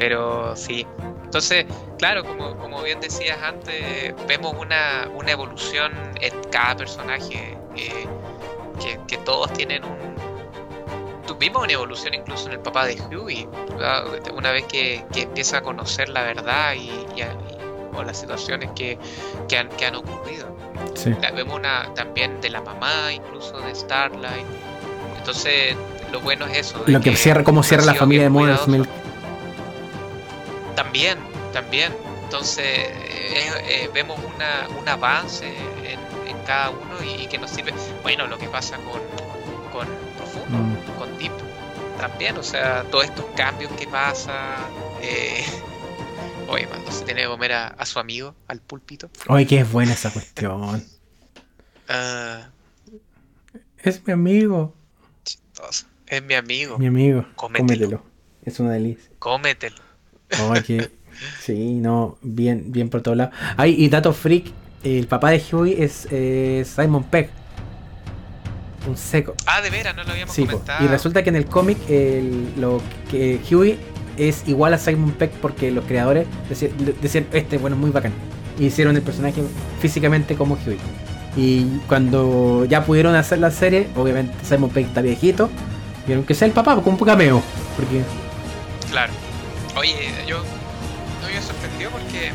Pero 0.00 0.56
sí. 0.56 0.84
Entonces, 1.24 1.66
claro, 1.98 2.24
como, 2.24 2.56
como 2.56 2.82
bien 2.82 2.98
decías 3.00 3.38
antes, 3.42 4.12
vemos 4.26 4.54
una, 4.58 5.08
una 5.14 5.30
evolución 5.30 5.92
en 6.20 6.32
cada 6.50 6.74
personaje. 6.76 7.56
eh, 7.76 8.06
que, 8.82 8.98
que 9.06 9.18
todos 9.18 9.52
tienen 9.52 9.84
un. 9.84 9.98
Tuvimos 11.26 11.62
una 11.62 11.72
evolución 11.72 12.14
incluso 12.14 12.46
en 12.46 12.54
el 12.54 12.60
papá 12.60 12.86
de 12.86 12.94
Huey. 13.14 13.46
¿verdad? 13.72 14.04
Una 14.34 14.50
vez 14.52 14.64
que, 14.64 15.04
que 15.12 15.22
empieza 15.22 15.58
a 15.58 15.60
conocer 15.60 16.08
la 16.08 16.22
verdad 16.22 16.72
y, 16.74 16.90
y 17.16 17.20
a- 17.22 17.32
y- 17.32 17.60
o 17.96 18.02
las 18.02 18.18
situaciones 18.18 18.70
que, 18.74 18.98
que, 19.48 19.58
han, 19.58 19.68
que 19.68 19.84
han 19.86 19.96
ocurrido. 19.96 20.48
Sí. 20.94 21.12
La 21.20 21.30
vemos 21.32 21.56
una 21.56 21.92
también 21.94 22.40
de 22.40 22.48
la 22.50 22.60
mamá, 22.62 23.12
incluso 23.12 23.60
de 23.60 23.74
Starlight. 23.74 24.46
Entonces, 25.18 25.76
lo 26.12 26.20
bueno 26.20 26.46
es 26.46 26.58
eso. 26.58 26.82
de 26.84 26.92
Lo 26.92 27.00
que 27.00 27.14
cierra, 27.16 27.44
cómo 27.44 27.62
cierra 27.62 27.84
la 27.84 27.94
familia 27.94 28.24
de 28.24 28.30
Mother's. 28.30 28.66
Milk. 28.68 28.88
También, 30.82 31.18
también. 31.52 31.92
Entonces, 32.24 32.64
eh, 32.66 33.50
eh, 33.68 33.90
vemos 33.92 34.18
una, 34.34 34.66
un 34.78 34.88
avance 34.88 35.46
en, 35.46 35.98
en 36.28 36.38
cada 36.46 36.70
uno 36.70 36.94
y, 37.04 37.26
que 37.26 37.36
nos 37.38 37.50
sirve. 37.50 37.72
Bueno, 38.02 38.26
lo 38.26 38.38
que 38.38 38.48
pasa 38.48 38.76
con, 38.78 39.00
con 39.72 39.86
Profundo, 40.16 40.58
Mm. 40.58 40.98
con 40.98 41.18
Deep, 41.18 41.32
también. 41.98 42.38
O 42.38 42.42
sea, 42.42 42.84
todos 42.90 43.04
estos 43.04 43.26
cambios 43.36 43.70
que 43.72 43.86
pasan. 43.88 44.64
Eh, 45.02 45.44
oye, 46.48 46.66
cuando 46.66 46.90
se 46.92 47.04
tiene 47.04 47.22
que 47.22 47.26
comer 47.28 47.52
a, 47.52 47.66
a 47.68 47.84
su 47.84 47.98
amigo, 47.98 48.34
al 48.48 48.60
púlpito. 48.60 49.10
Oye, 49.28 49.46
qué 49.46 49.60
es 49.60 49.70
buena 49.70 49.92
esa 49.92 50.10
cuestión. 50.10 50.82
ah, 51.88 52.48
Es 53.78 54.06
mi 54.06 54.12
amigo. 54.14 54.74
chistoso. 55.24 55.86
Es 56.06 56.22
mi 56.22 56.34
amigo. 56.34 56.78
Mi 56.78 56.86
amigo. 56.86 57.26
Cómetelo. 57.36 57.66
Cómetelo. 57.66 58.04
Es 58.44 58.58
una 58.60 58.70
delicia. 58.72 59.10
Cómetelo. 59.18 59.89
Que- 60.64 60.90
sí, 61.42 61.74
no, 61.74 62.16
bien, 62.22 62.64
bien 62.68 62.88
por 62.88 63.02
todos 63.02 63.16
lados. 63.16 63.34
Ay, 63.56 63.74
y 63.78 63.88
dato 63.88 64.12
freak, 64.12 64.46
el 64.84 65.06
papá 65.06 65.30
de 65.30 65.42
Huey 65.52 65.76
es 65.82 66.06
eh, 66.10 66.64
Simon 66.66 67.04
Pegg. 67.04 67.28
Un 68.88 68.96
seco. 68.96 69.34
Ah, 69.46 69.60
de 69.60 69.68
veras, 69.68 69.94
no 69.94 70.04
lo 70.04 70.10
habíamos 70.12 70.34
Sí, 70.34 70.46
comentado. 70.46 70.82
y 70.84 70.88
resulta 70.88 71.22
que 71.22 71.28
en 71.28 71.36
el 71.36 71.44
cómic 71.44 71.76
lo 72.56 72.80
que 73.10 73.38
Huey 73.50 73.78
es 74.16 74.42
igual 74.48 74.72
a 74.72 74.78
Simon 74.78 75.10
Pegg 75.12 75.30
porque 75.42 75.70
los 75.70 75.84
creadores 75.84 76.26
decían, 77.02 77.26
este 77.32 77.58
bueno 77.58 77.76
es 77.76 77.80
muy 77.80 77.90
bacán. 77.90 78.12
Y 78.58 78.66
hicieron 78.66 78.96
el 78.96 79.02
personaje 79.02 79.42
físicamente 79.80 80.34
como 80.34 80.56
Huey. 80.66 80.78
Y 81.36 81.64
cuando 81.88 82.64
ya 82.64 82.84
pudieron 82.84 83.14
hacer 83.14 83.38
la 83.38 83.50
serie, 83.50 83.88
obviamente 83.96 84.34
Simon 84.44 84.70
Pegg 84.70 84.86
está 84.86 85.02
viejito, 85.02 85.50
vieron 86.06 86.24
que 86.24 86.34
sea 86.34 86.46
el 86.48 86.52
papá, 86.52 86.74
como 86.76 86.96
un 86.96 87.04
cameo. 87.04 87.42
Porque 87.76 88.00
Claro. 88.90 89.12
Oye, 89.76 90.12
yo 90.26 90.38
no 91.22 91.28
me 91.28 91.42
sorprendió 91.42 91.90
porque 91.90 92.32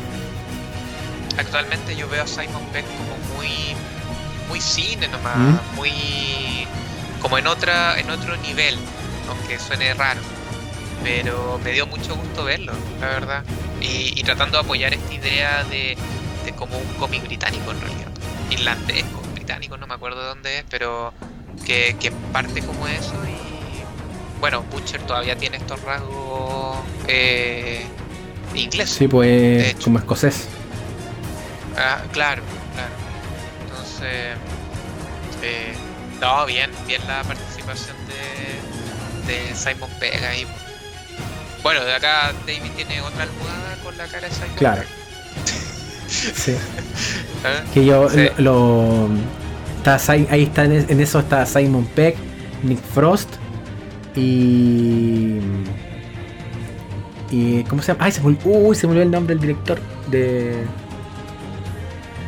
actualmente 1.38 1.94
yo 1.96 2.08
veo 2.08 2.22
a 2.22 2.26
Simon 2.26 2.64
Peck 2.72 2.84
como 2.86 3.36
muy 3.36 3.74
muy 4.48 4.60
cine 4.60 5.08
nomás, 5.08 5.36
¿Mm? 5.36 5.74
muy 5.74 6.66
como 7.20 7.38
en 7.38 7.46
otra 7.46 7.98
en 7.98 8.10
otro 8.10 8.36
nivel, 8.38 8.78
aunque 9.28 9.58
suene 9.58 9.92
raro. 9.94 10.20
Pero 11.02 11.60
me 11.62 11.72
dio 11.72 11.86
mucho 11.86 12.16
gusto 12.16 12.44
verlo, 12.44 12.72
la 13.00 13.06
verdad. 13.08 13.44
Y, 13.80 14.18
y 14.18 14.22
tratando 14.22 14.58
de 14.58 14.64
apoyar 14.64 14.94
esta 14.94 15.12
idea 15.12 15.62
de, 15.64 15.96
de 16.44 16.52
como 16.52 16.78
un 16.78 16.94
cómic 16.94 17.22
británico 17.22 17.70
en 17.70 17.80
realidad. 17.80 18.08
Irlandés, 18.50 19.04
británico, 19.34 19.76
no 19.76 19.86
me 19.86 19.94
acuerdo 19.94 20.20
de 20.22 20.26
dónde 20.28 20.58
es, 20.58 20.64
pero 20.70 21.12
que, 21.64 21.96
que 22.00 22.10
parte 22.32 22.60
como 22.62 22.86
eso 22.88 23.14
y 23.24 23.45
bueno, 24.40 24.62
Butcher 24.70 25.00
todavía 25.02 25.36
tiene 25.36 25.56
estos 25.56 25.80
rasgos 25.82 26.76
eh, 27.08 27.84
ingleses. 28.54 28.94
sí, 28.96 29.08
pues 29.08 29.74
como 29.82 29.98
escocés. 29.98 30.46
Ah, 31.76 31.98
claro, 32.12 32.42
claro. 32.74 32.92
Entonces, 33.64 34.36
eh, 35.42 35.74
no, 36.20 36.46
bien, 36.46 36.70
bien 36.86 37.02
la 37.06 37.22
participación 37.22 37.96
de, 39.26 39.32
de 39.32 39.54
Simon 39.54 39.90
Pegg 40.00 40.22
ahí. 40.24 40.46
Bueno, 41.62 41.84
de 41.84 41.94
acá 41.94 42.32
David 42.46 42.70
tiene 42.76 43.00
otra 43.00 43.24
almohada 43.24 43.76
con 43.82 43.96
la 43.98 44.06
cara 44.06 44.28
de 44.28 44.34
Simon 44.34 44.56
Claro. 44.56 44.82
Pegg. 44.82 44.88
Sí. 46.08 46.52
¿Eh? 46.52 47.64
Que 47.74 47.84
yo 47.84 48.08
Sí. 48.08 48.28
lo. 48.38 49.08
está 49.78 49.96
ahí 50.12 50.44
está 50.44 50.64
en, 50.64 50.72
es- 50.72 50.88
en 50.88 51.00
eso 51.00 51.18
está 51.18 51.44
Simon 51.44 51.84
Peck, 51.84 52.16
Nick 52.62 52.80
Frost 52.94 53.28
y. 54.16 55.38
y 57.30 57.62
¿Cómo 57.64 57.82
se 57.82 57.92
llama? 57.92 58.04
Ay, 58.04 58.12
se 58.12 58.20
me, 58.22 58.36
uy, 58.44 58.74
se 58.76 58.86
me 58.86 58.92
olvidó 58.92 59.04
el 59.04 59.10
nombre 59.10 59.34
del 59.34 59.42
director 59.42 59.78
de 60.08 60.64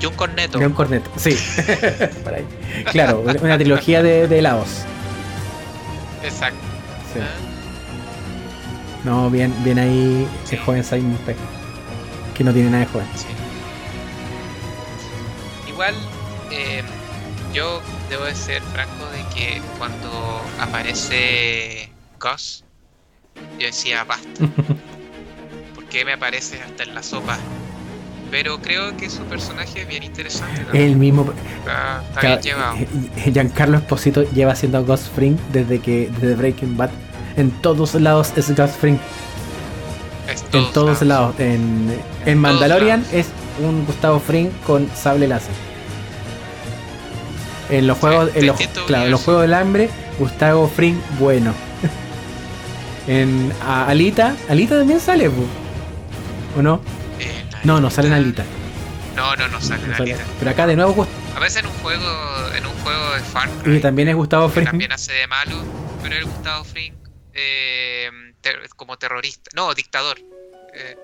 John 0.02 0.14
Cornetto. 0.14 0.58
León 0.58 0.72
Cornetto. 0.72 1.10
Sí, 1.16 1.30
por 2.24 2.34
ahí. 2.34 2.44
Claro, 2.92 3.20
una 3.42 3.56
trilogía 3.58 4.02
de, 4.02 4.28
de 4.28 4.38
helados. 4.38 4.82
Exacto. 6.22 6.58
Sí. 7.12 7.18
¿eh? 7.20 7.22
No, 9.04 9.30
bien, 9.30 9.54
bien 9.64 9.78
ahí 9.78 10.26
Sí. 10.44 10.56
el 10.56 10.62
joven 10.62 10.84
Simon 10.84 11.16
Peck. 11.24 11.36
Que 12.36 12.44
no 12.44 12.52
tiene 12.52 12.70
nada 12.70 12.84
de 12.84 12.90
joven. 12.90 13.06
Sí. 13.16 13.26
Igual, 15.68 15.94
eh, 16.50 16.82
yo 17.54 17.80
debo 18.10 18.24
de 18.24 18.34
ser 18.34 18.62
franco 18.62 19.04
de 19.12 19.22
que 19.34 19.60
cuando 19.78 20.08
aparece 20.60 21.90
Gus, 22.20 22.64
yo 23.58 23.66
decía 23.66 24.04
basta. 24.04 24.28
¿Por 25.74 25.84
qué 25.86 26.04
me 26.04 26.12
aparece 26.14 26.60
hasta 26.62 26.82
en 26.84 26.94
la 26.94 27.02
sopa? 27.02 27.38
Pero 28.30 28.60
creo 28.60 28.94
que 28.98 29.08
su 29.08 29.22
personaje 29.22 29.82
es 29.82 29.88
bien 29.88 30.02
interesante. 30.02 30.62
¿no? 30.70 30.78
El 30.78 30.96
mismo. 30.96 31.32
Está, 31.60 32.02
está 32.08 32.20
bien 32.20 32.40
llevado. 32.42 32.76
eh, 32.76 32.88
eh, 33.16 33.32
Giancarlo 33.32 33.78
Esposito 33.78 34.22
lleva 34.32 34.52
haciendo 34.52 34.84
Ghost 34.84 35.14
Fring 35.14 35.36
desde 35.52 35.80
que 35.80 36.10
desde 36.20 36.34
Breaking 36.34 36.76
Bad. 36.76 36.90
En 37.36 37.50
todos 37.62 37.94
lados 37.94 38.32
es 38.36 38.54
Ghost 38.54 38.78
Fring. 38.78 38.98
Es 40.30 40.44
En 40.52 40.70
todos 40.72 41.00
lados. 41.02 41.34
En, 41.40 41.98
en 42.26 42.38
Mandalorian 42.38 43.00
lados. 43.00 43.14
es 43.14 43.28
un 43.64 43.86
Gustavo 43.86 44.20
Fring 44.20 44.50
con 44.66 44.90
sable 44.94 45.26
láser. 45.26 45.54
En 47.70 47.86
los 47.86 47.98
juegos, 47.98 48.30
en 48.34 48.46
los, 48.46 48.56
claro, 48.86 49.04
en 49.04 49.10
los 49.10 49.22
juegos 49.22 49.42
del 49.42 49.54
hambre, 49.54 49.90
Gustavo 50.18 50.68
Fring 50.68 50.98
bueno. 51.18 51.52
en 53.06 53.52
a- 53.62 53.86
Alita, 53.88 54.36
Alita 54.48 54.78
también 54.78 55.00
sale. 55.00 55.28
¿o 55.28 56.62
no? 56.62 56.80
No, 57.64 57.80
no 57.80 57.90
sale 57.90 58.08
en 58.08 58.14
Alita. 58.14 58.44
No, 59.16 59.34
no, 59.36 59.48
no 59.48 59.60
sale 59.60 59.84
en. 59.84 59.94
Alita. 59.94 60.18
Pero 60.38 60.50
acá 60.50 60.66
de 60.66 60.76
nuevo 60.76 61.06
A 61.36 61.40
veces 61.40 61.62
en 61.62 61.66
un 61.68 61.74
juego, 61.74 62.04
en 62.56 62.66
un 62.66 62.72
juego 62.82 63.14
de 63.14 63.20
Far 63.20 63.48
y 63.66 63.80
también 63.80 64.08
es 64.08 64.14
Gustavo 64.14 64.48
Fring. 64.48 64.66
también 64.66 64.92
hace 64.92 65.12
de 65.12 65.26
malo, 65.26 65.56
pero 66.02 66.16
el 66.16 66.24
Gustavo 66.24 66.64
Fring 66.64 66.94
eh, 67.34 68.08
ter- 68.40 68.68
como 68.76 68.96
terrorista, 68.96 69.50
no, 69.54 69.74
dictador. 69.74 70.18
Eh, 70.74 70.96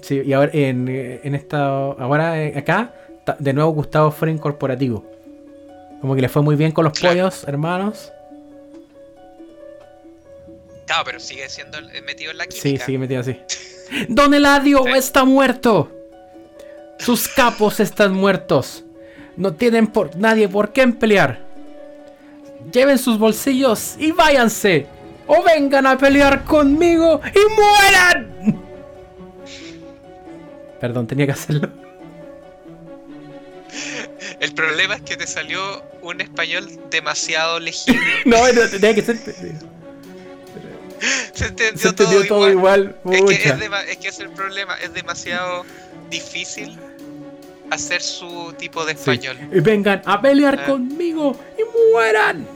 Sí, 0.00 0.22
y 0.24 0.32
ahora 0.32 0.50
en, 0.54 0.86
en 0.88 1.34
esta. 1.34 1.58
Ahora 1.66 2.40
eh, 2.40 2.56
acá, 2.56 2.94
de 3.40 3.52
nuevo 3.52 3.70
Gustavo 3.72 4.12
Fring 4.12 4.38
corporativo. 4.38 5.04
Como 6.00 6.14
que 6.14 6.20
le 6.22 6.28
fue 6.28 6.42
muy 6.42 6.56
bien 6.56 6.72
con 6.72 6.84
los 6.84 6.92
Claro. 6.98 7.14
pollos, 7.16 7.44
hermanos. 7.46 8.12
claro, 10.86 11.02
pero 11.04 11.20
sigue 11.20 11.48
siendo 11.48 11.78
eh, 11.78 12.02
metido 12.02 12.30
en 12.30 12.38
la 12.38 12.44
Sí, 12.48 12.62
química. 12.62 12.84
sigue 12.86 12.98
metido 12.98 13.20
así. 13.20 13.36
Don 14.08 14.32
Eladio 14.32 14.84
Sí. 14.84 14.90
está 14.96 15.24
muerto. 15.24 15.90
Sus 16.98 17.28
capos 17.28 17.78
están 17.80 18.12
muertos. 18.14 18.84
No 19.36 19.52
tienen 19.54 19.86
por 19.86 20.16
nadie 20.16 20.48
por 20.48 20.72
qué 20.72 20.86
pelear. 20.88 21.40
Lleven 22.72 22.98
sus 22.98 23.18
bolsillos 23.18 23.96
y 23.98 24.12
váyanse. 24.12 24.86
o 25.30 25.42
vengan 25.42 25.86
a 25.86 25.98
pelear 25.98 26.42
conmigo 26.44 27.20
y 27.34 27.60
mueran. 27.60 28.62
Perdón, 30.80 31.06
tenía 31.06 31.26
que 31.26 31.32
hacerlo. 31.32 31.68
El 34.40 34.52
problema 34.54 34.94
es 34.96 35.02
que 35.02 35.16
te 35.16 35.26
salió 35.26 35.82
un 36.02 36.20
español 36.20 36.68
demasiado 36.90 37.58
legible. 37.60 38.00
no, 38.24 38.36
no, 38.52 38.68
tenía 38.68 38.94
que 38.94 39.02
ser. 39.02 39.16
Se 41.32 41.46
entendió, 41.46 41.78
Se 41.78 41.88
entendió 41.88 42.18
todo, 42.20 42.28
todo 42.40 42.50
igual. 42.50 42.96
igual. 43.04 43.14
Es 43.30 43.38
que 43.38 43.48
es, 43.48 43.58
dema- 43.58 43.84
es 43.84 43.96
que 43.98 44.08
es 44.08 44.18
el 44.20 44.30
problema, 44.30 44.74
es 44.82 44.92
demasiado 44.92 45.64
difícil 46.10 46.76
hacer 47.70 48.00
su 48.02 48.52
tipo 48.58 48.84
de 48.84 48.94
Sí. 48.94 48.98
español. 49.00 49.36
Y 49.52 49.60
vengan 49.60 50.02
a 50.04 50.20
pelear 50.20 50.58
Ah. 50.62 50.66
conmigo 50.66 51.38
y 51.56 51.92
mueran. 51.92 52.46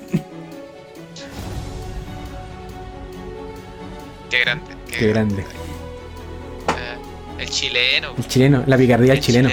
Qué 4.31 4.39
grande. 4.41 4.65
Qué, 4.91 4.99
Qué 4.99 5.07
grande. 5.09 5.43
Eh, 5.43 6.97
el 7.41 7.51
chileno. 7.51 8.15
El 8.17 8.27
chileno, 8.27 8.65
la 8.67 8.77
picardía 8.79 9.09
del 9.09 9.19
el 9.19 9.25
chileno. 9.25 9.49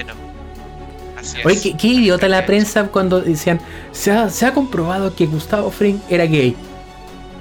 Así 1.20 1.40
es. 1.40 1.46
Oye, 1.46 1.62
qué, 1.62 1.78
qué 1.78 1.88
idiota 1.88 2.28
la 2.28 2.46
prensa 2.46 2.88
cuando 2.88 3.20
decían, 3.22 3.60
se 3.92 4.12
ha, 4.12 4.30
se 4.30 4.46
ha 4.46 4.54
comprobado 4.54 5.16
que 5.16 5.26
Gustavo 5.26 5.70
Fring 5.72 6.00
era 6.10 6.26
gay. 6.26 6.56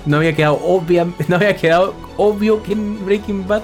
No 0.06 0.16
había 0.18 0.34
quedado 0.34 0.58
obvia, 0.62 1.06
no 1.28 1.36
había 1.36 1.56
quedado 1.56 1.94
obvio 2.16 2.62
que 2.62 2.72
en 2.72 3.04
Breaking 3.04 3.46
Bad. 3.46 3.62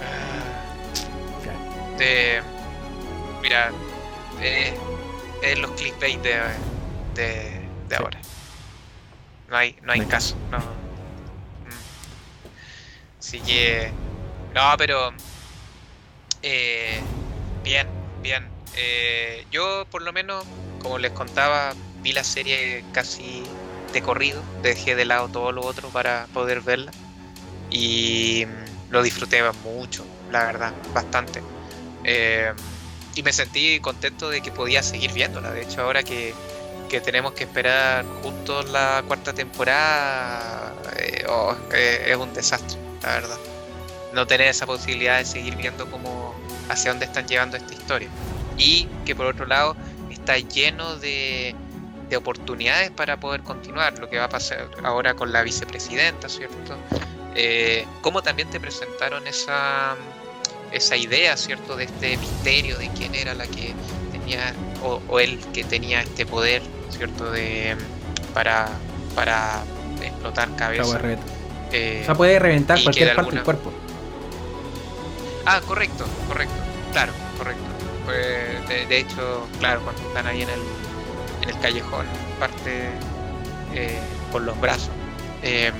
Ah, 0.00 1.98
de- 1.98 2.40
mira, 3.42 3.70
eh, 4.40 4.74
es 5.42 5.58
los 5.58 5.70
clickbait 5.72 6.20
de, 6.22 6.30
de, 7.14 7.24
de 7.88 7.96
Sí. 7.96 8.02
ahora. 8.02 8.18
No 9.48 9.56
hay, 9.56 9.76
no 9.82 9.92
hay 9.92 9.98
No 9.98 10.04
hay 10.04 10.10
caso. 10.10 10.36
No. 10.50 10.58
Mm. 10.58 10.62
Así 13.18 13.40
que. 13.40 13.90
No, 14.54 14.60
pero. 14.78 15.10
eh, 16.42 17.00
bien, 17.62 17.86
bien. 18.22 18.48
Eh, 18.76 19.46
yo, 19.50 19.86
por 19.90 20.02
lo 20.02 20.12
menos, 20.12 20.44
como 20.82 20.98
les 20.98 21.12
contaba, 21.12 21.74
vi 22.02 22.12
la 22.12 22.24
serie 22.24 22.84
casi 22.92 23.42
de 23.92 24.02
corrido. 24.02 24.42
Dejé 24.62 24.94
de 24.94 25.04
lado 25.04 25.28
todo 25.28 25.52
lo 25.52 25.62
otro 25.62 25.88
para 25.88 26.26
poder 26.32 26.60
verla. 26.60 26.92
Y 27.70 28.46
mm, 28.46 28.92
lo 28.92 29.02
disfruté 29.02 29.42
mucho, 29.64 30.04
la 30.30 30.44
verdad, 30.44 30.72
bastante. 30.94 31.42
Eh, 32.04 32.52
y 33.14 33.22
me 33.22 33.32
sentí 33.32 33.80
contento 33.80 34.30
de 34.30 34.40
que 34.40 34.50
podía 34.50 34.82
seguir 34.82 35.12
viéndola. 35.12 35.50
De 35.50 35.62
hecho, 35.62 35.82
ahora 35.82 36.02
que, 36.02 36.32
que 36.88 37.00
tenemos 37.00 37.32
que 37.32 37.44
esperar 37.44 38.04
justo 38.22 38.62
la 38.62 39.02
cuarta 39.06 39.32
temporada, 39.32 40.74
eh, 40.96 41.24
oh, 41.28 41.54
es 41.72 42.16
un 42.16 42.32
desastre, 42.32 42.78
la 43.02 43.08
verdad. 43.14 43.38
No 44.12 44.26
tener 44.26 44.48
esa 44.48 44.66
posibilidad 44.66 45.18
de 45.18 45.24
seguir 45.24 45.56
viendo 45.56 45.88
cómo, 45.90 46.34
hacia 46.70 46.92
dónde 46.92 47.06
están 47.06 47.26
llevando 47.26 47.56
esta 47.56 47.74
historia. 47.74 48.08
Y 48.56 48.88
que 49.04 49.14
por 49.14 49.26
otro 49.26 49.46
lado 49.46 49.76
está 50.10 50.38
lleno 50.38 50.96
de, 50.96 51.54
de 52.08 52.16
oportunidades 52.16 52.90
para 52.90 53.18
poder 53.18 53.42
continuar. 53.42 53.98
Lo 53.98 54.08
que 54.08 54.18
va 54.18 54.24
a 54.24 54.28
pasar 54.28 54.68
ahora 54.82 55.14
con 55.14 55.32
la 55.32 55.42
vicepresidenta, 55.42 56.28
¿cierto? 56.28 56.76
Eh, 57.34 57.86
cómo 58.02 58.22
también 58.22 58.50
te 58.50 58.58
presentaron 58.60 59.26
esa, 59.26 59.94
esa 60.72 60.96
idea, 60.96 61.36
¿cierto? 61.36 61.76
De 61.76 61.84
este 61.84 62.16
misterio 62.16 62.76
de 62.76 62.88
quién 62.90 63.14
era 63.14 63.34
la 63.34 63.46
que 63.46 63.72
tenía, 64.12 64.52
o, 64.82 65.00
o 65.08 65.20
el 65.20 65.38
que 65.52 65.64
tenía 65.64 66.02
este 66.02 66.26
poder, 66.26 66.62
¿cierto? 66.90 67.30
De, 67.30 67.76
para, 68.34 68.68
para 69.14 69.62
explotar 70.02 70.48
reventar. 70.58 71.18
Eh, 71.72 72.00
O 72.02 72.04
sea, 72.04 72.14
puede 72.14 72.38
reventar 72.38 72.82
cualquier 72.82 73.14
parte 73.14 73.36
del 73.36 73.44
cuerpo. 73.44 73.72
Ah, 75.52 75.60
correcto, 75.66 76.06
correcto, 76.28 76.54
claro, 76.92 77.12
correcto. 77.36 77.64
Pues, 78.04 78.68
de, 78.68 78.98
hecho, 78.98 79.48
claro, 79.58 79.82
cuando 79.82 80.00
están 80.02 80.28
ahí 80.28 80.42
en 80.42 80.48
el, 80.48 80.60
en 81.42 81.48
el 81.48 81.58
callejón, 81.58 82.06
parte 82.38 82.88
eh, 83.74 83.98
con 84.30 84.46
los 84.46 84.60
brazos. 84.60 84.92
Eh, 85.42 85.72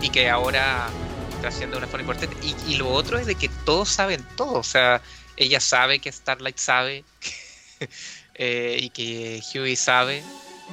y 0.00 0.08
que 0.10 0.28
ahora 0.28 0.88
está 1.36 1.48
haciendo 1.48 1.78
una 1.78 1.86
forma 1.86 2.02
importante. 2.02 2.36
Y, 2.44 2.72
y 2.72 2.76
lo 2.78 2.90
otro 2.90 3.16
es 3.16 3.26
de 3.26 3.36
que 3.36 3.48
todos 3.64 3.90
saben 3.90 4.26
todo. 4.36 4.54
O 4.54 4.64
sea, 4.64 5.02
ella 5.36 5.60
sabe 5.60 6.00
que 6.00 6.10
Starlight 6.10 6.58
sabe 6.58 7.04
eh, 8.34 8.78
y 8.80 8.90
que 8.90 9.40
Huey 9.54 9.76
sabe. 9.76 10.24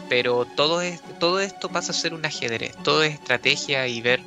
Pero 0.09 0.45
todo, 0.55 0.81
es, 0.81 1.01
todo 1.19 1.39
esto 1.39 1.69
pasa 1.69 1.91
a 1.91 1.95
ser 1.95 2.15
un 2.15 2.25
ajedrez. 2.25 2.75
Todo 2.83 3.03
es 3.03 3.13
estrategia 3.13 3.85
y 3.85 4.01
ver 4.01 4.21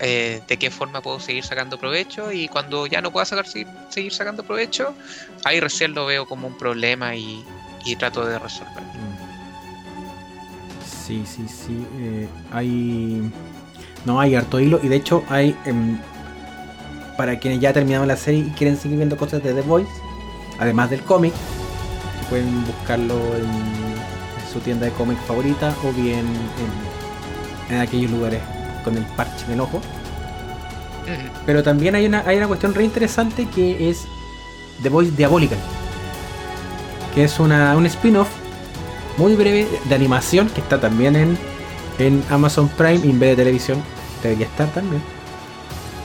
eh, 0.00 0.40
de 0.48 0.56
qué 0.58 0.70
forma 0.70 1.02
puedo 1.02 1.20
seguir 1.20 1.44
sacando 1.44 1.78
provecho 1.78 2.32
y 2.32 2.48
cuando 2.48 2.86
ya 2.86 3.02
no 3.02 3.12
pueda 3.12 3.26
sacar, 3.26 3.46
seguir, 3.46 4.12
sacando 4.12 4.42
provecho, 4.42 4.94
ahí 5.44 5.60
recién 5.60 5.94
lo 5.94 6.06
veo 6.06 6.26
como 6.26 6.46
un 6.46 6.56
problema 6.56 7.14
y, 7.14 7.44
y 7.84 7.96
trato 7.96 8.24
de 8.24 8.38
resolver. 8.38 8.82
Mm. 8.82 9.30
Sí, 11.06 11.24
sí, 11.26 11.46
sí. 11.48 11.86
eh, 11.98 12.28
hay. 12.52 13.30
No, 14.04 14.20
hay 14.20 14.34
harto 14.34 14.58
hilo. 14.58 14.80
Y 14.82 14.88
de 14.88 14.96
hecho, 14.96 15.22
hay. 15.28 15.54
em, 15.66 15.98
para 17.16 17.38
quienes 17.38 17.60
ya 17.60 17.72
terminaron 17.72 18.08
la 18.08 18.16
serie 18.16 18.40
y 18.40 18.50
quieren 18.52 18.78
seguir 18.78 18.96
viendo 18.96 19.16
cosas 19.16 19.42
de 19.42 19.52
The 19.52 19.60
Voice, 19.60 19.90
además 20.58 20.88
del 20.88 21.02
cómic, 21.02 21.34
pueden 22.30 22.64
buscarlo 22.64 23.14
en, 23.36 23.44
en 23.44 24.52
su 24.52 24.60
tienda 24.60 24.86
de 24.86 24.92
cómic 24.92 25.18
favorita 25.26 25.74
o 25.84 25.92
bien 25.92 26.26
en, 27.68 27.74
en 27.74 27.80
aquellos 27.82 28.10
lugares 28.10 28.40
con 28.82 28.96
el 28.96 29.04
parche 29.04 29.44
en 29.46 29.52
el 29.52 29.60
ojo. 29.60 29.80
Pero 31.46 31.62
también 31.62 31.94
hay 31.94 32.06
una, 32.06 32.22
hay 32.26 32.36
una 32.36 32.46
cuestión 32.46 32.74
re 32.74 32.84
interesante 32.84 33.46
que 33.48 33.90
es 33.90 34.06
The 34.82 34.88
Voice 34.88 35.10
Diabolical. 35.12 35.58
Que 37.14 37.24
es 37.24 37.40
una, 37.40 37.76
un 37.76 37.86
spin-off 37.86 38.28
muy 39.16 39.34
breve 39.34 39.66
de 39.86 39.94
animación 39.94 40.48
que 40.50 40.60
está 40.60 40.80
también 40.80 41.16
en, 41.16 41.38
en 41.98 42.22
Amazon 42.30 42.68
Prime 42.68 43.00
y 43.04 43.10
en 43.10 43.18
vez 43.18 43.30
de 43.30 43.36
televisión 43.36 43.82
debería 44.22 44.46
estar 44.46 44.68
también. 44.68 45.02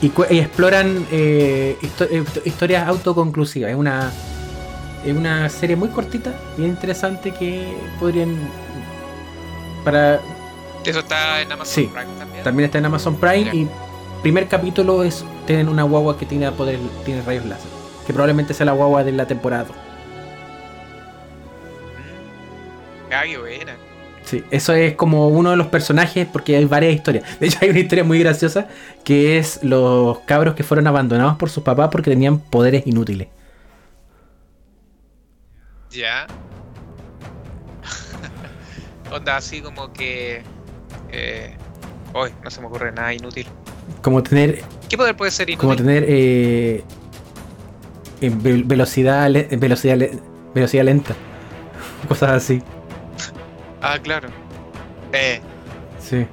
Y, 0.02 0.12
exploran 0.38 1.06
eh, 1.12 1.78
histo- 1.80 2.08
eh, 2.10 2.24
historias 2.44 2.88
autoconclusivas. 2.88 3.70
Es 3.70 3.76
una, 3.76 4.10
es 5.04 5.16
una 5.16 5.48
serie 5.48 5.76
muy 5.76 5.88
cortita, 5.90 6.34
bien 6.56 6.70
interesante 6.70 7.32
que 7.32 7.76
podrían... 8.00 8.36
Para, 9.84 10.20
Eso 10.84 10.98
está 10.98 11.40
en 11.40 11.52
Amazon 11.52 11.72
Sí, 11.74 11.82
Prime 11.92 12.08
también. 12.46 12.66
está 12.66 12.78
en 12.78 12.86
Amazon 12.86 13.16
Prime 13.16 13.50
y 13.52 13.68
primer 14.22 14.46
capítulo 14.48 15.02
es 15.02 15.24
tienen 15.46 15.68
una 15.68 15.82
guagua 15.82 16.16
que 16.18 16.26
tiene 16.26 16.50
poder 16.52 16.78
tiene 17.04 17.22
rayos 17.22 17.44
láser, 17.44 17.70
que 18.06 18.12
probablemente 18.12 18.54
sea 18.54 18.66
la 18.66 18.72
guagua 18.72 19.04
de 19.04 19.12
la 19.12 19.26
temporada. 19.26 19.64
Mm. 21.96 23.12
Ah, 23.12 23.22
qué 23.24 23.38
buena. 23.38 23.76
Sí, 24.24 24.44
eso 24.50 24.72
es 24.72 24.94
como 24.94 25.28
uno 25.28 25.50
de 25.50 25.56
los 25.56 25.68
personajes 25.68 26.26
porque 26.32 26.56
hay 26.56 26.64
varias 26.64 26.94
historias. 26.94 27.38
De 27.38 27.46
hecho 27.46 27.58
hay 27.62 27.70
una 27.70 27.78
historia 27.78 28.04
muy 28.04 28.18
graciosa 28.18 28.68
que 29.04 29.38
es 29.38 29.62
los 29.62 30.18
cabros 30.20 30.54
que 30.54 30.64
fueron 30.64 30.86
abandonados 30.86 31.36
por 31.36 31.50
sus 31.50 31.62
papás 31.62 31.88
porque 31.92 32.10
tenían 32.10 32.38
poderes 32.38 32.86
inútiles. 32.86 33.28
Ya. 35.90 36.26
Onda 39.12 39.36
así 39.36 39.60
como 39.60 39.92
que. 39.92 40.42
Eh, 41.10 41.56
Hoy 42.12 42.30
no 42.42 42.50
se 42.50 42.60
me 42.60 42.66
ocurre 42.68 42.92
nada 42.92 43.12
inútil. 43.12 43.46
Como 44.02 44.22
tener 44.22 44.62
¿Qué 44.88 44.96
poder 44.96 45.16
puede 45.16 45.30
ser 45.30 45.50
inútil? 45.50 45.60
como 45.60 45.76
tener 45.76 46.04
eh, 46.08 46.84
ve- 48.20 48.62
velocidad 48.64 49.28
le- 49.30 49.48
velocidad 49.56 49.96
le- 49.96 50.18
velocidad 50.54 50.84
lenta. 50.84 51.14
Cosas 52.08 52.30
así. 52.30 52.62
Ah, 53.82 53.98
claro. 54.02 54.28
Eh, 55.12 55.40
Sí. 56.00 56.26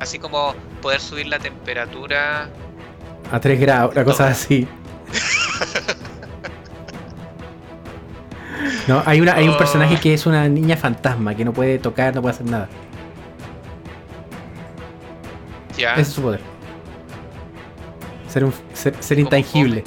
así 0.00 0.18
como 0.18 0.54
poder 0.80 1.00
subir 1.00 1.26
la 1.26 1.38
temperatura. 1.38 2.48
A 3.30 3.40
3 3.40 3.58
grados, 3.60 3.92
una 3.94 4.04
cosa 4.04 4.28
así. 4.28 4.66
No, 8.88 9.02
hay, 9.06 9.20
una, 9.20 9.34
hay 9.34 9.48
un 9.48 9.54
Oh. 9.54 9.58
personaje 9.58 9.98
que 10.00 10.14
es 10.14 10.26
una 10.26 10.48
niña 10.48 10.76
fantasma 10.76 11.34
que 11.34 11.44
no 11.44 11.52
puede 11.52 11.78
tocar, 11.78 12.14
no 12.14 12.22
puede 12.22 12.34
hacer 12.34 12.46
nada. 12.46 12.68
Ya. 15.82 15.92
Ese 15.94 16.02
es 16.02 16.08
su 16.08 16.22
poder. 16.22 16.40
Ser, 18.28 18.44
un, 18.44 18.54
ser, 18.72 19.18
intangible. 19.18 19.82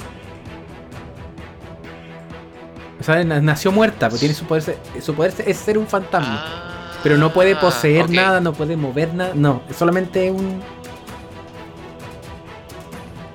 O 3.00 3.02
sea, 3.02 3.24
na- 3.24 3.40
nació 3.40 3.72
muerta, 3.72 4.08
pero 4.08 4.18
tiene 4.18 4.34
su 4.34 4.44
poder, 4.44 4.76
su 5.00 5.14
poder 5.14 5.32
es 5.46 5.56
ser 5.56 5.78
un 5.78 5.86
fantasma. 5.86 6.42
Ah, 6.44 6.92
pero 7.02 7.16
no 7.16 7.32
puede 7.32 7.56
poseer 7.56 8.10
nada, 8.10 8.40
no 8.40 8.52
puede 8.52 8.76
mover 8.76 9.14
nada. 9.14 9.32
No, 9.34 9.62
es 9.70 9.76
solamente 9.76 10.30
un. 10.30 10.60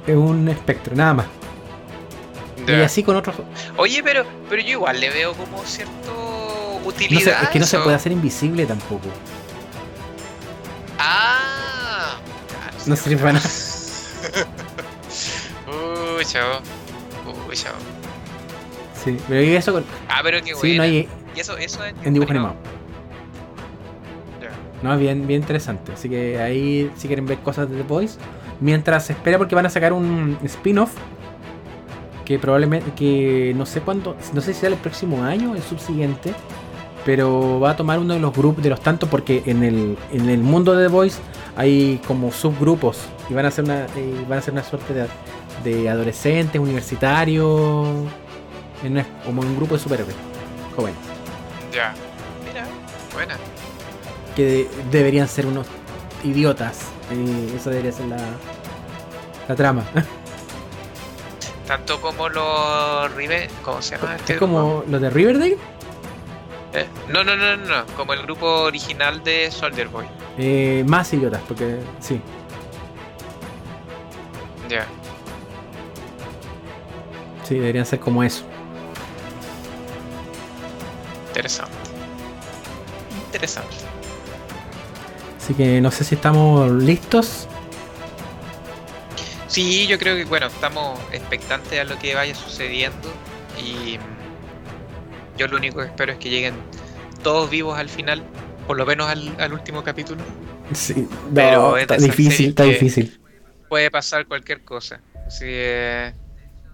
Es 0.05 0.16
un 0.16 0.47
espectro, 0.49 0.95
nada 0.95 1.14
más. 1.16 1.26
Y 2.68 2.74
así 2.74 3.01
con 3.03 3.16
otros. 3.16 3.36
Oye, 3.78 4.01
pero, 4.03 4.24
pero 4.49 4.62
yo 4.62 4.70
igual 4.70 4.99
le 4.99 5.09
veo 5.09 5.34
como 5.34 5.64
cierto 5.64 6.80
No 6.82 6.88
utilidad. 6.88 7.22
sé, 7.22 7.32
es 7.43 7.49
que 7.49 7.59
no 7.59 7.66
se 7.66 7.80
puede 7.80 7.95
hacer 7.95 8.12
invisible 8.12 8.66
tampoco. 8.66 9.07
No 12.86 12.96
sirve 12.96 13.18
para 13.18 13.34
nada. 13.34 13.50
Uy, 16.18 16.26
chavo. 16.26 16.60
Uy, 17.50 17.56
chavo. 17.56 17.78
Sí, 19.04 19.18
pero 19.28 19.42
¿y 19.42 19.56
eso 19.56 19.74
con- 19.74 19.86
Ah, 20.10 20.22
pero 20.24 20.40
qué 20.42 20.54
Sí, 20.56 20.60
bueno. 20.60 20.76
no 20.78 20.84
hay 20.84 21.10
Y 21.36 21.40
eso, 21.40 21.58
eso 21.58 21.84
es 21.86 21.94
en 22.04 22.14
dibujo 22.14 22.32
animado. 22.32 22.56
No, 24.84 24.98
bien, 24.98 25.28
bien 25.28 25.42
interesante. 25.42 25.92
Así 25.94 26.10
que 26.10 26.40
ahí, 26.42 26.92
si 26.98 27.08
quieren 27.08 27.28
ver 27.28 27.38
cosas 27.40 27.70
de 27.70 27.78
The 27.78 27.84
Boys, 27.84 28.18
mientras 28.60 29.06
se 29.06 29.14
espera, 29.14 29.38
porque 29.38 29.54
van 29.54 29.68
a 29.68 29.70
sacar 29.70 29.94
un 29.94 30.38
spin-off 30.44 30.92
que 32.26 32.40
probablemente, 32.40 32.92
que 32.96 33.54
no 33.56 33.68
sé 33.68 33.82
cuándo, 33.82 34.16
no 34.34 34.42
sé 34.42 34.54
si 34.54 34.60
será 34.62 34.74
el 34.74 34.80
próximo 34.82 35.24
año 35.24 35.52
o 35.52 35.56
el 35.56 35.62
subsiguiente, 35.62 36.34
pero 37.06 37.60
va 37.60 37.72
a 37.72 37.76
tomar 37.76 38.00
uno 38.00 38.16
de 38.16 38.20
los 38.20 38.34
grupos, 38.34 38.64
de 38.64 38.72
los 38.72 38.82
tantos, 38.82 39.08
porque 39.08 39.44
en 39.46 39.64
el, 39.64 39.98
en 40.12 40.30
el 40.30 40.40
mundo 40.40 40.76
de 40.76 40.88
The 40.88 40.92
Boys 40.92 41.20
hay 41.56 41.99
como 42.08 42.32
subgrupos 42.32 42.97
y 43.30 43.34
van 43.34 43.45
a 43.45 43.47
hacer 43.49 43.64
una, 43.66 43.86
eh, 43.95 44.26
van 44.28 44.34
a 44.34 44.39
hacer 44.39 44.54
una 44.54 44.64
suerte 44.64 44.93
de, 44.93 45.08
de 45.64 45.89
adolescentes, 45.89 46.60
universitarios, 46.62 47.88
en 48.84 48.91
una- 48.93 49.06
como 49.26 49.41
un 49.41 49.56
grupo 49.56 49.76
de 49.76 49.80
superhéroes 49.80 50.16
jóvenes. 50.76 50.99
Ya. 51.74 51.93
Mira, 52.47 52.66
buena. 53.14 53.36
que 54.36 54.43
de- 54.45 54.70
deberían 54.91 55.28
ser 55.28 55.45
unos 55.45 55.68
idiotas. 56.24 56.80
Y 57.14 57.56
esa 57.56 57.70
debería 57.70 57.91
ser 57.91 58.06
la, 58.06 58.18
la 59.47 59.56
trama. 59.56 59.84
Tanto 61.68 62.02
como 62.02 62.28
los 62.30 63.14
Rive. 63.16 63.49
¿Cómo 63.64 63.82
se 63.82 63.95
llama 63.97 64.16
este 64.16 64.34
es 64.34 64.39
como 64.39 64.84
los 64.89 65.02
de 65.02 65.10
Riverdale. 65.10 65.58
Eh, 66.74 66.88
No, 67.09 67.24
no, 67.24 67.36
no, 67.36 67.57
no, 67.57 67.65
no. 67.67 67.86
Como 67.97 68.13
el 68.13 68.22
grupo 68.24 68.45
original 68.63 69.24
de 69.24 69.51
Soldier 69.51 69.88
Boy. 69.89 70.05
eh, 70.38 70.84
más 70.88 71.11
idiotas, 71.13 71.41
porque 71.47 71.80
sí. 71.99 72.22
Ya. 74.69 74.86
Sí, 77.43 77.55
deberían 77.55 77.86
ser 77.86 77.99
como 77.99 78.24
eso. 78.24 78.43
Interesante. 81.28 81.74
Interesante. 83.26 83.76
Así 85.38 85.53
que 85.53 85.82
no 85.82 85.91
sé 85.91 86.03
si 86.03 86.15
estamos 86.15 86.69
listos. 86.72 87.47
Sí, 89.47 89.88
yo 89.88 89.97
creo 89.99 90.15
que, 90.15 90.24
bueno, 90.26 90.47
estamos 90.47 90.97
expectantes 91.11 91.80
a 91.80 91.84
lo 91.84 91.97
que 91.99 92.15
vaya 92.15 92.34
sucediendo 92.36 93.09
y 93.61 93.97
yo 95.42 95.48
lo 95.48 95.58
único 95.58 95.80
que 95.80 95.86
espero 95.86 96.12
es 96.14 96.20
que 96.20 96.30
lleguen 96.30 96.54
todos 97.24 97.50
vivos 97.50 97.78
al 97.78 97.89
final, 97.89 98.24
por 98.68 98.78
lo 98.78 98.86
menos 98.86 99.08
al, 99.08 99.36
al 99.39 99.54
último 99.54 99.84
capítulo. 99.84 100.22
Sí, 100.74 101.08
Pero 101.34 101.62
no, 101.72 101.78
es 101.78 101.82
está 101.84 101.98
difícil, 101.98 102.50
está 102.50 102.64
difícil. 102.64 103.20
Puede 103.68 103.89
pasar 103.92 104.26
cualquier 104.28 104.64
cosa. 104.64 105.02
Así 105.28 105.46
que, 105.46 106.14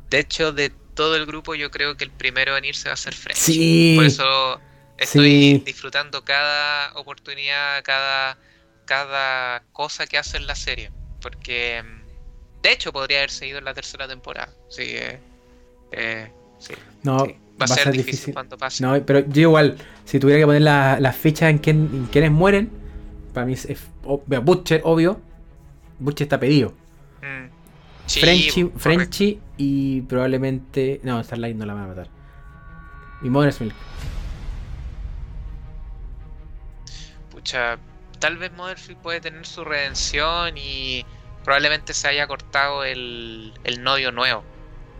de 0.09 0.19
hecho, 0.19 0.51
de 0.51 0.69
todo 0.93 1.15
el 1.15 1.25
grupo 1.25 1.55
yo 1.55 1.69
creo 1.71 1.95
que 1.95 2.03
el 2.03 2.11
primero 2.11 2.57
en 2.57 2.65
irse 2.65 2.89
va 2.89 2.93
a 2.93 2.97
ser 2.97 3.13
French. 3.13 3.37
Sí. 3.37 3.93
Por 3.95 4.05
eso 4.05 4.59
estoy 4.97 5.29
Sí. 5.29 5.63
disfrutando 5.65 6.23
cada 6.25 6.93
oportunidad, 6.95 7.83
cada, 7.83 8.37
cada 8.85 9.63
cosa 9.71 10.07
que 10.07 10.17
hace 10.17 10.37
en 10.37 10.47
la 10.47 10.55
serie. 10.55 10.91
Porque, 11.21 11.83
mm, 11.83 12.61
de 12.63 12.71
hecho, 12.71 12.91
podría 12.91 13.19
haber 13.19 13.31
seguido 13.31 13.59
en 13.59 13.65
la 13.65 13.73
tercera 13.73 14.07
temporada. 14.07 14.51
Que, 14.75 15.19
eh, 15.91 16.31
sí, 16.59 16.73
No, 17.03 17.25
sí. 17.25 17.35
Va, 17.59 17.65
a 17.65 17.67
ser 17.67 17.91
difícil, 17.91 18.33
cuando 18.33 18.57
pase. 18.57 18.83
No, 18.83 19.03
pero 19.05 19.19
yo 19.27 19.41
igual, 19.41 19.77
si 20.05 20.19
tuviera 20.19 20.39
que 20.39 20.45
poner 20.45 20.61
la- 20.61 20.99
las 20.99 21.15
fichas 21.15 21.49
en, 21.49 21.57
quién, 21.57 21.89
en 21.91 22.05
quiénes 22.05 22.31
mueren, 22.31 22.69
para 23.33 23.45
mí 23.45 23.53
es, 23.53 23.67
ob- 24.03 24.43
Butcher, 24.43 24.81
obvio. 24.83 25.19
Butcher 25.99 26.25
está 26.25 26.39
pedido. 26.39 26.73
Mm. 27.21 27.49
Sí, 28.05 28.19
Frenchy. 28.21 28.71
Frenchy 28.77 29.39
y 29.57 30.01
probablemente. 30.01 30.99
No, 31.03 31.21
Starlight 31.23 31.55
no 31.57 31.65
la 31.65 31.73
van 31.73 31.83
a 31.83 31.87
matar. 31.87 32.07
Y 33.23 33.29
Mother's 33.29 33.59
Milk. 33.59 33.73
Pucha, 37.31 37.77
tal 38.19 38.37
vez 38.37 38.51
Motherfield 38.53 38.99
puede 38.99 39.21
tener 39.21 39.45
su 39.45 39.63
redención 39.63 40.57
y 40.57 41.05
probablemente 41.43 41.93
se 41.93 42.07
haya 42.07 42.27
cortado 42.27 42.83
el, 42.83 43.53
el 43.63 43.83
novio 43.83 44.11
nuevo. 44.11 44.43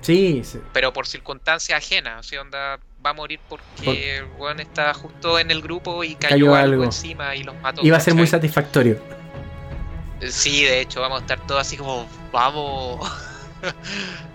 Sí, 0.07 0.41
sí. 0.43 0.59
pero 0.73 0.91
por 0.93 1.05
circunstancias 1.05 1.77
ajenas. 1.77 2.19
O 2.19 2.23
sea, 2.23 2.41
onda 2.41 2.79
va 3.05 3.09
a 3.11 3.13
morir 3.13 3.39
porque 3.47 4.23
weón 4.39 4.59
está 4.59 4.93
justo 4.93 5.37
en 5.37 5.51
el 5.51 5.61
grupo 5.61 6.03
y 6.03 6.15
cayó, 6.15 6.29
Cayó 6.29 6.55
algo, 6.55 6.73
algo. 6.73 6.83
encima 6.85 7.35
y 7.35 7.43
los 7.43 7.55
mató. 7.61 7.85
Iba 7.85 7.97
a 7.97 7.99
ser 7.99 8.15
muy 8.15 8.25
satisfactorio. 8.27 8.97
Sí, 10.27 10.63
de 10.63 10.81
hecho, 10.81 10.99
vamos 11.01 11.19
a 11.19 11.21
estar 11.21 11.39
todos 11.45 11.61
así 11.61 11.77
como, 11.77 12.07
vamos. 12.31 12.99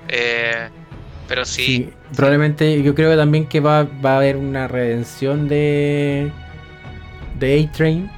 Eh, 0.09 0.69
pero 1.29 1.45
sí, 1.45 1.65
Sí, 1.65 1.93
probablemente 2.17 2.83
yo 2.83 2.93
creo 2.95 3.11
que 3.11 3.17
también 3.17 3.47
que 3.47 3.61
va, 3.61 3.85
va 3.85 4.15
a 4.15 4.17
haber 4.17 4.37
una 4.37 4.67
redención 4.69 5.49
de 5.49 6.31
de 7.39 7.65
A-Train. 7.71 8.11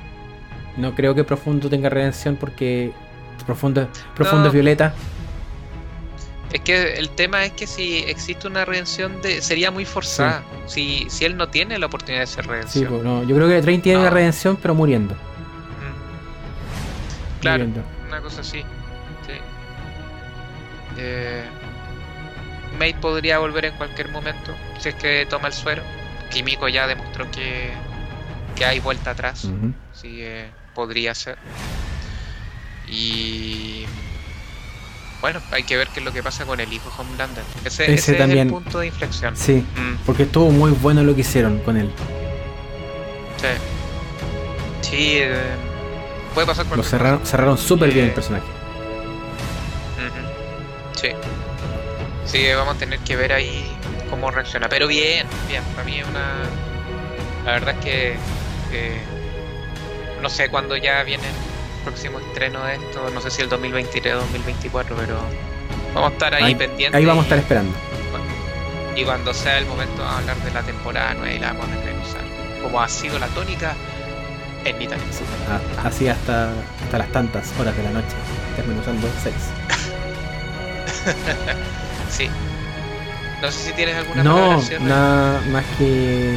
No 0.79 0.95
creo 0.95 1.15
que 1.15 1.23
Profundo 1.25 1.69
tenga 1.69 1.91
redención 1.91 2.37
porque 2.37 2.91
Profundo, 3.47 3.87
Profundo 4.17 4.41
No. 4.45 4.47
es 4.49 4.53
Violeta. 4.55 4.95
Es 6.55 6.61
que 6.63 6.95
el 6.95 7.11
tema 7.11 7.45
es 7.45 7.53
que 7.53 7.67
si 7.67 7.99
existe 7.99 8.47
una 8.47 8.65
redención 8.65 9.21
de 9.21 9.43
sería 9.43 9.71
muy 9.71 9.85
forzada. 9.85 10.43
Si, 10.67 11.05
si 11.11 11.25
él 11.25 11.37
no 11.37 11.49
tiene 11.49 11.79
la 11.79 11.87
oportunidad 11.87 12.21
de 12.23 12.27
ser 12.29 12.45
Sí, 12.45 12.51
redención. 12.51 12.87
pues, 12.89 13.03
no, 13.03 13.23
yo 13.25 13.35
creo 13.37 13.49
que 13.49 13.57
A-Train 13.57 13.83
tiene 13.83 13.97
No. 13.97 14.03
una 14.03 14.11
redención 14.11 14.57
pero 14.57 14.75
muriendo. 14.75 15.15
Mm. 15.15 15.21
Claro, 17.41 17.65
muriendo. 17.65 17.89
una 18.09 18.21
cosa 18.21 18.41
así. 18.43 18.61
Sí. 19.27 19.33
Eh, 20.99 21.45
Mate 22.79 22.95
podría 23.01 23.39
volver 23.39 23.65
en 23.67 23.75
cualquier 23.77 24.09
momento 24.11 24.55
si 24.79 24.89
es 24.91 24.95
que 24.95 25.27
toma 25.29 25.49
el 25.49 25.55
suero. 25.55 25.83
Kimiko 26.31 26.69
ya 26.69 26.87
demostró 26.87 27.29
que, 27.31 27.71
que 28.57 28.65
hay 28.65 28.81
vuelta 28.81 29.11
atrás. 29.11 29.45
Ujú. 29.45 29.73
Así 29.93 30.17
que 30.17 30.47
podría 30.75 31.15
ser. 31.15 31.37
Y 32.89 33.87
bueno, 35.21 35.41
hay 35.53 35.63
que 35.63 35.77
ver 35.77 35.89
qué 35.89 36.01
es 36.01 36.05
lo 36.07 36.13
que 36.13 36.23
pasa 36.23 36.45
con 36.45 36.61
el 36.61 36.73
hijo 36.73 36.91
Homelander. 36.99 37.43
Ese, 37.65 37.85
Ese 37.85 37.95
ese 37.95 38.13
es 38.13 38.19
también. 38.19 38.47
el 38.49 38.53
punto 38.53 38.79
de 38.81 38.87
inflexión. 38.89 39.37
Sí, 39.37 39.65
Mm, 39.77 39.97
porque 40.07 40.25
estuvo 40.25 40.51
muy 40.51 40.71
bueno 40.73 41.03
lo 41.03 41.15
que 41.15 41.23
hicieron 41.23 41.59
con 41.61 41.77
él. 41.77 41.91
sí. 43.39 43.47
Sí, 44.83 45.17
eh, 45.19 45.35
puede 46.35 46.47
pasar 46.47 46.67
Lo 46.67 46.71
cualquier 46.75 46.91
cerraron, 46.91 47.27
cerraron 47.27 47.59
súper 47.59 47.91
bien 47.91 48.05
el 48.07 48.11
Eh, 48.11 48.15
personaje. 48.15 48.45
Sí. 51.01 51.09
Sí, 52.27 52.47
vamos 52.57 52.77
a 52.77 52.79
tener 52.79 52.99
que 53.01 53.17
ver 53.17 53.33
ahí 53.33 53.65
cómo 54.11 54.31
reacciona. 54.31 54.69
Pero 54.69 54.87
bien, 54.87 55.27
bien. 55.49 55.63
Para 55.75 55.85
mí 55.85 55.99
es 55.99 56.07
una. 56.07 56.35
La 57.45 57.53
verdad 57.53 57.75
es 57.79 57.85
que. 57.85 58.17
eh, 58.73 59.01
no 60.23 60.31
sé 60.31 60.49
cuándo 60.49 60.75
ya 60.77 61.03
viene 61.03 61.25
el 61.25 61.35
próximo 61.85 62.19
estreno 62.21 62.65
de 62.65 62.75
esto. 62.77 63.11
No 63.13 63.21
sé 63.21 63.31
si 63.31 63.43
el 63.43 63.49
2023 63.49 64.15
o 64.15 64.19
2024, 64.19 64.97
pero. 64.97 65.17
Vamos 65.95 66.11
a 66.11 66.13
estar 66.15 66.35
ahí, 66.35 66.43
Ahí- 66.45 66.55
pendientes. 66.57 66.99
Ahí 66.99 67.05
vamos 67.05 67.23
a 67.23 67.27
estar 67.27 67.39
esperando. 67.39 67.73
Y 68.97 69.05
cuando 69.05 69.33
sea 69.35 69.59
el 69.59 69.67
momento, 69.67 69.99
vamos 69.99 70.15
a 70.15 70.19
hablar 70.19 70.37
de 70.39 70.51
la 70.53 70.63
temporada 70.63 71.15
nueva 71.15 71.35
y 71.35 71.39
la 71.39 71.49
vamos 71.53 71.69
a 71.69 71.77
desmenuzar. 71.77 72.21
Como 72.63 72.81
ha 72.81 72.89
sido 72.89 73.19
la 73.19 73.27
tónica 73.29 73.75
en 74.65 74.81
Italia. 74.83 75.05
Sí, 75.11 75.25
así 75.85 76.09
hasta, 76.09 76.51
hasta 76.85 76.99
las 76.99 77.09
tantas 77.13 77.53
horas 77.61 77.77
de 77.77 77.83
la 77.83 77.91
noche. 77.91 78.15
Desmenuzando 78.57 79.09
seis. 79.23 79.35
Sí. 82.11 82.29
No 83.43 83.51
sé 83.51 83.59
si 83.71 83.73
tienes 83.75 83.97
alguna 83.97 84.23
No, 84.23 84.63
nada 84.81 85.41
más 85.51 85.65
que 85.77 86.35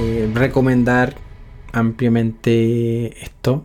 eh, 0.00 0.30
recomendar 0.34 1.14
ampliamente 1.72 3.22
esto. 3.22 3.64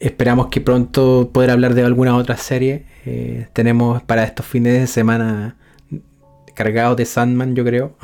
Esperamos 0.00 0.48
que 0.48 0.60
pronto 0.60 1.30
poder 1.32 1.50
hablar 1.50 1.74
de 1.74 1.82
alguna 1.84 2.16
otra 2.16 2.36
serie. 2.36 2.86
Eh, 3.06 3.48
tenemos 3.52 4.02
para 4.02 4.24
estos 4.24 4.46
fines 4.46 4.80
de 4.80 4.86
semana 4.86 5.56
cargados 6.54 6.96
de 6.96 7.04
Sandman, 7.04 7.54
yo 7.54 7.64
creo. 7.64 7.96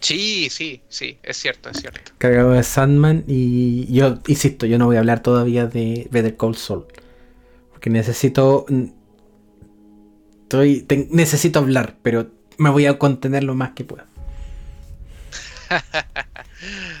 Sí, 0.00 0.48
sí, 0.50 0.82
sí, 0.88 1.18
es 1.22 1.36
cierto, 1.36 1.70
es 1.70 1.78
cierto. 1.78 2.12
Cargado 2.18 2.52
de 2.52 2.62
Sandman. 2.62 3.24
Y 3.26 3.92
yo 3.92 4.18
insisto, 4.26 4.66
yo 4.66 4.78
no 4.78 4.86
voy 4.86 4.96
a 4.96 5.00
hablar 5.00 5.20
todavía 5.22 5.66
de 5.66 6.08
Better 6.10 6.36
Call 6.36 6.56
Saul. 6.56 6.86
Porque 7.72 7.90
necesito. 7.90 8.66
mm, 8.68 8.84
Estoy, 10.42 10.82
te- 10.82 11.08
necesito 11.10 11.58
hablar, 11.58 11.96
pero 12.02 12.30
me 12.58 12.70
voy 12.70 12.86
a 12.86 12.98
contener 12.98 13.42
lo 13.44 13.54
más 13.54 13.72
que 13.72 13.84
pueda. 13.84 14.06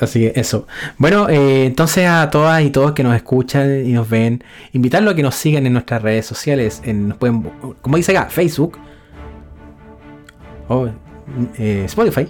Así 0.00 0.20
que 0.20 0.32
eso. 0.40 0.66
Bueno, 0.98 1.28
eh, 1.28 1.66
entonces 1.66 2.06
a 2.06 2.30
todas 2.30 2.62
y 2.62 2.70
todos 2.70 2.92
que 2.92 3.02
nos 3.02 3.14
escuchan 3.14 3.84
y 3.86 3.92
nos 3.92 4.08
ven, 4.08 4.42
invitarlos 4.72 5.12
a 5.12 5.16
que 5.16 5.22
nos 5.22 5.34
sigan 5.34 5.66
en 5.66 5.74
nuestras 5.74 6.02
redes 6.02 6.26
sociales. 6.26 6.82
En, 6.84 7.08
nos 7.08 7.18
pueden, 7.18 7.42
como 7.82 7.96
dice 7.96 8.16
acá, 8.16 8.30
Facebook 8.30 8.78
o 10.68 10.88
eh, 11.58 11.82
Spotify. 11.86 12.28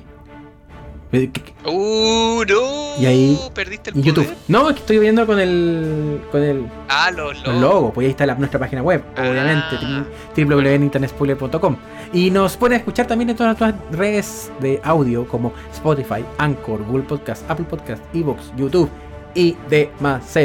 Eh, 1.12 1.30
¡Uh, 1.64 2.44
no! 2.48 2.80
Y 3.02 3.06
ahí. 3.06 3.39
perdiste 3.55 3.90
el 3.90 3.98
Y 3.98 4.02
YouTube. 4.02 4.24
poder. 4.24 4.39
No, 4.48 4.68
es 4.68 4.74
que 4.74 4.81
estoy 4.81 4.98
viendo 4.98 5.27
con 5.27 5.39
el. 5.40 6.20
con 6.31 6.43
el. 6.43 6.66
Ah, 6.89 7.10
los 7.10 7.43
Los 7.47 7.56
logos. 7.56 7.93
pues 7.94 8.05
ahí 8.06 8.10
está 8.10 8.27
la- 8.27 8.35
nuestra 8.35 8.59
página 8.60 8.82
web, 8.82 9.02
obviamente, 9.16 9.77
Ah. 9.82 10.05
www.internetspoiler.com. 10.36 11.77
Y 12.12 12.31
nos 12.31 12.56
pueden 12.56 12.78
escuchar 12.78 13.06
también 13.06 13.31
en 13.31 13.36
todas 13.36 13.59
nuestras 13.60 13.74
redes 13.97 14.51
de 14.60 14.81
audio 14.85 15.27
como 15.28 15.52
Spotify, 15.72 16.24
Anchor, 16.39 16.85
Google 16.85 17.05
Podcast, 17.05 17.48
Apple 17.51 17.66
Podcast, 17.68 18.02
Evox, 18.14 18.52
YouTube 18.56 18.89
y 19.35 19.56
demás. 19.68 20.36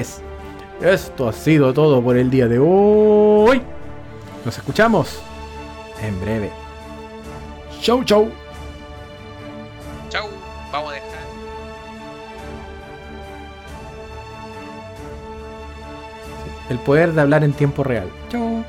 Esto 0.82 1.30
ha 1.30 1.34
sido 1.34 1.73
todo 1.73 2.02
por 2.03 2.18
el 2.18 2.30
día 2.30 2.48
de 2.48 2.60
hoy. 2.60 3.61
Nos 4.44 4.57
escuchamos 4.57 5.19
en 6.02 6.19
breve. 6.22 6.52
Chau, 7.82 8.03
chau. 8.03 8.30
Chau. 10.10 10.27
Vamos 10.72 10.91
a 10.91 10.94
dejar. 10.95 11.05
El 16.69 16.79
poder 16.79 17.13
de 17.13 17.21
hablar 17.21 17.43
en 17.43 17.53
tiempo 17.53 17.83
real. 17.83 18.09
Chau. 18.29 18.63